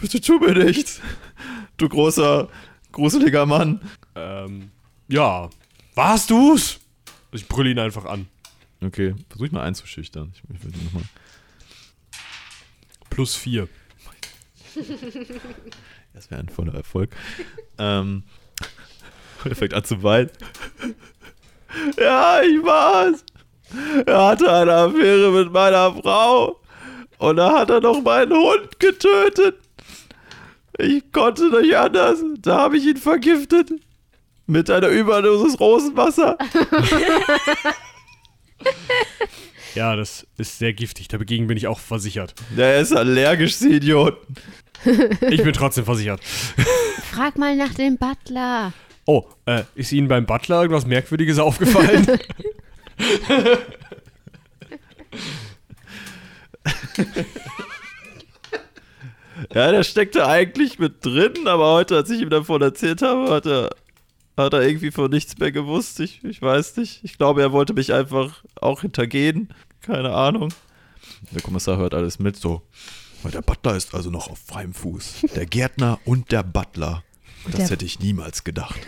[0.00, 1.00] bitte tu mir nichts.
[1.76, 2.48] Du großer,
[2.92, 3.80] gruseliger Mann.
[4.14, 4.70] ähm,
[5.08, 5.50] ja.
[5.96, 6.78] Warst du's?
[7.32, 8.28] Ich brülle ihn einfach an.
[8.84, 10.32] Okay, versuch ich mal einzuschüchtern.
[10.34, 11.04] Ich, ich will die nochmal.
[13.10, 13.68] Plus vier.
[16.14, 17.16] Das wäre ein voller Erfolg.
[17.78, 18.24] ähm,
[19.44, 20.30] er fängt an zu weinen.
[21.98, 23.24] Ja, ich war's.
[24.04, 26.60] Er hatte eine Affäre mit meiner Frau.
[27.16, 29.56] Und da hat er noch meinen Hund getötet.
[30.78, 32.22] Ich konnte nicht anders.
[32.40, 33.70] Da habe ich ihn vergiftet.
[34.46, 36.36] Mit einer Überdosis Rosenwasser.
[39.74, 41.08] Ja, das ist sehr giftig.
[41.08, 42.34] Dagegen bin ich auch versichert.
[42.56, 44.34] Der ist allergisch, Sie Idioten.
[45.30, 46.20] Ich bin trotzdem versichert.
[47.10, 48.74] Frag mal nach dem Butler.
[49.06, 52.06] Oh, äh, ist Ihnen beim Butler irgendwas Merkwürdiges aufgefallen?
[59.54, 63.46] Ja, der steckte eigentlich mit drin, aber heute, als ich ihm davon erzählt habe, hat
[63.46, 63.70] er,
[64.36, 66.00] hat er irgendwie von nichts mehr gewusst.
[66.00, 67.00] Ich, ich weiß nicht.
[67.04, 69.48] Ich glaube, er wollte mich einfach auch hintergehen.
[69.80, 70.52] Keine Ahnung.
[71.32, 72.62] Der Kommissar hört alles mit, so.
[73.32, 75.26] Der Butler ist also noch auf freiem Fuß.
[75.36, 77.04] Der Gärtner und der Butler.
[77.46, 78.80] Das der- hätte ich niemals gedacht.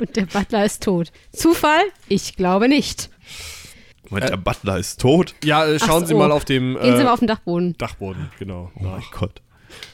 [0.00, 1.12] Und der Butler ist tot.
[1.32, 1.82] Zufall?
[2.08, 3.10] Ich glaube nicht.
[4.08, 5.34] Moment, der Butler ist tot?
[5.44, 6.18] ja, äh, schauen Ach Sie so.
[6.18, 7.76] mal auf dem Gehen Sie äh, mal auf den Dachboden.
[7.78, 8.70] Dachboden, genau.
[8.76, 9.42] Oh mein Gott.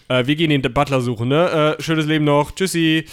[0.09, 1.77] Äh, wir gehen den Butler suchen, ne?
[1.79, 2.53] Äh, schönes Leben noch.
[2.53, 3.07] Tschüssi.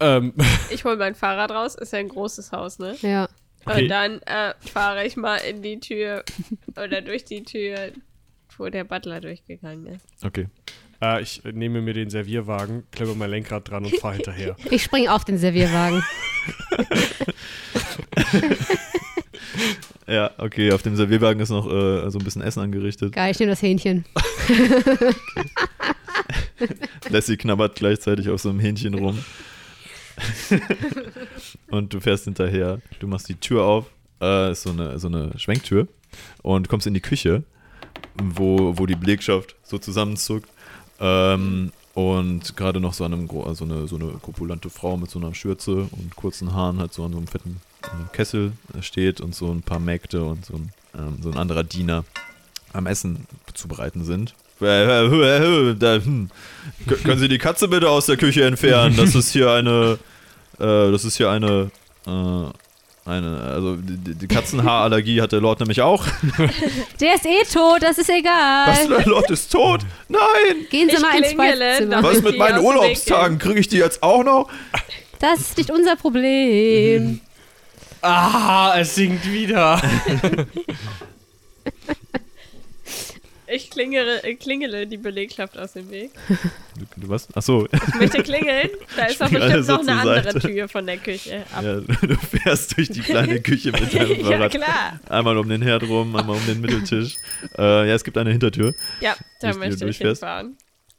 [0.00, 0.32] Ähm,
[0.70, 2.96] Ich hole mein Fahrrad raus, ist ja ein großes Haus, ne?
[3.02, 3.28] Ja.
[3.64, 3.82] Okay.
[3.84, 6.22] Und dann äh, fahre ich mal in die Tür
[6.76, 7.92] oder durch die Tür,
[8.58, 10.04] wo der Butler durchgegangen ist.
[10.24, 10.48] Okay.
[11.00, 14.56] äh, ich nehme mir den Servierwagen, klemme mein Lenkrad dran und fahre hinterher.
[14.70, 16.02] Ich springe auf den Servierwagen.
[20.06, 23.12] Ja, okay, auf dem Servierwagen ist noch äh, so ein bisschen Essen angerichtet.
[23.14, 24.04] Geil, ich nehme das Hähnchen.
[27.08, 29.24] Lassie knabbert gleichzeitig auf so einem Hähnchen rum.
[31.68, 32.80] und du fährst hinterher.
[33.00, 33.86] Du machst die Tür auf.
[34.20, 35.88] Äh, ist so eine, so eine Schwenktür.
[36.42, 37.42] Und kommst in die Küche,
[38.14, 40.48] wo, wo die Belegschaft so zusammenzuckt.
[41.00, 45.34] Ähm, und gerade noch so, einem, so, eine, so eine korpulente Frau mit so einer
[45.34, 49.50] Schürze und kurzen Haaren halt so an so einem fetten äh, Kessel steht und so
[49.50, 52.04] ein paar Mägde und so ein, ähm, so ein anderer Diener
[52.72, 54.34] am Essen zubereiten sind.
[57.04, 58.96] Können Sie die Katze bitte aus der Küche entfernen?
[58.96, 59.98] Das ist hier eine,
[60.58, 61.70] äh, das ist hier eine,
[62.06, 62.10] äh,
[63.06, 66.06] eine, also die, die Katzenhaarallergie hat der Lord nämlich auch.
[67.00, 68.68] Der ist eh tot, das ist egal.
[68.68, 69.82] Was, der Lord ist tot?
[70.08, 70.20] Nein!
[70.70, 71.02] Gehen Sie Ich
[71.36, 73.38] mal ins dann- Was mit meinen Urlaubstagen?
[73.38, 74.48] Kriege ich die jetzt auch noch?
[75.18, 77.20] Das ist nicht unser Problem.
[78.00, 79.80] ah, es singt wieder.
[83.54, 86.10] Ich klingele, äh, klingele die Belegschaft aus dem Weg.
[86.76, 87.32] Du, du was?
[87.36, 88.68] Achso, Ich möchte klingeln.
[88.96, 90.40] Da ist doch bestimmt noch eine andere Seite.
[90.40, 91.44] Tür von der Küche.
[91.54, 91.62] Ab.
[91.62, 94.50] ja, du fährst durch die kleine Küche mit deinem Ja, Fahrrad.
[94.50, 95.00] klar.
[95.08, 97.16] Einmal um den Herd rum, einmal um den Mitteltisch.
[97.56, 98.74] Äh, ja, es gibt eine Hintertür.
[99.00, 100.56] Ja, da Durch die du möchte ich hinfahren.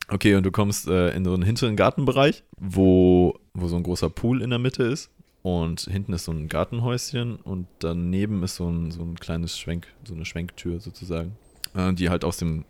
[0.08, 4.10] Okay, und du kommst äh, in so einen hinteren Gartenbereich, wo, wo so ein großer
[4.10, 5.10] Pool in der Mitte ist.
[5.42, 9.88] Und hinten ist so ein Gartenhäuschen und daneben ist so ein, so ein kleines Schwenk,
[10.06, 11.36] so eine Schwenktür sozusagen.
[11.76, 12.66] Äh, die halt aus dem,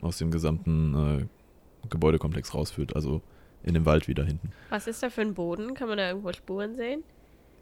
[0.00, 3.22] aus dem gesamten äh, Gebäudekomplex rausführt, also
[3.62, 4.50] in den Wald wieder hinten.
[4.70, 5.74] Was ist da für ein Boden?
[5.74, 7.02] Kann man da irgendwo Spuren sehen?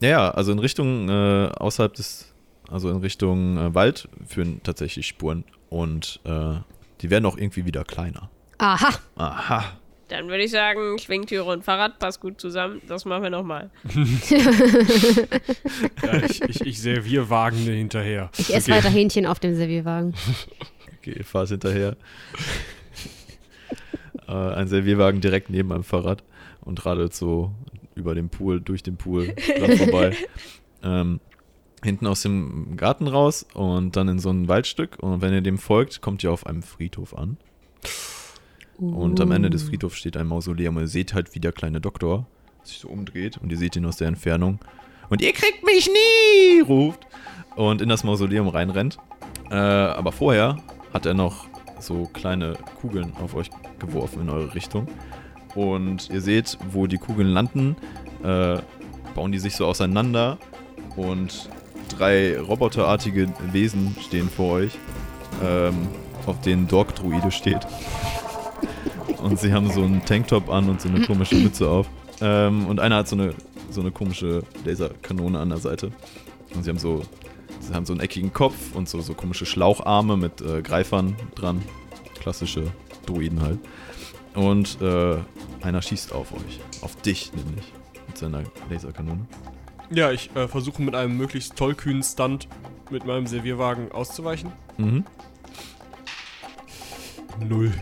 [0.01, 2.35] Ja, ja, also in Richtung äh, außerhalb des,
[2.69, 6.55] also in Richtung äh, Wald führen tatsächlich Spuren und äh,
[7.01, 8.31] die werden auch irgendwie wieder kleiner.
[8.59, 8.91] Aha.
[9.17, 9.65] Aha.
[10.09, 12.83] Dann würde ich sagen, Schwingtüre und Fahrrad passt gut zusammen.
[12.87, 13.71] Das machen wir nochmal.
[16.03, 18.31] Ja, ich, ich, ich serviere Wagen hinterher.
[18.37, 18.79] Ich esse Okay.
[18.85, 20.15] weiter Hähnchen auf dem Servierwagen.
[21.03, 21.97] Okay, ihr fahrt hinterher.
[24.29, 26.23] äh, ein Servierwagen direkt neben einem Fahrrad
[26.61, 27.51] und radelt so
[27.97, 30.17] über den Pool, durch den Pool dran vorbei.
[30.85, 31.19] ähm,
[31.83, 34.99] hinten aus dem Garten raus und dann in so ein Waldstück.
[35.01, 37.37] Und wenn ihr dem folgt, kommt ihr auf einem Friedhof an.
[38.79, 40.77] Und am Ende des Friedhofs steht ein Mausoleum.
[40.77, 42.29] Und ihr seht halt, wie der kleine Doktor
[42.63, 44.61] sich so umdreht und ihr seht ihn aus der Entfernung.
[45.11, 47.09] Und ihr kriegt mich nie, ruft.
[47.57, 48.99] Und in das Mausoleum reinrennt.
[49.51, 50.59] Äh, aber vorher
[50.93, 51.47] hat er noch
[51.81, 54.87] so kleine Kugeln auf euch geworfen in eure Richtung.
[55.55, 57.77] Und ihr seht, wo die Kugeln landen,
[58.23, 58.59] äh,
[59.15, 60.39] bauen die sich so auseinander.
[60.97, 61.49] Und
[61.89, 64.79] drei roboterartige Wesen stehen vor euch,
[65.43, 65.89] ähm,
[66.27, 67.67] auf denen Dork-Druide steht.
[69.23, 71.87] Und sie haben so einen Tanktop an und so eine komische Mütze auf.
[72.21, 73.35] Ähm, und einer hat so eine,
[73.71, 75.93] so eine komische Laserkanone an der Seite.
[76.55, 77.03] Und sie haben so,
[77.63, 81.63] sie haben so einen eckigen Kopf und so, so komische Schlaucharme mit äh, Greifern dran.
[82.21, 82.73] Klassische
[83.07, 83.59] Druiden halt.
[84.35, 85.17] Und äh,
[85.63, 86.61] einer schießt auf euch.
[86.83, 87.73] Auf dich nämlich.
[88.07, 89.27] Mit seiner Laserkanone.
[89.91, 92.49] Ja, ich äh, versuche mit einem möglichst tollkühnen Stunt
[92.91, 94.53] mit meinem Servierwagen auszuweichen.
[94.79, 95.05] Mhm.
[97.49, 97.73] Null.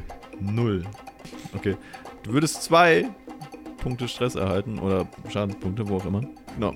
[0.40, 0.84] Null.
[1.54, 1.76] Okay.
[2.22, 3.08] Du würdest zwei
[3.78, 6.22] Punkte Stress erhalten oder Schadenspunkte, wo auch immer.
[6.54, 6.74] Genau.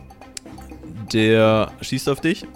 [1.12, 2.46] Der schießt auf dich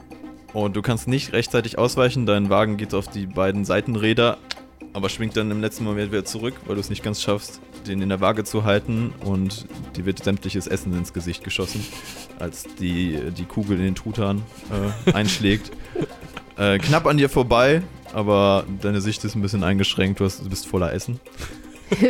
[0.52, 2.26] und du kannst nicht rechtzeitig ausweichen.
[2.26, 4.38] Dein Wagen geht auf die beiden Seitenräder,
[4.92, 8.02] aber schwingt dann im letzten Moment wieder zurück, weil du es nicht ganz schaffst, den
[8.02, 11.84] in der Waage zu halten und dir wird sämtliches Essen ins Gesicht geschossen,
[12.38, 14.42] als die, die Kugel in den Truthahn
[15.06, 15.70] äh, einschlägt.
[16.58, 17.82] Äh, knapp an dir vorbei,
[18.12, 20.18] aber deine Sicht ist ein bisschen eingeschränkt.
[20.18, 21.20] Du, hast, du bist voller Essen.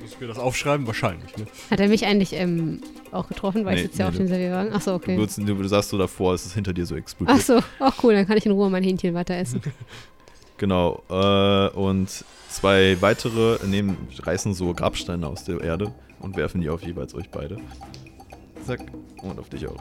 [0.00, 0.86] Muss ich mir das aufschreiben?
[0.86, 1.46] Wahrscheinlich, ne?
[1.70, 2.80] Hat er mich eigentlich ähm,
[3.12, 4.72] auch getroffen, weil Nee, ich sitze ja nee, auf du- dem Servierwagen?
[4.72, 5.16] Achso, Du, okay.
[5.18, 7.38] würdest- du, du sagst so davor, es ist hinter dir so explodiert.
[7.38, 9.60] Achso, auch cool, dann kann ich in Ruhe mein Hähnchen weiter essen.
[10.58, 11.02] Genau.
[11.10, 12.08] Äh, und
[12.48, 17.28] zwei weitere nehmen, reißen so Grabsteine aus der Erde und werfen die auf jeweils euch
[17.28, 17.58] beide.
[18.66, 18.80] Zack.
[19.22, 19.76] Und auf dich auch.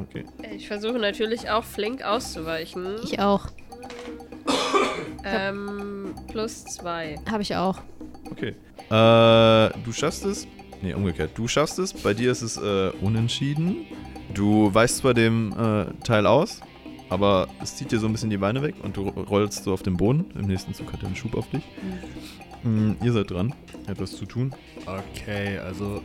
[0.00, 0.24] Okay.
[0.56, 2.96] Ich versuche natürlich auch flink auszuweichen.
[3.04, 3.46] Ich auch.
[5.24, 7.16] Ähm, plus zwei.
[7.30, 7.80] Habe ich auch.
[8.30, 8.54] Okay.
[8.90, 10.46] Äh, du schaffst es.
[10.82, 11.32] Nee, umgekehrt.
[11.34, 11.92] Du schaffst es.
[11.92, 13.86] Bei dir ist es äh, unentschieden.
[14.34, 16.60] Du weichst zwar dem äh, Teil aus,
[17.08, 19.82] aber es zieht dir so ein bisschen die Beine weg und du rollst so auf
[19.82, 20.26] den Boden.
[20.38, 21.62] Im nächsten Zug hat er einen Schub auf dich.
[22.62, 23.54] Mm, ihr seid dran.
[23.86, 24.52] Etwas zu tun.
[24.86, 26.02] Okay, also.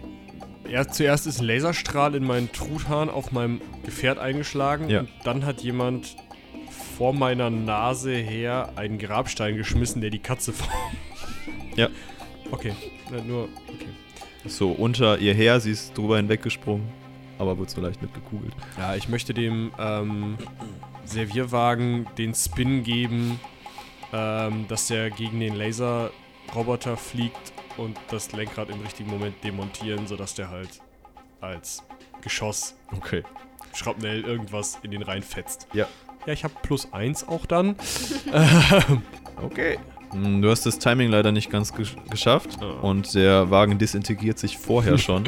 [0.70, 5.02] Erst, zuerst ist ein Laserstrahl in meinen Truthahn auf meinem Gefährt eingeschlagen Ja.
[5.02, 6.16] und dann hat jemand
[6.98, 10.74] vor meiner Nase her einen Grabstein geschmissen, der die Katze formt.
[11.76, 11.90] Ja.
[12.54, 12.74] Okay,
[13.26, 13.88] nur, okay.
[14.46, 16.88] So unter ihr her, sie ist drüber hinweggesprungen,
[17.40, 18.54] aber wurde so leicht mitgekugelt.
[18.78, 20.38] Ja, ich möchte dem ähm,
[21.06, 23.40] Servierwagen den Spin geben,
[24.14, 30.36] ähm, dass der gegen den Laserroboter fliegt und das Lenkrad im richtigen Moment demontieren, sodass
[30.36, 30.80] der halt
[31.42, 31.84] als
[32.22, 33.24] Geschoss Okay.
[33.74, 35.68] Schrapnell irgendwas in den reinfetzt.
[35.74, 35.88] Ja.
[36.28, 37.76] Ja, ich habe plus eins auch dann.
[39.42, 39.78] Okay.
[40.14, 42.88] Mm, Du hast das Timing leider nicht ganz gesch geschafft Oh.
[42.88, 45.24] und der Wagen disintegriert sich vorher schon.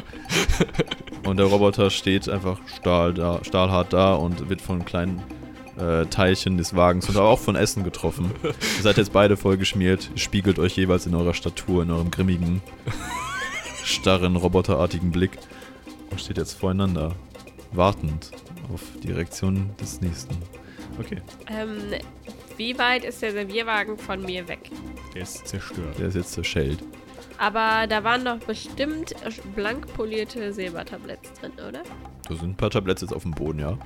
[1.26, 5.22] und der Roboter steht einfach stahl da, stahlhart da und wird von kleinen
[5.78, 8.32] äh, Teilchen des Wagens und aber auch von Essen getroffen.
[8.44, 12.62] Ihr seid jetzt beide voll geschmiert, spiegelt euch jeweils in eurer Statur, in eurem grimmigen,
[13.84, 15.38] starren, roboterartigen Blick
[16.12, 17.14] und steht jetzt voreinander,
[17.72, 18.32] wartend
[18.74, 20.36] auf die Reaktion des nächsten.
[21.00, 21.78] Okay, Ähm,
[22.58, 24.72] wie weit ist der Servierwagen von mir weg?
[25.14, 25.98] Der ist zerstört.
[26.00, 26.80] der ist jetzt zerschellt.
[27.38, 29.14] Aber da waren doch bestimmt
[29.56, 31.84] blank polierte Silbertabletts drin, oder?
[32.28, 33.78] Da sind ein paar Tabletts jetzt auf dem Boden, ja.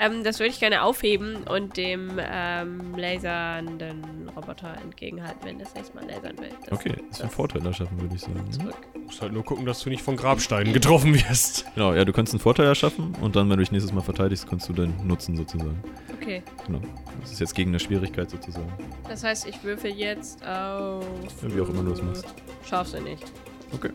[0.00, 5.94] Ähm, das würde ich gerne aufheben und dem ähm, lasernden Roboter entgegenhalten, wenn das nächste
[5.94, 6.48] Mal lasern will.
[6.68, 8.34] Das- Okay, ist ein das Vorteil erschaffen, würde ich sagen.
[8.42, 8.50] ne?
[8.50, 8.76] Zurück.
[8.94, 11.66] Du musst halt nur gucken, dass du nicht von Grabsteinen getroffen wirst.
[11.74, 14.48] Genau, ja, du kannst einen Vorteil erschaffen und dann, wenn du dich nächstes Mal verteidigst,
[14.48, 15.82] kannst du den nutzen sozusagen.
[16.20, 16.42] Okay.
[16.66, 16.80] Genau.
[17.20, 18.72] Das ist jetzt gegen eine Schwierigkeit sozusagen.
[19.08, 21.04] Das heißt, ich würfel jetzt auf.
[21.42, 22.24] Ja, wie auch immer du es machst.
[22.66, 23.24] Schaffst du nicht.
[23.72, 23.90] Okay.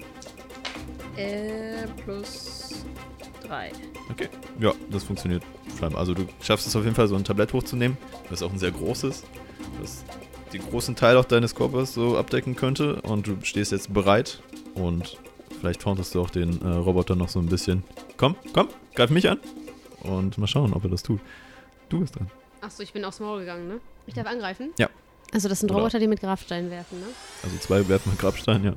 [1.18, 2.86] Äh, plus
[3.42, 3.72] drei.
[4.10, 4.30] Okay.
[4.60, 5.44] Ja, das funktioniert
[5.80, 6.00] scheinbar.
[6.00, 7.98] Also du schaffst es auf jeden Fall, so ein Tablett hochzunehmen.
[8.24, 9.24] Das ist auch ein sehr großes.
[9.82, 10.04] Das
[10.54, 13.02] den großen Teil auch deines Körpers so abdecken könnte.
[13.02, 14.42] Und du stehst jetzt bereit
[14.74, 15.18] und
[15.60, 17.84] vielleicht tauntest du auch den äh, Roboter noch so ein bisschen.
[18.18, 19.40] Komm, komm, greif mich an.
[20.02, 21.20] Und mal schauen, ob er das tut.
[21.90, 22.30] Du bist dran.
[22.62, 23.80] Achso, ich bin aufs Maul gegangen, ne?
[24.08, 24.72] Ich darf angreifen?
[24.78, 24.90] Ja.
[25.36, 27.08] Also das sind Oder- Roboter, die mit Grabsteinen werfen, ne?
[27.44, 28.74] Also zwei werfen mit Grabstein, ja.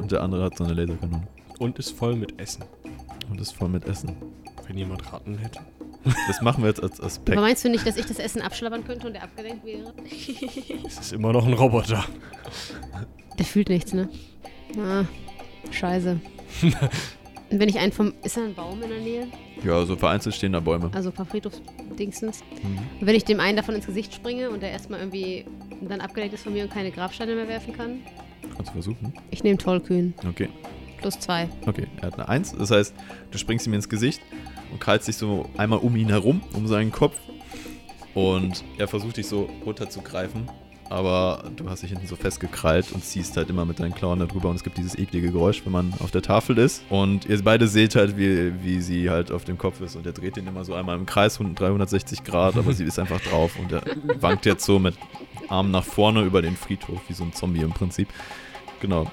[0.00, 1.26] Und der andere hat so eine Laserkanone.
[1.58, 2.62] Und ist voll mit Essen.
[3.28, 4.14] Und ist voll mit Essen.
[4.68, 5.58] Wenn jemand Ratten hätte.
[6.28, 7.36] Das machen wir jetzt als Aspekt.
[7.36, 9.92] Aber meinst du nicht, dass ich das Essen abschlabbern könnte und der abgelenkt wäre?
[10.86, 12.04] Es ist immer noch ein Roboter.
[13.36, 14.08] Der fühlt nichts, ne?
[14.78, 15.04] Ah,
[15.72, 16.20] scheiße.
[17.50, 18.12] Und wenn ich einen vom...
[18.22, 19.26] Ist da ein Baum in der Nähe?
[19.64, 20.90] Ja, so vereinzelt stehen da Bäume.
[20.92, 22.42] Also ein paar Friedhofsdingsens.
[22.62, 22.78] Mhm.
[23.00, 25.46] Und wenn ich dem einen davon ins Gesicht springe und der erstmal irgendwie
[25.80, 28.00] dann abgelenkt ist von mir und keine Grabsteine mehr werfen kann,
[28.54, 29.12] Kannst du versuchen.
[29.30, 30.14] ich nehme Tollkühn.
[30.28, 30.48] Okay,
[30.98, 31.48] Plus zwei.
[31.66, 31.86] okay.
[32.00, 32.52] Er hat eine Eins.
[32.56, 32.94] Das heißt,
[33.30, 34.20] du springst ihm ins Gesicht
[34.72, 37.16] und krallst dich so einmal um ihn herum, um seinen Kopf.
[38.14, 40.48] Und er versucht dich so runterzugreifen.
[40.90, 44.48] Aber du hast dich hinten so festgekrallt und ziehst halt immer mit deinen Klauen darüber.
[44.48, 46.82] Und es gibt dieses eklige Geräusch, wenn man auf der Tafel ist.
[46.88, 49.96] Und ihr beide seht halt, wie, wie sie halt auf dem Kopf ist.
[49.96, 52.56] Und er dreht den immer so einmal im Kreis, 360 Grad.
[52.56, 53.58] Aber sie ist einfach drauf.
[53.58, 53.82] Und er
[54.20, 54.94] wankt jetzt so mit
[55.48, 58.08] Armen nach vorne über den Friedhof, wie so ein Zombie im Prinzip.
[58.80, 59.10] Genau.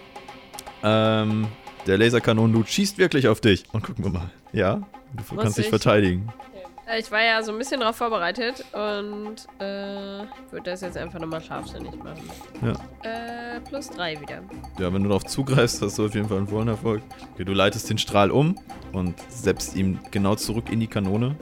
[0.82, 1.48] Ähm,
[1.88, 3.66] der Laserkanon-Dude schießt wirklich auf dich.
[3.74, 4.32] Und gucken wir mal.
[4.54, 4.76] Ja,
[5.14, 5.70] du Muss kannst dich ich?
[5.70, 6.30] verteidigen.
[6.88, 11.20] Äh, Ich war ja so ein bisschen darauf vorbereitet und äh, würde das jetzt einfach
[11.20, 12.30] nochmal scharfsinnig machen.
[12.62, 12.74] Ja.
[13.56, 14.42] Äh, plus drei wieder.
[14.80, 17.02] Ja, wenn du darauf zugreifst, hast du auf jeden Fall einen vollen Erfolg.
[17.34, 18.56] Okay, du leitest den Strahl um
[18.94, 21.36] und setzt ihm genau zurück in die Kanone,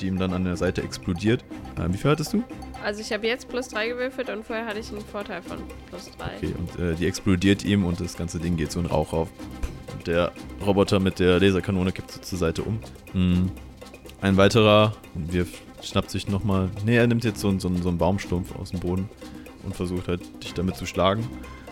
[0.00, 1.44] die ihm dann an der Seite explodiert.
[1.78, 2.42] Äh, wie viel hattest du?
[2.82, 5.58] Also ich habe jetzt plus drei gewürfelt und vorher hatte ich einen Vorteil von
[5.88, 6.36] plus drei.
[6.36, 9.28] Okay, und äh, die explodiert ihm und das ganze Ding geht so in Rauch auf.
[9.92, 10.32] Und der
[10.64, 12.78] Roboter mit der Laserkanone kippt so zur Seite um.
[13.12, 13.50] Hm.
[14.22, 16.70] Ein weiterer wirft, schnappt sich nochmal.
[16.84, 19.08] Nee, er nimmt jetzt so, einen- so, so einen Baumstumpf aus dem Boden
[19.64, 21.26] und versucht halt, dich damit zu schlagen.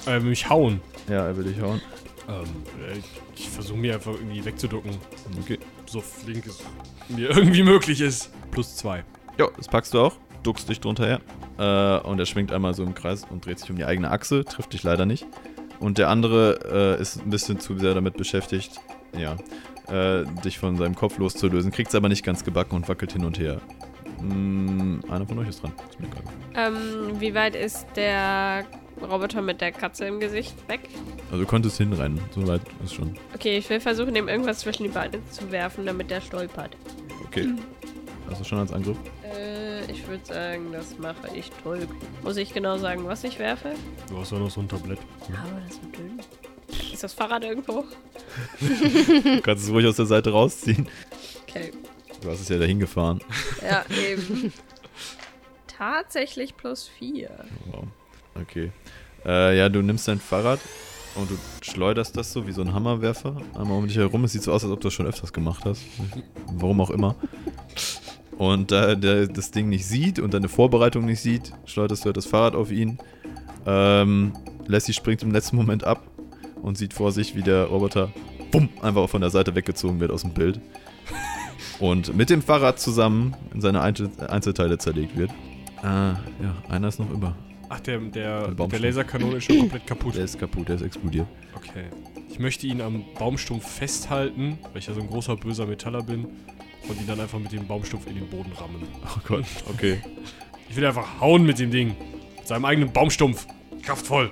[0.06, 0.80] Äh, will mich hauen.
[1.08, 1.80] Ja, er will dich hauen.
[2.28, 2.44] Ähm,
[2.94, 2.98] äh,
[3.36, 4.92] ich versuche mir einfach irgendwie wegzuducken.
[5.42, 5.58] Okay.
[5.86, 6.58] So flink es
[7.08, 8.30] mir irgendwie möglich ist.
[8.50, 9.04] Plus zwei.
[9.38, 10.14] Ja, das packst du auch.
[10.42, 11.20] Duckst dich drunter her.
[11.58, 14.44] Äh, und er schwingt einmal so im Kreis und dreht sich um die eigene Achse.
[14.44, 15.26] Trifft dich leider nicht.
[15.80, 18.72] Und der andere äh, ist ein bisschen zu sehr damit beschäftigt,
[19.16, 19.36] ja,
[19.90, 21.70] äh, dich von seinem Kopf loszulösen.
[21.70, 23.60] Kriegt es aber nicht ganz gebacken und wackelt hin und her.
[24.20, 25.72] Mm, einer von euch ist dran.
[25.90, 26.22] Ist mir egal.
[26.54, 28.64] Ähm, wie weit ist der
[29.00, 30.80] Roboter mit der Katze im Gesicht weg?
[31.30, 32.20] Also du konntest hinrennen.
[32.34, 33.16] So weit ist schon.
[33.34, 36.76] Okay, ich will versuchen, ihm irgendwas zwischen die Beine zu werfen, damit der stolpert.
[37.26, 37.54] Okay.
[38.28, 38.96] Also schon als Angriff.
[39.22, 41.86] Äh, ich würde sagen, das mache ich toll.
[42.22, 43.72] Muss ich genau sagen, was ich werfe?
[44.10, 44.98] Du hast ja noch so ein Tablett.
[45.28, 46.20] Aber das ist so dünn.
[46.92, 47.84] Ist das Fahrrad irgendwo?
[48.60, 50.88] Du kannst es ruhig aus der Seite rausziehen.
[51.48, 51.72] Okay.
[52.20, 53.20] Du hast es ja dahin gefahren.
[53.62, 54.52] Ja, eben.
[55.66, 57.30] Tatsächlich plus vier.
[57.70, 57.84] Wow.
[58.34, 58.72] Okay.
[59.24, 60.60] Äh, ja, du nimmst dein Fahrrad
[61.14, 64.24] und du schleuderst das so wie so ein Hammerwerfer einmal um dich herum.
[64.24, 65.82] Es sieht so aus, als ob du das schon öfters gemacht hast.
[66.52, 67.14] Warum auch immer.
[68.36, 72.16] Und da der das Ding nicht sieht und deine Vorbereitung nicht sieht, schleuderst du halt
[72.16, 72.98] das Fahrrad auf ihn.
[73.66, 74.32] Ähm,
[74.66, 76.02] Lassie springt im letzten Moment ab
[76.62, 78.10] und sieht vor sich, wie der Roboter
[78.50, 80.60] bumm, einfach von der Seite weggezogen wird aus dem Bild.
[81.78, 85.30] Und mit dem Fahrrad zusammen in seine Einzel Einzelteile zerlegt wird.
[85.82, 86.18] Äh, ja,
[86.68, 87.36] einer ist noch über.
[87.68, 90.16] Ach, der, der, Der der Laserkanone ist schon komplett kaputt.
[90.16, 91.26] Der ist kaputt, der ist explodiert.
[91.54, 91.84] Okay.
[92.28, 96.26] Ich möchte ihn am Baumstumpf festhalten, weil ich ja so ein großer böser Metaller bin.
[96.88, 98.82] Und ihn dann einfach mit dem Baumstumpf in den Boden rammen.
[99.04, 100.00] Oh Gott, okay.
[100.70, 101.94] Ich will einfach hauen mit dem Ding.
[102.36, 103.46] Mit seinem eigenen Baumstumpf.
[103.82, 104.30] Kraftvoll.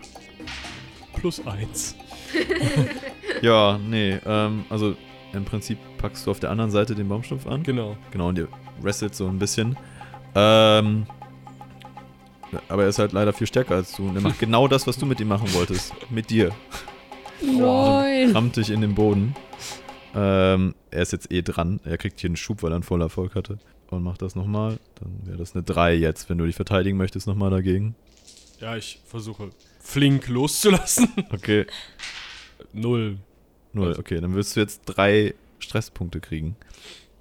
[1.15, 1.95] Plus eins.
[3.43, 4.97] Ja, nee, ähm, also
[5.33, 7.63] im Prinzip packst du auf der anderen Seite den Baumstumpf an.
[7.63, 7.97] Genau.
[8.11, 8.49] Genau, und ihr
[8.81, 9.77] wrestelt so ein bisschen.
[10.35, 11.07] Ähm,
[12.69, 14.09] aber er ist halt leider viel stärker als du.
[14.09, 15.93] Und er macht genau das, was du mit ihm machen wolltest.
[16.11, 16.53] Mit dir.
[17.43, 18.33] Nein!
[18.33, 19.35] Rammt dich in den Boden.
[20.15, 21.81] Ähm, er ist jetzt eh dran.
[21.85, 23.59] Er kriegt hier einen Schub, weil er einen Vollerfolg hatte.
[23.91, 24.79] Und macht das nochmal.
[24.97, 27.95] Dann wäre das eine 3 jetzt, wenn du dich verteidigen möchtest nochmal dagegen.
[28.61, 29.51] Ja, ich versuche
[29.81, 31.09] flink loszulassen.
[31.31, 31.67] Okay.
[32.73, 33.19] Null.
[33.73, 33.95] Null.
[33.99, 36.57] Okay, dann wirst du jetzt drei Stresspunkte kriegen.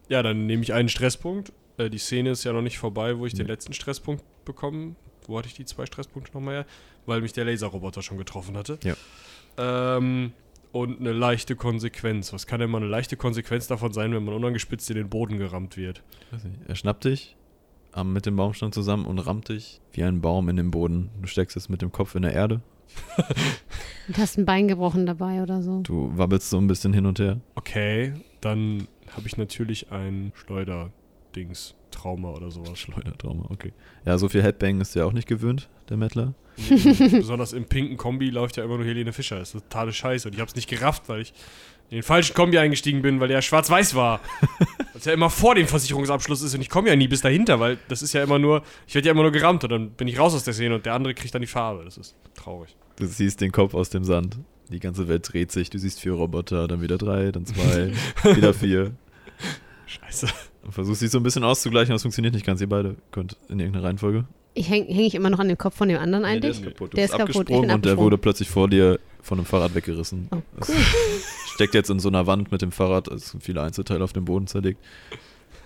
[0.09, 1.51] Ja, dann nehme ich einen Stresspunkt.
[1.77, 3.51] Äh, die Szene ist ja noch nicht vorbei, wo ich den Nee.
[3.51, 4.95] letzten Stresspunkt bekomme.
[5.27, 6.65] Wo hatte ich die zwei Stresspunkte nochmal her?
[7.05, 8.77] Weil mich der Laserroboter schon getroffen hatte.
[8.83, 8.95] Ja.
[9.57, 10.31] Ähm,
[10.71, 12.33] und eine leichte Konsequenz.
[12.33, 15.37] Was kann denn mal eine leichte Konsequenz davon sein, wenn man unangespitzt in den Boden
[15.37, 16.03] gerammt wird?
[16.31, 16.57] Weiß nicht.
[16.67, 17.35] Er schnappt dich
[17.93, 21.09] am, mit dem Baumstamm zusammen und rammt dich wie ein Baum in den Boden.
[21.21, 22.61] Du steckst jetzt mit dem Kopf in der Erde.
[24.07, 25.81] Und hast ein Bein gebrochen dabei oder so.
[25.81, 27.39] Du wabbelst so ein bisschen hin und her.
[27.55, 32.77] Okay, dann habe ich natürlich ein Schleuderdings, Trauma oder sowas.
[32.77, 33.73] Schleudertrauma, okay.
[34.05, 36.33] Ja, so viel Headbang ist ja auch nicht gewöhnt, der Mettler.
[37.11, 39.39] Besonders im pinken Kombi läuft ja immer nur Helene Fischer.
[39.39, 40.27] Das ist totale Scheiße.
[40.27, 41.33] Und ich habe es nicht gerafft, weil ich
[41.89, 44.19] in den falschen Kombi eingestiegen bin, weil der schwarz-weiß war.
[44.93, 47.77] Was ja immer vor dem Versicherungsabschluss ist und ich komme ja nie bis dahinter, weil
[47.89, 50.17] das ist ja immer nur, ich werde ja immer nur gerammt und dann bin ich
[50.17, 51.83] raus aus der Szene und der andere kriegt dann die Farbe.
[51.83, 52.75] Das ist traurig.
[52.95, 54.37] Du siehst den Kopf aus dem Sand.
[54.69, 55.69] Die ganze Welt dreht sich.
[55.69, 57.91] Du siehst vier Roboter, dann wieder drei, dann zwei,
[58.35, 58.93] wieder vier.
[59.85, 60.27] Scheiße.
[60.63, 62.61] Und versuchst dich so ein bisschen auszugleichen, aber es funktioniert nicht ganz.
[62.61, 64.25] Ihr beide könnt in irgendeiner Reihenfolge.
[64.55, 66.65] Ich hänge häng ich immer noch an dem Kopf von dem anderen Nee, der eigentlich.
[66.65, 66.93] ist kaputt.
[66.93, 67.29] Du Der bist ist kaputt.
[67.35, 70.29] Ich abgesprungen bin und der wurde plötzlich vor dir von einem Fahrrad weggerissen.
[70.31, 70.69] Oh, Es
[71.55, 73.07] steckt jetzt in so einer Wand mit dem Fahrrad.
[73.07, 74.83] Es sind viele Einzelteile auf dem Boden zerlegt.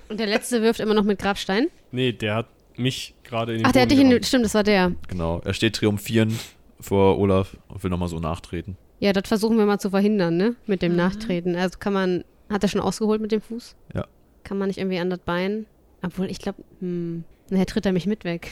[0.07, 1.67] Und der letzte wirft immer noch mit Grabstein.
[1.91, 2.47] Nee, der hat
[2.77, 4.23] mich gerade in den Ach, der hat dich in.
[4.23, 4.93] Stimmt, das war der.
[5.07, 5.41] Genau.
[5.43, 6.39] Er steht triumphierend
[6.79, 8.77] vor Olaf und will nochmal so nachtreten.
[8.99, 10.55] Ja, das versuchen wir mal zu verhindern, ne?
[10.67, 11.55] Mit dem Nachtreten.
[11.55, 12.23] Also kann man.
[12.49, 13.75] Hat er schon ausgeholt mit dem Fuß?
[13.93, 14.07] Ja.
[14.43, 15.67] Kann man nicht irgendwie an das Bein?
[16.01, 18.51] Obwohl, ich glaube, hm, nachher tritt er mich mit weg.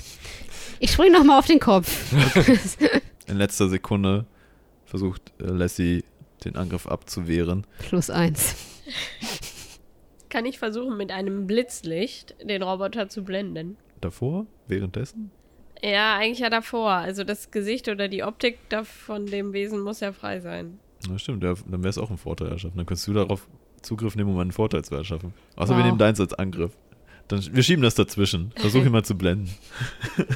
[0.80, 2.14] Ich spring noch mal auf den Kopf.
[3.28, 4.26] In letzter Sekunde
[4.86, 6.04] versucht äh, Lassie
[6.46, 7.66] den Angriff abzuwehren.
[7.80, 8.56] Plus eins.
[10.30, 13.78] Kann ich versuchen, mit einem Blitzlicht den Roboter zu blenden?
[14.02, 14.46] Davor?
[14.68, 15.32] Währenddessen?
[15.82, 16.92] Ja, eigentlich ja davor.
[16.92, 20.80] Also das Gesicht oder die Optik von dem Wesen muss ja frei sein.
[21.10, 22.78] Na stimmt, ja, dann wäre es auch ein Vorteil erschaffen.
[22.78, 23.48] Dann könntest du darauf
[23.82, 25.34] Zugriff nehmen, um einen Vorteil zu erschaffen.
[25.56, 25.86] Außer wir Wow.
[25.86, 26.72] nehmen deins als Angriff.
[27.28, 28.52] Dann, wir schieben das dazwischen.
[28.56, 29.50] Versuch ihn mal zu blenden.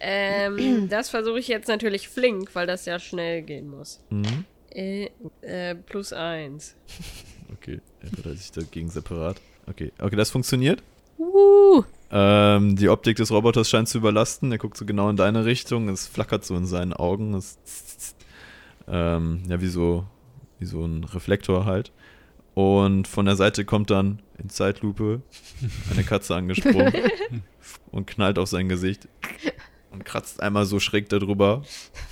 [0.00, 4.00] Ähm, das versuche ich jetzt natürlich flink, weil das ja schnell gehen muss.
[4.10, 4.44] Mhm.
[4.70, 5.10] Äh,
[5.42, 6.76] äh, plus eins.
[7.50, 9.40] Okay, er verteilt sich dagegen separat.
[9.66, 10.82] Okay, okay, das funktioniert.
[11.18, 14.52] Uh, Ähm, die Optik des Roboters scheint zu überlasten.
[14.52, 15.88] Er guckt so genau in deine Richtung.
[15.88, 17.34] Es flackert so in seinen Augen.
[17.34, 17.58] Es
[18.86, 20.04] ähm, ja, wie so,
[20.58, 21.90] wie so ein Reflektor halt.
[22.54, 25.22] Und von der Seite kommt dann in Zeitlupe
[25.90, 26.92] eine Katze angesprungen
[27.90, 29.08] und knallt auf sein Gesicht
[29.90, 31.62] und kratzt einmal so schräg darüber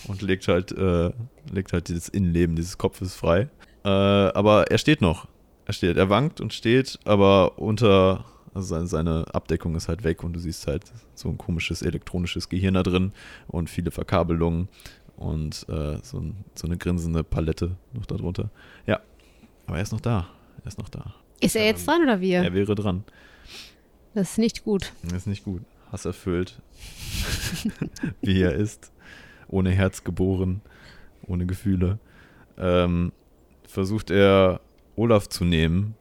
[0.08, 1.10] und legt halt, äh,
[1.50, 3.48] legt halt dieses Innenleben dieses Kopfes frei.
[3.84, 5.28] Äh, aber er steht noch.
[5.66, 8.24] Er steht, er wankt und steht, aber unter,
[8.54, 10.84] also seine, seine Abdeckung ist halt weg und du siehst halt
[11.14, 13.12] so ein komisches elektronisches Gehirn da drin
[13.48, 14.68] und viele Verkabelungen
[15.16, 18.50] und äh, so, ein, so eine grinsende Palette noch darunter.
[18.86, 19.00] Ja,
[19.66, 20.28] aber er ist noch da.
[20.62, 21.14] Er ist noch da.
[21.40, 22.42] ist er jetzt dran oder wir?
[22.42, 23.04] Er wäre dran.
[24.14, 24.92] Das ist nicht gut.
[25.02, 25.62] Das ist nicht gut.
[25.92, 26.60] Hasserfüllt.
[28.22, 28.92] Wie er ist.
[29.48, 30.60] Ohne Herz geboren.
[31.26, 31.98] Ohne Gefühle.
[32.58, 33.12] Ähm,
[33.66, 34.60] versucht er,
[34.96, 35.94] Olaf zu nehmen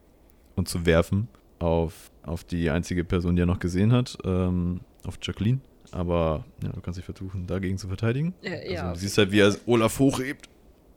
[0.56, 1.28] und zu werfen
[1.60, 4.18] auf, auf die einzige Person, die er noch gesehen hat.
[4.24, 5.60] Ähm, auf Jacqueline.
[5.92, 8.34] Aber ja, du kannst dich versuchen, dagegen zu verteidigen.
[8.42, 8.94] Äh, Also, ja.
[8.94, 10.50] du siehst halt, wie er Olaf hochhebt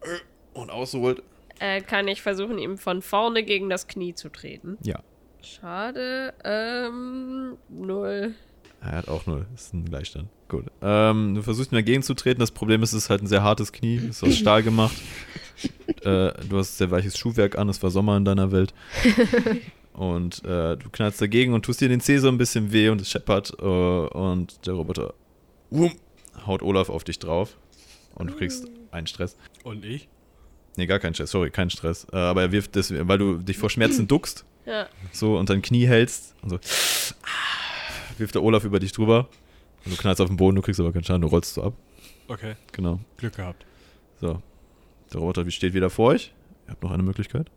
[0.03, 1.23] äh, und ausholt.
[1.61, 4.79] Äh, kann ich versuchen, ihm von vorne gegen das Knie zu treten?
[4.83, 5.01] Ja.
[5.43, 6.35] Schade.
[6.45, 8.35] Ähm, null.
[8.81, 9.47] Er hat auch null.
[9.53, 10.29] Das ist ein Gleichstand.
[10.49, 10.67] Gut.
[10.83, 12.41] Ähm, du versuchst ihm dagegen zu treten.
[12.41, 13.97] Das Problem ist, es ist halt ein sehr hartes Knie.
[13.97, 14.97] Es ist aus Stahl gemacht.
[16.03, 17.69] äh, du hast sehr weiches Schuhwerk an.
[17.69, 18.73] Es war Sommer in deiner Welt.
[19.93, 23.01] Und äh, du knallst dagegen und tust dir den Zeh so ein bisschen weh und
[23.01, 23.53] es scheppert.
[23.59, 25.13] Äh, und der Roboter
[25.71, 25.91] wum,
[26.47, 27.57] haut Olaf auf dich drauf.
[28.15, 29.37] Und du kriegst einen Stress.
[29.65, 30.09] Und ich?
[30.77, 31.33] Nee, gar keinen Stress.
[31.33, 32.07] Sorry, kein Stress.
[32.13, 34.87] Äh, aber er wirft das, weil du dich vor Schmerzen duckst Ja.
[35.11, 36.59] so und dein Knie hältst und so
[38.21, 39.29] wirft der Olaf über dich drüber
[39.85, 41.75] und du knallst auf den Boden, du kriegst aber keinen Schaden, du rollst so ab.
[42.29, 43.01] Okay, Genau.
[43.17, 43.65] Glück gehabt.
[44.21, 44.43] So.
[45.13, 46.33] Der Roboter steht wieder vor euch.
[46.67, 47.51] Ihr habt noch eine Möglichkeit.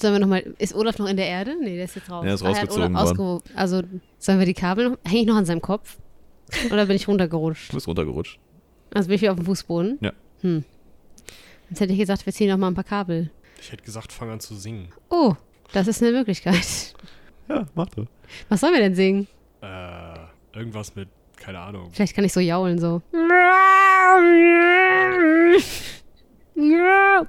[0.00, 1.56] Sollen wir noch mal, ist Olaf noch in der Erde?
[1.60, 2.24] Nee, der ist jetzt raus.
[2.24, 3.82] Der ist Ach, er hat rausgezogen Olaf ausgeho- Also,
[4.18, 5.98] sollen wir die Kabel noch, hänge ich noch an seinem Kopf?
[6.72, 7.70] Oder bin ich runtergerutscht?
[7.70, 8.38] Du bist runtergerutscht.
[8.92, 9.98] Also bin ich wieder auf dem Fußboden?
[10.00, 10.12] Ja.
[10.40, 10.64] Hm.
[11.68, 13.30] Jetzt hätte ich gesagt, wir ziehen noch mal ein paar Kabel.
[13.60, 14.88] Ich hätte gesagt, fang an zu singen.
[15.10, 15.34] Oh,
[15.72, 16.94] das ist eine Möglichkeit.
[17.48, 18.06] Ja, mach doch.
[18.48, 19.26] Was sollen wir denn singen?
[19.62, 21.90] Äh, irgendwas mit, keine Ahnung.
[21.92, 23.02] Vielleicht kann ich so jaulen, so.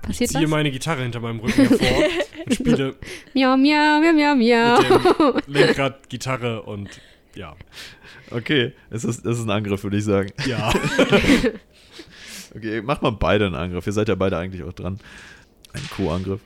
[0.02, 0.50] Passiert Ziehe das?
[0.50, 2.04] meine Gitarre hinter meinem Rücken hervor
[2.46, 2.96] und spiele
[3.34, 5.34] Miau, miau, miau, miau, miau.
[5.36, 6.90] mit dem Lenkrad Gitarre und
[7.36, 7.56] ja.
[8.30, 10.32] Okay, es ist, es ist ein Angriff, würde ich sagen.
[10.46, 10.74] Ja.
[12.54, 13.88] Okay, macht mal beide einen Angriff.
[13.88, 15.00] Ihr seid ja beide eigentlich auch dran.
[15.72, 16.42] Ein Co-Angriff.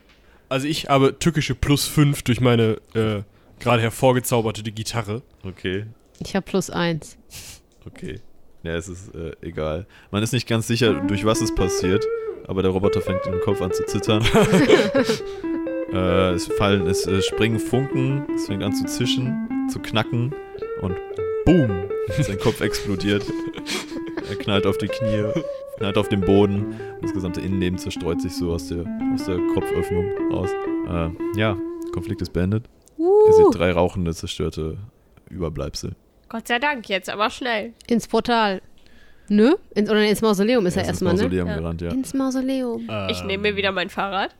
[0.49, 3.23] Also ich habe tückische plus 5 durch meine äh,
[3.59, 5.21] gerade hervorgezauberte Gitarre.
[5.43, 5.85] Okay,
[6.19, 7.17] Ich habe plus eins.
[7.85, 8.19] okay.
[8.63, 9.85] Ja, es ist äh, egal.
[10.09, 12.03] Man ist nicht ganz sicher, durch was es passiert,
[12.47, 14.23] aber der Roboter fängt im Kopf an zu zittern.
[15.93, 20.33] äh, es fallen, es äh, springen Funken, es fängt an zu zischen, zu knacken
[20.81, 20.95] und
[21.45, 21.69] boom,
[22.21, 23.23] sein Kopf explodiert.
[24.27, 25.25] Er knallt auf die Knie,
[25.77, 26.65] knallt auf den Boden
[26.95, 28.83] und das gesamte Innenleben zerstreut sich so aus der,
[29.13, 30.49] aus der Kopföffnung raus.
[30.89, 31.55] Äh, ja,
[31.93, 32.67] Konflikt ist beendet.
[32.97, 34.77] Ihr Uh, seht drei rauchende, zerstörte
[35.29, 35.95] Überbleibsel.
[36.29, 37.73] Gott sei Dank, jetzt aber schnell.
[37.87, 38.61] ins Portal.
[39.27, 39.57] Ne?
[39.73, 41.23] In, oder ins Mausoleum ist er, er ins erstmal, ne?
[41.23, 41.55] Mausoleum Ja.
[41.57, 41.89] gerannt, ja.
[41.91, 42.89] Ins Mausoleum.
[43.09, 44.35] Ich nehme mir wieder mein Fahrrad.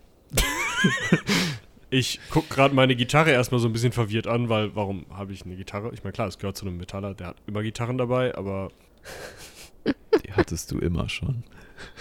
[1.89, 5.45] Ich gucke gerade meine Gitarre erstmal so ein bisschen verwirrt an, weil warum habe ich
[5.45, 5.91] eine Gitarre?
[5.93, 8.69] Ich meine, klar, es gehört zu einem Metaller, der hat immer Gitarren dabei, aber
[10.25, 11.43] Die hattest du immer schon.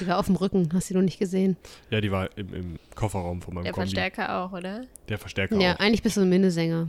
[0.00, 1.56] Die war auf dem Rücken, hast du noch nicht gesehen.
[1.90, 3.86] ja, die war im, im Kofferraum von meinem Der Kombi.
[3.88, 4.82] Verstärker auch, oder?
[5.08, 5.80] Der Verstärker Ja, auch.
[5.80, 6.88] eigentlich bist du ein Minnesänger.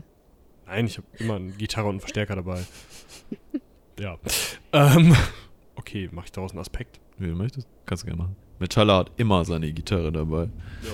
[0.68, 2.64] Nein, ich habe immer eine Gitarre und einen Verstärker dabei.
[4.00, 4.18] ja.
[4.74, 5.16] Ähm,
[5.76, 7.00] okay, mache ich daraus einen Aspekt?
[7.18, 7.68] Wie du möchtest.
[7.86, 8.36] Kannst du gerne machen.
[8.60, 10.50] Metaller hat immer seine Gitarre dabei.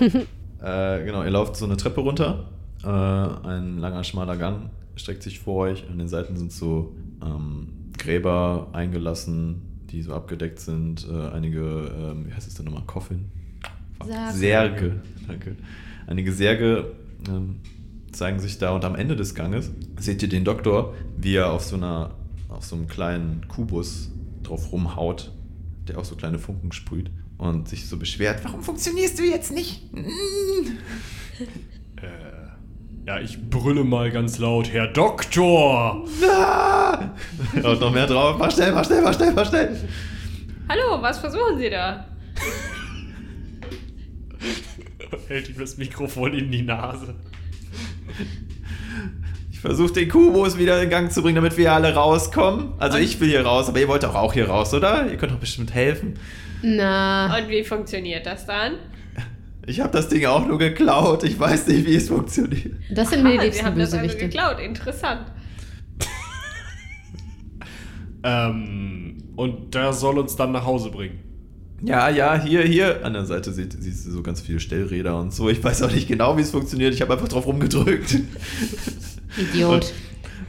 [0.60, 2.50] äh, genau, ihr lauft so eine Treppe runter.
[2.84, 5.88] Äh, ein langer, schmaler Gang streckt sich vor euch.
[5.90, 9.62] An den Seiten sind so ähm, Gräber eingelassen,
[9.92, 11.06] die so abgedeckt sind.
[11.08, 12.84] Äh, einige, ähm, wie heißt es denn nochmal?
[12.86, 13.30] Coffin?
[14.04, 14.32] Särge.
[14.32, 15.02] Särge.
[15.28, 15.56] Danke.
[16.06, 16.92] Einige Särge
[17.28, 17.60] ähm,
[18.10, 21.64] zeigen sich da und am Ende des Ganges seht ihr den Doktor, wie er auf
[21.64, 22.14] so einer,
[22.48, 24.10] auf so einem kleinen Kubus
[24.42, 25.32] drauf rumhaut,
[25.86, 29.82] der auch so kleine Funken sprüht und sich so beschwert, warum funktionierst du jetzt nicht?
[31.96, 32.41] Äh,
[33.06, 36.04] ja, ich brülle mal ganz laut, Herr Doktor!
[36.30, 37.10] Ah!
[37.62, 39.76] Und noch mehr drauf, mach schnell, mach schnell, mach schnell, mach schnell.
[40.68, 42.06] Hallo, was versuchen Sie da?
[45.28, 47.14] Hält ihm das Mikrofon in die Nase.
[49.50, 52.72] Ich versuche den Kubus wieder in Gang zu bringen, damit wir alle rauskommen.
[52.78, 55.10] Also ich will hier raus, aber ihr wollt doch auch hier raus, oder?
[55.10, 56.14] Ihr könnt doch bestimmt helfen.
[56.62, 58.74] Na, Und wie funktioniert das dann?
[59.66, 61.22] Ich habe das Ding auch nur geklaut.
[61.24, 62.74] Ich weiß nicht, wie es funktioniert.
[62.90, 64.28] das sind mir die liebsten haben das also Bösewichte.
[64.28, 64.60] geklaut.
[64.60, 65.26] Interessant.
[68.24, 71.18] Ähm, und der soll uns dann nach Hause bringen.
[71.82, 73.04] Ja, ja, hier, hier.
[73.04, 75.48] An der Seite sieht, siehst du so ganz viele Stellräder und so.
[75.48, 76.94] Ich weiß auch nicht genau, wie es funktioniert.
[76.94, 78.20] Ich habe einfach drauf rumgedrückt.
[79.36, 79.92] Idiot.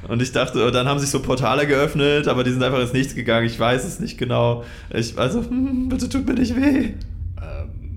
[0.08, 3.16] Und ich dachte, dann haben sich so Portale geöffnet, aber die sind einfach ins Nichts
[3.16, 3.48] gegangen.
[3.48, 4.64] Ich weiß es nicht genau.
[4.94, 6.94] Ich, also, hm, bitte tut mir nicht weh.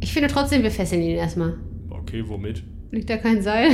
[0.06, 1.54] Ich finde trotzdem, wir fesseln ihn erstmal.
[1.90, 2.62] okay, womit?
[2.92, 3.72] Liegt da kein Seil?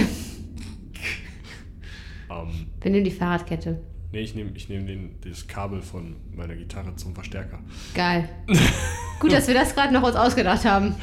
[2.30, 2.48] Ähm,
[2.80, 3.82] Wir nehmen die Fahrradkette.
[4.12, 7.58] nee, ich nehme ich nehm den, das Kabel von meiner Gitarre zum Verstärker.
[7.94, 8.30] Geil.
[9.20, 10.94] Gut, dass wir das gerade noch uns ausgedacht haben.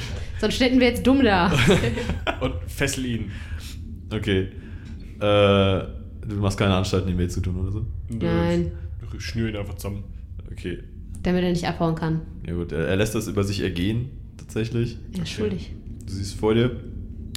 [0.41, 1.51] Sonst ständen wir jetzt dumm da.
[2.41, 3.31] Und fessel ihn.
[4.11, 4.47] Okay.
[5.19, 7.85] Äh, du machst keine Anstalten, ihm weh zu tun oder so?
[8.09, 8.71] Nein.
[9.15, 10.03] Ich schnür ihn einfach zusammen.
[10.51, 10.79] Okay.
[11.21, 12.21] Damit er nicht abhauen kann.
[12.47, 14.97] Ja gut, er lässt das über sich ergehen, tatsächlich.
[15.13, 15.71] Er ist schuldig.
[16.05, 16.71] Du siehst vor dir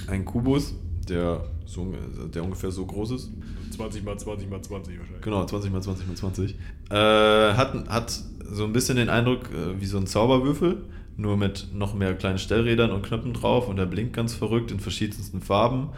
[0.06, 0.74] einen Kubus,
[1.08, 1.92] der, so,
[2.32, 3.30] der ungefähr so groß ist.
[3.72, 5.22] 20 mal 20 mal 20 wahrscheinlich.
[5.22, 6.54] Genau, 20 mal 20 mal 20.
[6.90, 10.84] Äh, hat, hat so ein bisschen den Eindruck äh, wie so ein Zauberwürfel,
[11.16, 14.80] nur mit noch mehr kleinen Stellrädern und Knöpfen drauf und er blinkt ganz verrückt in
[14.80, 15.90] verschiedensten Farben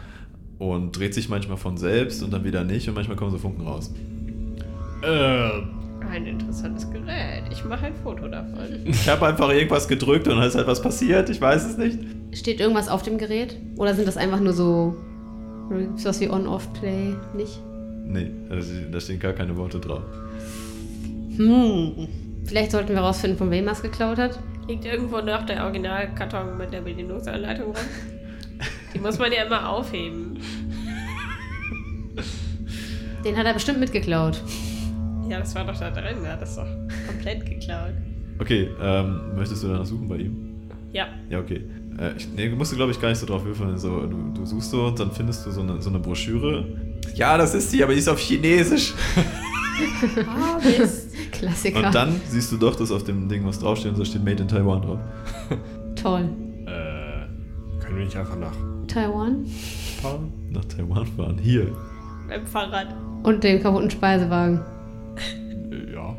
[0.57, 3.65] und dreht sich manchmal von selbst und dann wieder nicht und manchmal kommen so Funken
[3.65, 3.93] raus.
[5.01, 5.49] Äh,
[6.11, 7.43] Ein interessantes Gerät.
[7.51, 8.67] Ich mache ein Foto davon.
[8.85, 11.99] Ich habe einfach irgendwas gedrückt und dann ist halt was passiert, ich weiß es nicht.
[12.33, 13.57] Steht irgendwas auf dem Gerät?
[13.77, 14.95] Oder sind das einfach nur so.
[15.95, 17.15] Ist was wie On-Off-Play?
[17.35, 17.59] Nicht?
[18.05, 20.03] Nee, da ste- da stehen gar keine Worte drauf.
[21.37, 22.07] Hm.
[22.45, 24.39] Vielleicht sollten wir rausfinden, von wem er es geklaut hat.
[24.67, 27.75] Liegt irgendwo noch der Originalkarton mit der Bedienungsanleitung rum?
[28.93, 30.37] Die muss man ja immer aufheben.
[33.23, 34.41] Den hat er bestimmt mitgeklaut.
[35.29, 36.23] Ja, das war doch da drin.
[36.23, 36.67] Er hat das doch
[37.07, 37.93] komplett geklaut.
[38.39, 40.69] Okay, ähm, möchtest du danach suchen bei ihm?
[40.91, 41.07] Ja.
[41.29, 41.61] Ja, okay.
[41.97, 43.77] Äh, ich, nee, du musst du, glaube ich, gar nicht so drauf würfeln.
[43.77, 46.65] So, du, du suchst so und dann findest du so eine, so eine Broschüre.
[47.15, 48.93] Ja, das ist sie, aber die ist auf Chinesisch.
[50.27, 51.15] Ah, Mist.
[51.31, 51.85] Klassiker.
[51.85, 54.41] Und dann siehst du doch, dass auf dem Ding was draufsteht und da steht Made
[54.41, 54.99] in Taiwan drauf.
[55.95, 56.29] Toll.
[56.65, 58.55] äh, können wir nicht einfach nach
[58.87, 59.45] Taiwan.
[60.01, 60.31] fahren?
[60.51, 61.37] Nach Taiwan fahren.
[61.41, 61.75] Hier.
[62.27, 62.87] Beim Fahrrad.
[63.23, 64.61] Und den kaputten Speisewagen.
[65.71, 66.15] Äh, ja.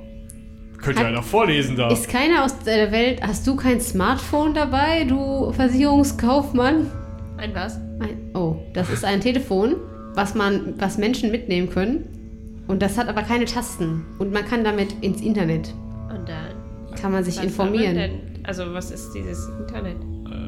[0.81, 1.89] Könnt ihr Hat- einer vorlesen da?
[1.91, 3.21] Ist keiner aus der Welt.
[3.23, 6.91] Hast du kein Smartphone dabei, du Versicherungskaufmann?
[7.39, 7.77] Ein was?
[8.01, 9.77] Ein, oh, das ist ein Telefon,
[10.15, 12.65] was man, was Menschen mitnehmen können.
[12.67, 14.05] Und das hat aber keine Tasten.
[14.19, 15.73] Und man kann damit ins Internet.
[16.09, 16.55] Und dann.
[17.01, 17.95] Kann man sich was informieren.
[17.95, 19.97] Denn, also, was ist dieses Internet?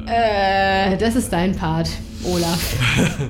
[0.07, 1.89] Äh, das ist dein Part,
[2.23, 2.75] Olaf.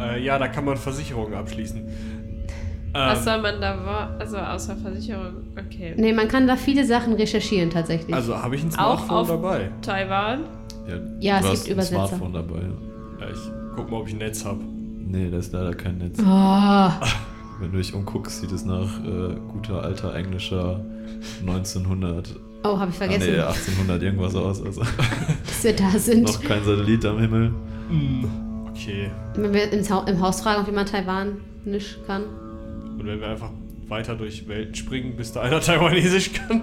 [0.00, 1.88] Äh, ja, da kann man Versicherungen abschließen.
[2.92, 5.34] Was Ähm, soll man da, also außer Versicherung?
[5.58, 5.94] Okay.
[5.96, 8.14] Nee, man kann da viele Sachen recherchieren tatsächlich.
[8.14, 9.70] also habe ich ein Auch Smartphone auf- dabei.
[9.82, 10.40] Taiwan?
[10.88, 12.02] Ja, Ja, du es hast gibt Übersetzer.
[12.02, 12.60] ein Smartphone dabei.
[13.20, 13.26] Ja.
[13.30, 13.38] Ich
[13.76, 14.60] guck mal, ob ich ein Netz habe.
[14.62, 16.18] Nee, da ist leider kein Netz.
[16.20, 16.24] oh,
[17.60, 20.80] Wenn du dich umguckst, sieht es nach äh, guter alter englischer
[21.40, 22.36] 1900.
[22.64, 24.62] oh habe ich Ah, vergessen, nee, 1800 irgendwas aus.
[24.64, 26.22] Also dass wir da sind.
[26.24, 27.52] noch kein Satellit am Himmel.
[28.70, 29.10] Okay.
[29.34, 32.22] Wenn wir im Haus fragen, ob jemand Taiwanisch kann.
[32.98, 33.50] Und wenn wir einfach
[33.88, 36.62] weiter durch Welten springen, bis da einer Taiwanesisch kann.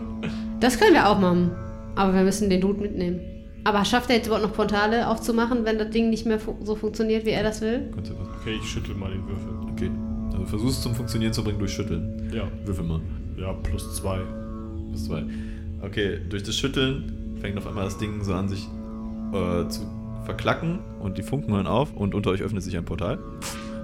[0.59, 1.51] Das können wir auch machen.
[1.95, 3.19] Aber wir müssen den Dude mitnehmen.
[3.63, 6.75] Aber schafft er jetzt überhaupt noch Portale aufzumachen, wenn das Ding nicht mehr fu so
[6.75, 7.91] funktioniert, wie er das will?
[7.97, 9.51] Okay, ich schüttel mal den Würfel.
[9.71, 9.89] Okay.
[10.33, 12.31] Also versuch es zum Funktionieren zu bringen durch Schütteln.
[12.31, 12.43] Ja.
[12.63, 13.01] Würfel mal.
[13.37, 14.19] Ja, plus zwei.
[14.91, 15.23] Plus zwei.
[15.81, 18.67] Okay, durch das Schütteln fängt auf einmal das Ding so an, sich
[19.33, 19.81] äh, zu
[20.25, 23.17] verklacken und die Funken hören auf und unter euch öffnet sich ein Portal.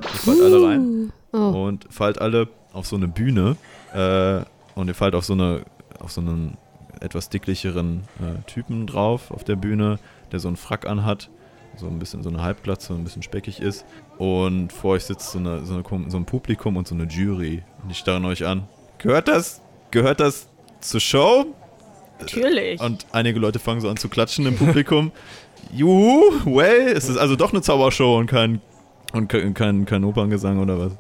[0.04, 1.66] Ihr fallt alle rein Oh.
[1.66, 3.56] und fallt alle auf so eine Bühne
[3.94, 4.42] äh,
[4.78, 5.62] und ihr fallt auf so eine
[6.00, 6.58] auf so einen
[7.00, 9.98] etwas dicklicheren äh, Typen drauf auf der Bühne,
[10.32, 11.30] der so einen Frack anhat,
[11.78, 13.86] so ein bisschen so eine Halbglatze, ein bisschen speckig ist
[14.18, 17.64] und vor euch sitzt so, eine, so, eine, so ein Publikum und so eine Jury
[17.82, 18.68] und die starren euch an.
[18.98, 19.62] Gehört das?
[19.92, 20.48] Gehört das
[20.82, 21.46] zur Show?
[22.20, 22.80] Natürlich.
[22.82, 25.12] Und einige Leute fangen so an zu klatschen im Publikum.
[25.74, 28.62] Juhu, well, es ist also doch eine Zaubershow und kein,
[29.14, 30.92] und kein, kein, kein Operngesang oder was.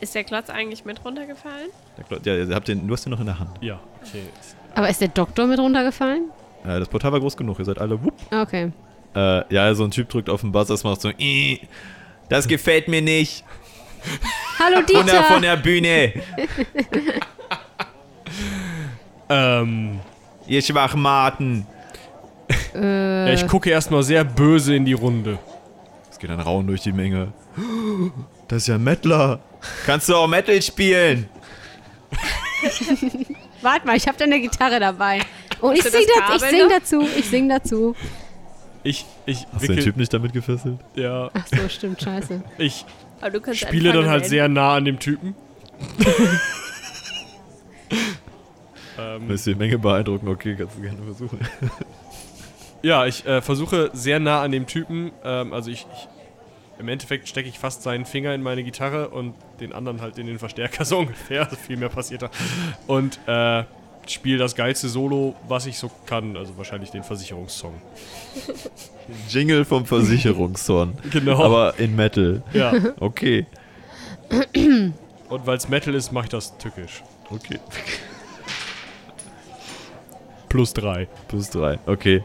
[0.00, 1.70] Ist der Klotz eigentlich mit runtergefallen?
[1.96, 3.50] Der Klo- Ja, ihr habt den, du hast den noch in der Hand.
[3.60, 4.22] Ja, okay.
[4.74, 6.30] Aber ist der Doktor mit runtergefallen?
[6.64, 8.14] Äh, das Portal war groß genug, ihr seid alle wupp.
[8.32, 8.70] Okay.
[9.16, 11.60] Äh, ja, so ein Typ drückt auf den Buzzer, das macht so, "Ih,
[12.28, 13.44] das gefällt mir nicht.
[14.60, 15.56] Hallo Von der, von Dieter!
[15.56, 16.12] der Bühne,
[19.30, 20.00] Ähm,
[20.46, 21.66] ihr Schwachmaten.
[22.74, 25.38] Äh, ja, ich gucke erstmal sehr böse in die Runde.
[26.18, 27.32] Es geht ein Rauen durch die Menge.
[28.48, 29.38] Das ist ja Mettler.
[29.84, 31.28] Kannst du auch Metal spielen?
[33.62, 35.20] Warte mal, ich habe da eine Gitarre dabei.
[35.60, 37.08] Und ich Hast du sing, das da, ich Kabel sing dazu.
[37.18, 37.94] Ich sing dazu.
[38.82, 40.78] Ich, ich Hast du den wickel, Typ nicht damit gefesselt?
[40.96, 42.42] ja, Ach so, stimmt, scheiße.
[42.56, 42.84] ich
[43.20, 45.36] Aber du kannst spiele dann halt sehr nah an dem Typen.
[48.98, 50.26] ähm, Willst du die Menge beeindrucken?
[50.28, 51.38] Okay, kannst du gerne versuchen.
[52.82, 56.08] ja, ich äh, versuche sehr nah an dem Typen, ähm, also ich, ich
[56.78, 60.26] im Endeffekt stecke ich fast seinen Finger in meine Gitarre und den anderen halt in
[60.26, 62.30] den Verstärker so ungefähr, also viel mehr passiert da.
[62.86, 63.64] Und äh,
[64.06, 67.74] spiele das geilste Solo, was ich so kann, also wahrscheinlich den Versicherungssong.
[69.28, 70.98] Jingle vom Versicherungshorn.
[71.10, 71.42] Genau.
[71.42, 72.42] Aber in Metal.
[72.52, 72.72] ja.
[73.00, 73.46] Okay.
[75.28, 77.02] Und weil es Metal ist, mache ich das tückisch.
[77.30, 77.58] Okay.
[80.48, 81.08] Plus drei.
[81.28, 81.78] Plus drei.
[81.86, 82.22] Okay.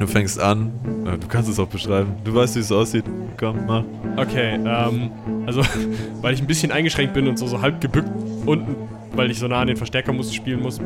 [0.00, 0.72] Du fängst an.
[1.06, 2.14] Äh, Du kannst es auch beschreiben.
[2.24, 3.04] Du weißt, wie es aussieht.
[3.38, 3.84] Komm, mach.
[4.16, 5.10] Okay, ähm,
[5.46, 5.62] also,
[6.22, 8.08] weil ich ein bisschen eingeschränkt bin und so, so halb gebückt
[8.46, 8.74] unten,
[9.12, 10.80] weil ich so nah an den Verstärker muss, spielen muss,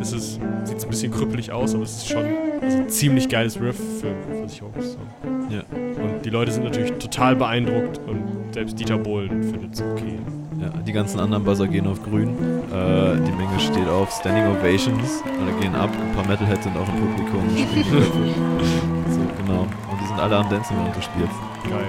[0.00, 2.24] ist es, sieht es ein bisschen krüppelig aus, aber es ist schon
[2.60, 5.06] also, ein ziemlich geiles Riff für Versicherungssong.
[5.50, 5.62] Ja.
[6.02, 10.18] Und die Leute sind natürlich total beeindruckt und selbst Dieter Bohlen findet es okay.
[10.60, 10.68] ja.
[10.86, 12.28] Die ganzen anderen Buzzer gehen auf grün.
[12.28, 15.22] Äh, die Menge steht auf Standing Ovations.
[15.40, 15.90] Alle gehen ab.
[15.90, 17.42] Ein paar Metalheads sind auch im Publikum.
[19.06, 19.60] So, genau.
[19.62, 21.34] Und die sind alle am Dancen, während du spielst.
[21.70, 21.86] Geil.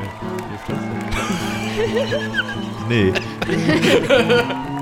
[0.50, 0.78] Hilft das?
[2.90, 3.14] Nee.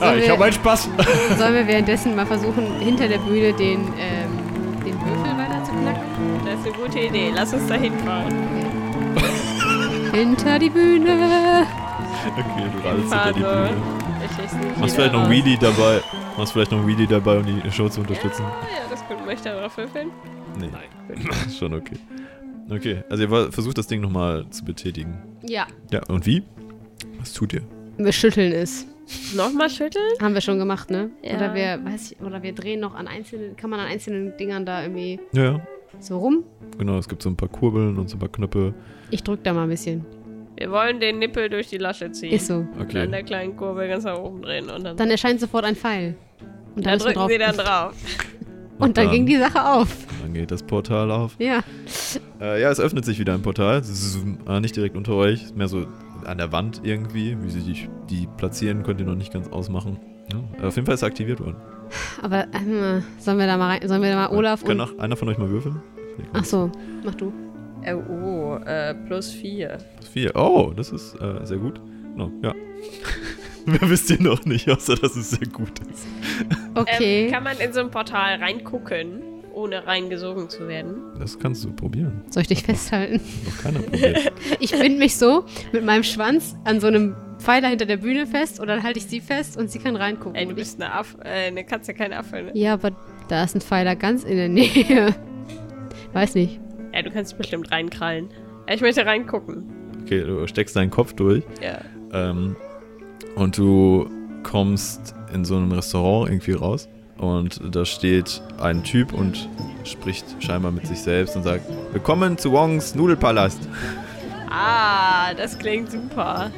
[0.00, 0.88] Ah, Sollen ich habe meinen Spaß.
[1.38, 4.30] Sollen wir währenddessen mal versuchen, hinter der Bühne den, ähm,
[4.84, 6.00] den Würfel weiter zu knacken?
[6.44, 7.32] Das ist eine gute Idee.
[7.34, 8.34] Lass uns da hinfahren.
[10.12, 11.66] Hinter die Bühne!
[12.36, 13.40] Okay, du radest hinter die.
[13.40, 13.70] Bühne.
[14.78, 15.28] Machst vielleicht noch.
[15.30, 16.00] Wheelie dabei.
[16.36, 18.42] Machst vielleicht noch Wheelie dabei, um die Show zu unterstützen.
[18.42, 19.24] Ja, ja, das gut.
[19.24, 20.10] Möchte ich darauf würfeln?
[20.58, 20.68] Nee.
[21.46, 21.96] Ist schon okay.
[22.70, 25.18] Okay, also ihr versucht das Ding nochmal zu betätigen.
[25.42, 25.66] Ja.
[25.90, 26.42] Ja, und wie?
[27.18, 27.62] Was tut ihr?
[27.98, 28.86] Wir schütteln es.
[29.34, 30.12] Nochmal schütteln?
[30.20, 31.10] Haben wir schon gemacht, ne?
[31.22, 31.36] Ja.
[31.36, 34.64] Oder wir, weiß ich, oder wir drehen noch an einzelnen, kann man an einzelnen Dingern
[34.66, 35.60] da irgendwie Ja, ja.
[35.98, 36.44] so rum?
[36.78, 38.74] Genau, es gibt so ein paar Kurbeln und so ein paar Knöpfe.
[39.10, 40.04] Ich drück da mal ein bisschen.
[40.56, 42.32] Wir wollen den Nippel durch die Lasche ziehen.
[42.32, 42.54] Ist so.
[42.54, 43.06] An Okay.
[43.06, 46.16] der kleinen Kurbel ganz nach oben drehen und dann, Dann erscheint sofort ein Pfeil.
[46.76, 47.94] Und da dann, drücken sie dann drauf.
[48.80, 48.88] drauf.
[48.88, 49.96] Und dann ging die Sache auf.
[50.22, 51.36] Dann geht das Portal auf.
[51.38, 51.60] Ja.
[52.40, 53.82] Äh, ja, es öffnet sich wieder ein Portal.
[54.48, 55.86] Äh, nicht direkt unter euch, ist mehr so
[56.24, 57.36] an der Wand irgendwie.
[57.42, 59.98] Wie sie die, die platzieren, könnt ihr noch nicht ganz ausmachen.
[60.32, 61.56] Ja, auf jeden Fall ist er aktiviert worden.
[62.22, 64.80] Aber ähm, sollen wir da mal rein, sollen wir da mal Olaf Kann und.
[64.80, 65.80] auch einer von euch mal würfeln?
[66.32, 66.70] Ach so,
[67.04, 67.32] mach du.
[67.82, 69.78] Äh, oh, äh, plus vier.
[69.96, 70.36] Plus vier.
[70.36, 71.80] Oh, das ist äh, sehr gut.
[72.14, 72.54] No, ja.
[73.80, 76.06] Mehr wisst ihr noch nicht, außer dass es sehr gut ist.
[76.74, 77.26] Okay.
[77.26, 79.22] Ähm, kann man in so ein Portal reingucken,
[79.52, 80.96] ohne reingesogen zu werden?
[81.18, 82.22] Das kannst du probieren.
[82.30, 83.20] Soll ich dich festhalten?
[83.46, 84.32] Noch keiner probiert.
[84.60, 88.60] Ich binde mich so mit meinem Schwanz an so einem Pfeiler hinter der Bühne fest
[88.60, 90.34] und dann halte ich sie fest und sie kann reingucken.
[90.34, 92.50] Ey, du bist eine, Aff äh, eine Katze, kein Affe, ne?
[92.54, 92.90] ja, aber
[93.28, 95.14] da ist ein Pfeiler ganz in der Nähe.
[96.12, 96.60] Weiß nicht.
[96.92, 98.28] Ja, du kannst bestimmt reinkrallen.
[98.68, 99.64] Ich möchte reingucken.
[100.02, 101.78] Okay, du steckst deinen Kopf durch Ja.
[102.12, 102.56] ähm,
[103.40, 104.10] und du
[104.42, 109.48] kommst in so einem Restaurant irgendwie raus und da steht ein Typ und
[109.84, 113.60] spricht scheinbar mit sich selbst und sagt: Willkommen zu Wongs Nudelpalast.
[114.50, 116.50] Ah, das klingt super.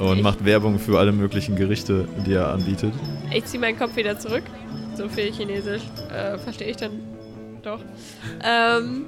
[0.00, 2.92] und macht Werbung für alle möglichen Gerichte, die er anbietet.
[3.32, 4.44] Ich ziehe meinen Kopf wieder zurück.
[4.96, 6.92] So viel Chinesisch äh, verstehe ich dann
[7.62, 7.80] doch.
[8.42, 9.06] Ähm,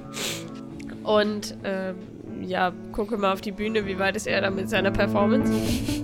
[1.03, 1.95] und ähm,
[2.45, 5.51] ja, gucke mal auf die Bühne, wie weit ist er da mit seiner Performance?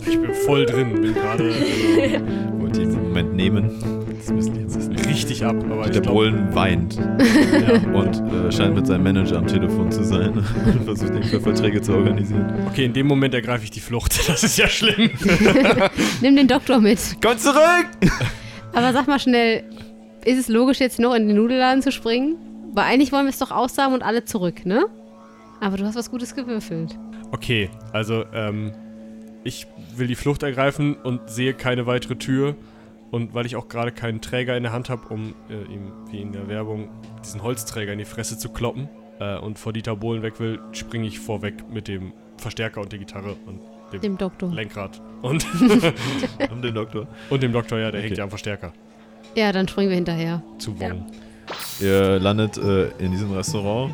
[0.07, 1.49] Ich bin voll drin, bin gerade
[1.97, 2.19] äh,
[2.59, 3.71] Wollte diesen Moment nehmen.
[4.17, 5.07] Das müssen die jetzt nicht.
[5.07, 5.55] richtig ab.
[5.69, 7.91] Aber Der ich Bohlen weint ja.
[7.93, 10.33] und äh, scheint mit seinem Manager am Telefon zu sein
[10.65, 12.67] und versucht irgendwelche Verträge zu organisieren.
[12.71, 14.27] Okay, in dem Moment ergreife ich die Flucht.
[14.27, 15.11] Das ist ja schlimm.
[16.21, 16.99] Nimm den Doktor mit.
[17.23, 17.87] Komm zurück!
[18.73, 19.63] Aber sag mal schnell,
[20.25, 22.35] ist es logisch, jetzt noch in den Nudelladen zu springen?
[22.73, 24.85] Weil eigentlich wollen wir es doch aussagen und alle zurück, ne?
[25.61, 26.97] Aber du hast was Gutes gewürfelt.
[27.31, 28.71] Okay, also ähm,
[29.43, 32.55] ich will die Flucht ergreifen und sehe keine weitere Tür.
[33.11, 36.19] Und weil ich auch gerade keinen Träger in der Hand habe, um äh, ihm, wie
[36.19, 36.89] in der Werbung,
[37.23, 41.07] diesen Holzträger in die Fresse zu kloppen äh, und vor Dieter Bohlen weg will, springe
[41.07, 43.61] ich vorweg mit dem Verstärker und der Gitarre und
[43.93, 44.51] dem, Dem Doktor.
[44.51, 45.01] Lenkrad.
[45.21, 45.45] Und,
[46.49, 47.07] Haben den Doktor.
[47.29, 48.07] und dem Doktor, ja, der Okay.
[48.07, 48.73] hängt ja am Verstärker.
[49.35, 50.41] Ja, dann springen wir hinterher.
[50.57, 51.05] Zu Wong.
[51.79, 53.93] Ihr landet äh, in diesem Restaurant,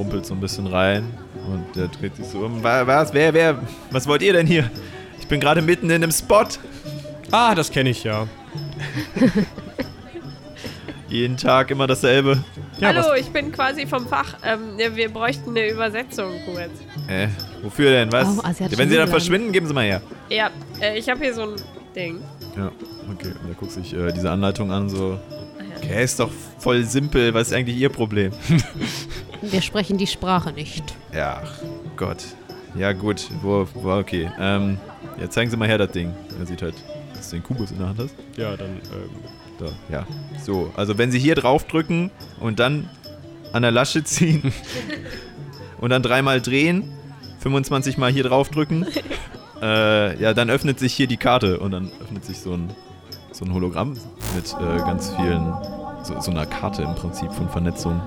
[0.00, 1.04] rumpelt so ein bisschen rein
[1.46, 2.62] und der dreht sich so um.
[2.64, 3.12] Wa- Was?
[3.12, 3.34] Wer?
[3.34, 3.58] Wer?
[3.90, 4.70] Was wollt ihr denn hier?
[5.20, 6.46] Ich bin gerade mitten in einem Spot.
[7.30, 8.26] Ah, das kenne ich ja.
[11.08, 12.42] Jeden Tag immer dasselbe.
[12.78, 14.36] ja Hallo, was- ich bin quasi vom Fach.
[14.42, 16.70] Ähm, wir bräuchten eine Übersetzung kurz.
[17.08, 17.28] Äh,
[17.62, 18.10] wofür denn?
[18.12, 18.26] Was?
[18.38, 20.00] Oh, asiatische Wenn sie dann verschwinden, geben sie mal her.
[20.30, 20.50] Ja,
[20.80, 21.56] äh, ich habe hier so ein
[21.94, 22.20] Ding.
[22.56, 22.70] Ja,
[23.12, 23.32] okay.
[23.42, 25.18] Und er guckt sich äh, diese Anleitung an, so.
[25.58, 25.62] Ah.
[25.76, 27.34] Okay, ist doch voll simpel.
[27.34, 28.32] Was ist eigentlich ihr Problem?
[29.42, 30.84] Wir sprechen die Sprache nicht.
[31.14, 31.52] Ja, ach
[31.96, 32.24] Gott.
[32.74, 33.28] Ja, gut.
[33.42, 34.30] Wo, wo okay.
[34.38, 34.78] Ähm,
[35.18, 36.14] ja, zeigen Sie mal her das Ding.
[36.38, 36.74] Er sieht halt,
[37.14, 38.14] dass du den Kubus in der Hand hast.
[38.36, 39.10] ja, dann, ähm,
[39.58, 40.06] Da, ja.
[40.42, 42.88] So, also wenn Sie hier draufdrücken und dann
[43.52, 44.52] an der Lasche ziehen
[45.80, 46.92] und dann dreimal drehen,
[47.40, 48.86] 25 Mal hier draufdrücken,
[49.62, 52.70] äh, ja, dann öffnet sich hier die Karte und dann öffnet sich so ein,
[53.32, 53.94] so ein Hologramm
[54.34, 55.52] mit äh, ganz vielen,
[56.04, 58.00] so, so einer Karte im Prinzip von Vernetzung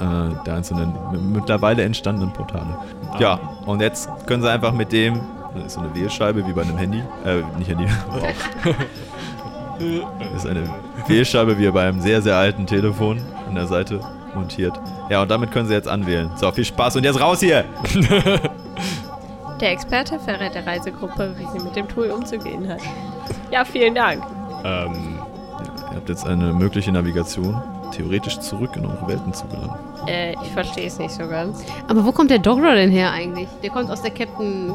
[0.00, 0.94] äh, der einzelnen
[1.32, 2.78] mittlerweile entstandenen Portale.
[3.18, 5.20] Ja, und jetzt können Sie einfach mit dem,
[5.54, 7.86] das ist so eine Wählscheibe wie bei einem Handy, äh, nicht Handy,
[9.78, 10.64] Das ist eine
[11.06, 14.00] Wählscheibe wie bei einem sehr, sehr alten Telefon an der Seite
[14.34, 14.78] montiert.
[15.08, 16.30] Ja, und damit können Sie jetzt anwählen.
[16.36, 17.64] So, viel Spaß und jetzt raus hier!
[19.60, 22.78] Der Experte verrät der Reisegruppe, wie sie mit dem Tool umzugehen hat.
[23.50, 24.22] Ja, vielen Dank.
[24.64, 25.18] ähm,
[25.90, 29.74] Ihr habt jetzt eine mögliche Navigation, theoretisch zurück in eure Welten zu gelangen.
[30.06, 31.62] Äh, ich verstehe es nicht so ganz.
[31.88, 33.48] Aber wo kommt der Doktor denn her eigentlich?
[33.62, 34.74] Der kommt aus der Captain.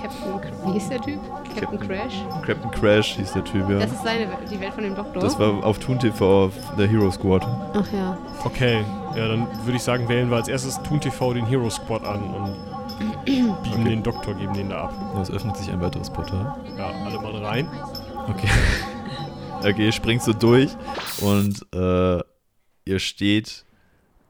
[0.00, 0.40] Captain.
[0.66, 1.18] Wie hieß der Typ?
[1.54, 2.14] Captain Captain- Crash?
[2.46, 3.78] Captain Crash hieß der Typ, ja.
[3.80, 5.20] Das ist seine Welt, die Welt von dem Doktor.
[5.22, 7.44] Das war auf Toon TV auf der Hero Squad.
[7.74, 8.16] Ach ja.
[8.44, 8.84] okay.
[9.16, 12.22] Ja, dann würde ich sagen, wählen wir als erstes Toon TV den Hero Squad an
[12.22, 12.56] und
[13.24, 13.84] biegen Okay.
[13.84, 14.92] den Doktor, geben den da ab.
[15.14, 16.54] Ja, es öffnet sich ein weiteres Portal.
[16.76, 17.68] Ja, alle mal rein.
[18.28, 18.48] Okay.
[19.60, 20.70] Okay, springst du durch
[21.20, 22.20] und äh,
[22.88, 23.64] ihr steht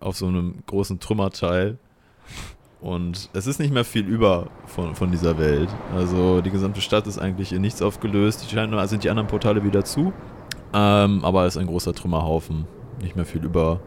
[0.01, 1.79] auf so einem großen Trümmerteil
[2.81, 5.69] und es ist nicht mehr viel über von, von dieser Welt.
[5.95, 8.45] Also die gesamte Stadt ist eigentlich in nichts aufgelöst.
[8.45, 10.13] Die scheinen, sind die anderen Portale wieder zu.
[10.75, 12.67] Ähm, aber es ist ein großer Trümmerhaufen.
[13.01, 13.81] Nicht mehr viel über.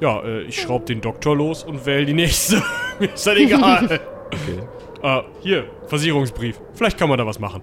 [0.00, 2.62] Ja, äh, ich schraube den Doktor los und wähle die nächste.
[2.98, 4.00] Mir ist das egal.
[4.26, 4.60] Okay.
[5.02, 6.60] äh, hier, Versicherungsbrief.
[6.74, 7.62] Vielleicht kann man da was machen.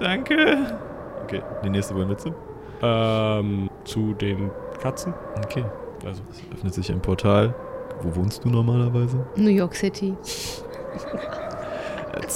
[0.00, 0.78] Danke.
[1.24, 2.34] Okay, die nächste wohin willst du?
[2.82, 4.50] Ähm, zu den
[4.80, 5.14] Katzen.
[5.44, 5.64] Okay.
[6.04, 7.54] Also, Es öffnet sich ein Portal.
[8.02, 9.26] Wo wohnst du normalerweise?
[9.36, 10.14] New York City.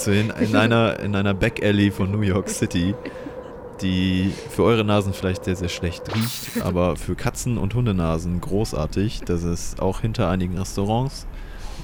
[0.07, 2.95] In, in einer, in einer Back-Alley von New York City,
[3.81, 9.23] die für eure Nasen vielleicht sehr, sehr schlecht riecht, aber für Katzen- und Hundenasen großartig.
[9.23, 11.27] Das ist auch hinter einigen Restaurants,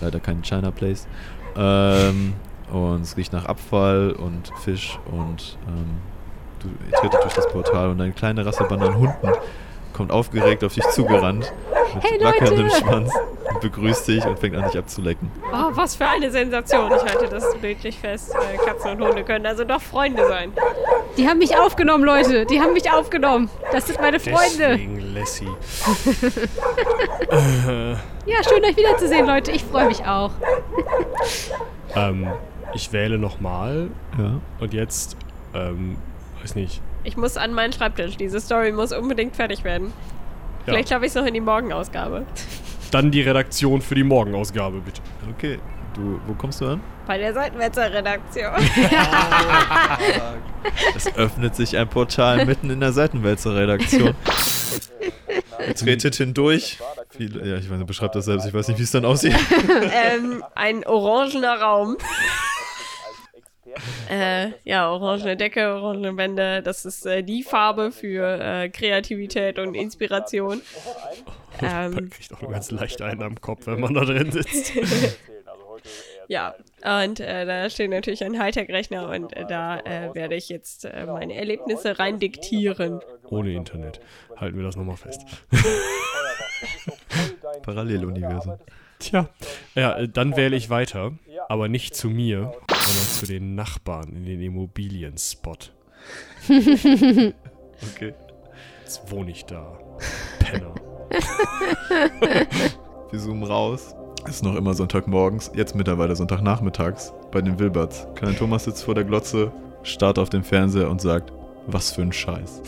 [0.01, 1.07] leider kein China Place.
[1.57, 2.35] Ähm,
[2.73, 5.99] und es riecht nach Abfall und Fisch und ähm,
[6.61, 9.28] du ihr tretet durch das Portal und eine kleine Rasselbande an Hunden
[9.92, 11.52] kommt aufgeregt auf dich zugerannt
[11.94, 12.76] mit Hey, wackelndem Leute!
[12.76, 13.12] Schwanz
[13.52, 15.30] und begrüßt dich und fängt an dich abzulecken.
[15.52, 16.92] Oh, was für eine Sensation.
[16.94, 18.32] Ich halte das bildlich fest.
[18.64, 20.52] Katzen und Hunde können also doch Freunde sein.
[21.16, 22.46] Die haben mich aufgenommen, Leute.
[22.46, 23.50] Die haben mich aufgenommen.
[23.72, 24.38] Das sind meine Freunde.
[24.58, 25.48] deswegen Lassie.
[28.26, 29.50] Ja, schön euch wiederzusehen, Leute.
[29.50, 30.30] Ich freue mich auch.
[31.96, 32.28] Ähm,
[32.74, 33.88] ich wähle nochmal
[34.18, 34.40] Ja.
[34.60, 35.16] und jetzt,
[35.54, 35.96] ähm,
[36.40, 36.80] weiß nicht.
[37.05, 38.16] Ich muss an meinen Schreibtisch.
[38.16, 39.93] Diese Story muss unbedingt fertig werden.
[40.60, 40.74] Ja.
[40.74, 42.27] Vielleicht schaffe ich es noch in die Morgenausgabe.
[42.90, 45.01] Dann die Redaktion für die Morgenausgabe, bitte.
[45.35, 45.59] Okay,
[45.94, 46.81] du, wo kommst du an?
[47.06, 48.52] Bei der Seitenwälzer-Redaktion.
[50.94, 54.14] Es öffnet sich ein Portal mitten in der Seitenwälzer-Redaktion.
[55.66, 56.78] Ihr tretet hindurch.
[57.10, 58.47] Viel, ja, ich weiß nicht, beschreibt das selbst.
[58.47, 59.35] Ich weiß nicht, wie es dann aussieht.
[59.93, 61.97] ähm, ein orangener Raum.
[64.10, 69.74] Äh, ja, orange Decke, orange Wände, das ist äh, die Farbe für äh, Kreativität und
[69.74, 70.62] Inspiration.
[71.60, 74.72] Man Ähm, kriegt auch nur ganz leicht einen am Kopf, wenn man da drin sitzt.
[76.28, 76.55] ja,
[77.02, 81.34] und äh, da steht natürlich ein Hightech-Rechner und äh, da äh, werde ich jetzt meine
[81.34, 83.01] Erlebnisse rein diktieren.
[83.28, 84.01] Ohne Internet.
[84.36, 85.22] Halten wir das nochmal fest.
[87.62, 88.55] Paralleluniversen.
[89.01, 89.28] Tja,
[89.74, 91.12] ja, äh, dann wähle ich weiter,
[91.48, 95.72] aber nicht zu mir, sondern zu den Nachbarn in den Immobilienspot.
[97.94, 98.12] Okay.
[98.82, 99.78] Jetzt wohne ich da.
[100.39, 100.74] Penner.
[103.10, 103.94] Wir zoomen raus.
[104.27, 108.06] Es ist noch immer Sonntagmorgens, jetzt mittlerweile Sonntagnachmittags bei den Wilberts.
[108.16, 109.51] Kleiner Thomas sitzt vor der Glotze,
[109.82, 111.32] starrt auf den Fernseher und sagt,
[111.66, 112.60] was für ein Scheiß.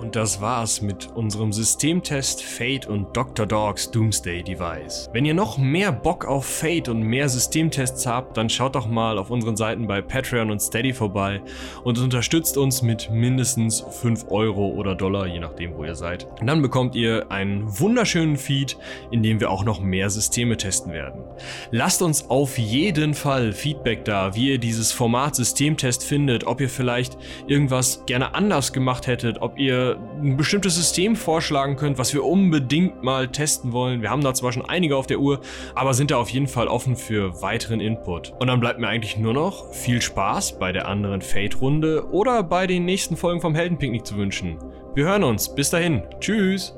[0.00, 3.46] Und das war's mit unserem Systemtest Fate und Dr.
[3.46, 5.10] Dogs Doomsday Device.
[5.12, 9.18] Wenn ihr noch mehr Bock auf Fate und mehr Systemtests habt, dann schaut doch mal
[9.18, 11.42] auf unseren Seiten bei Patreon und Steady vorbei
[11.82, 16.28] und unterstützt uns mit mindestens 5 Euro oder Dollar, je nachdem, wo ihr seid.
[16.40, 18.76] Und dann bekommt ihr einen wunderschönen Feed,
[19.10, 21.22] in dem wir auch noch mehr Systeme testen werden.
[21.72, 26.68] Lasst uns auf jeden Fall Feedback da, wie ihr dieses Format Systemtest findet, ob ihr
[26.68, 27.18] vielleicht
[27.48, 29.58] irgendwas gerne anders gemacht hättet, ob
[29.96, 34.02] ein bestimmtes System vorschlagen könnt, was wir unbedingt mal testen wollen.
[34.02, 35.40] Wir haben da zwar schon einige auf der Uhr,
[35.74, 38.34] aber sind da auf jeden Fall offen für weiteren Input.
[38.38, 42.66] Und dann bleibt mir eigentlich nur noch viel Spaß bei der anderen Fate-Runde oder bei
[42.66, 44.58] den nächsten Folgen vom Heldenpicknick zu wünschen.
[44.94, 45.54] Wir hören uns.
[45.54, 46.02] Bis dahin.
[46.20, 46.74] Tschüss.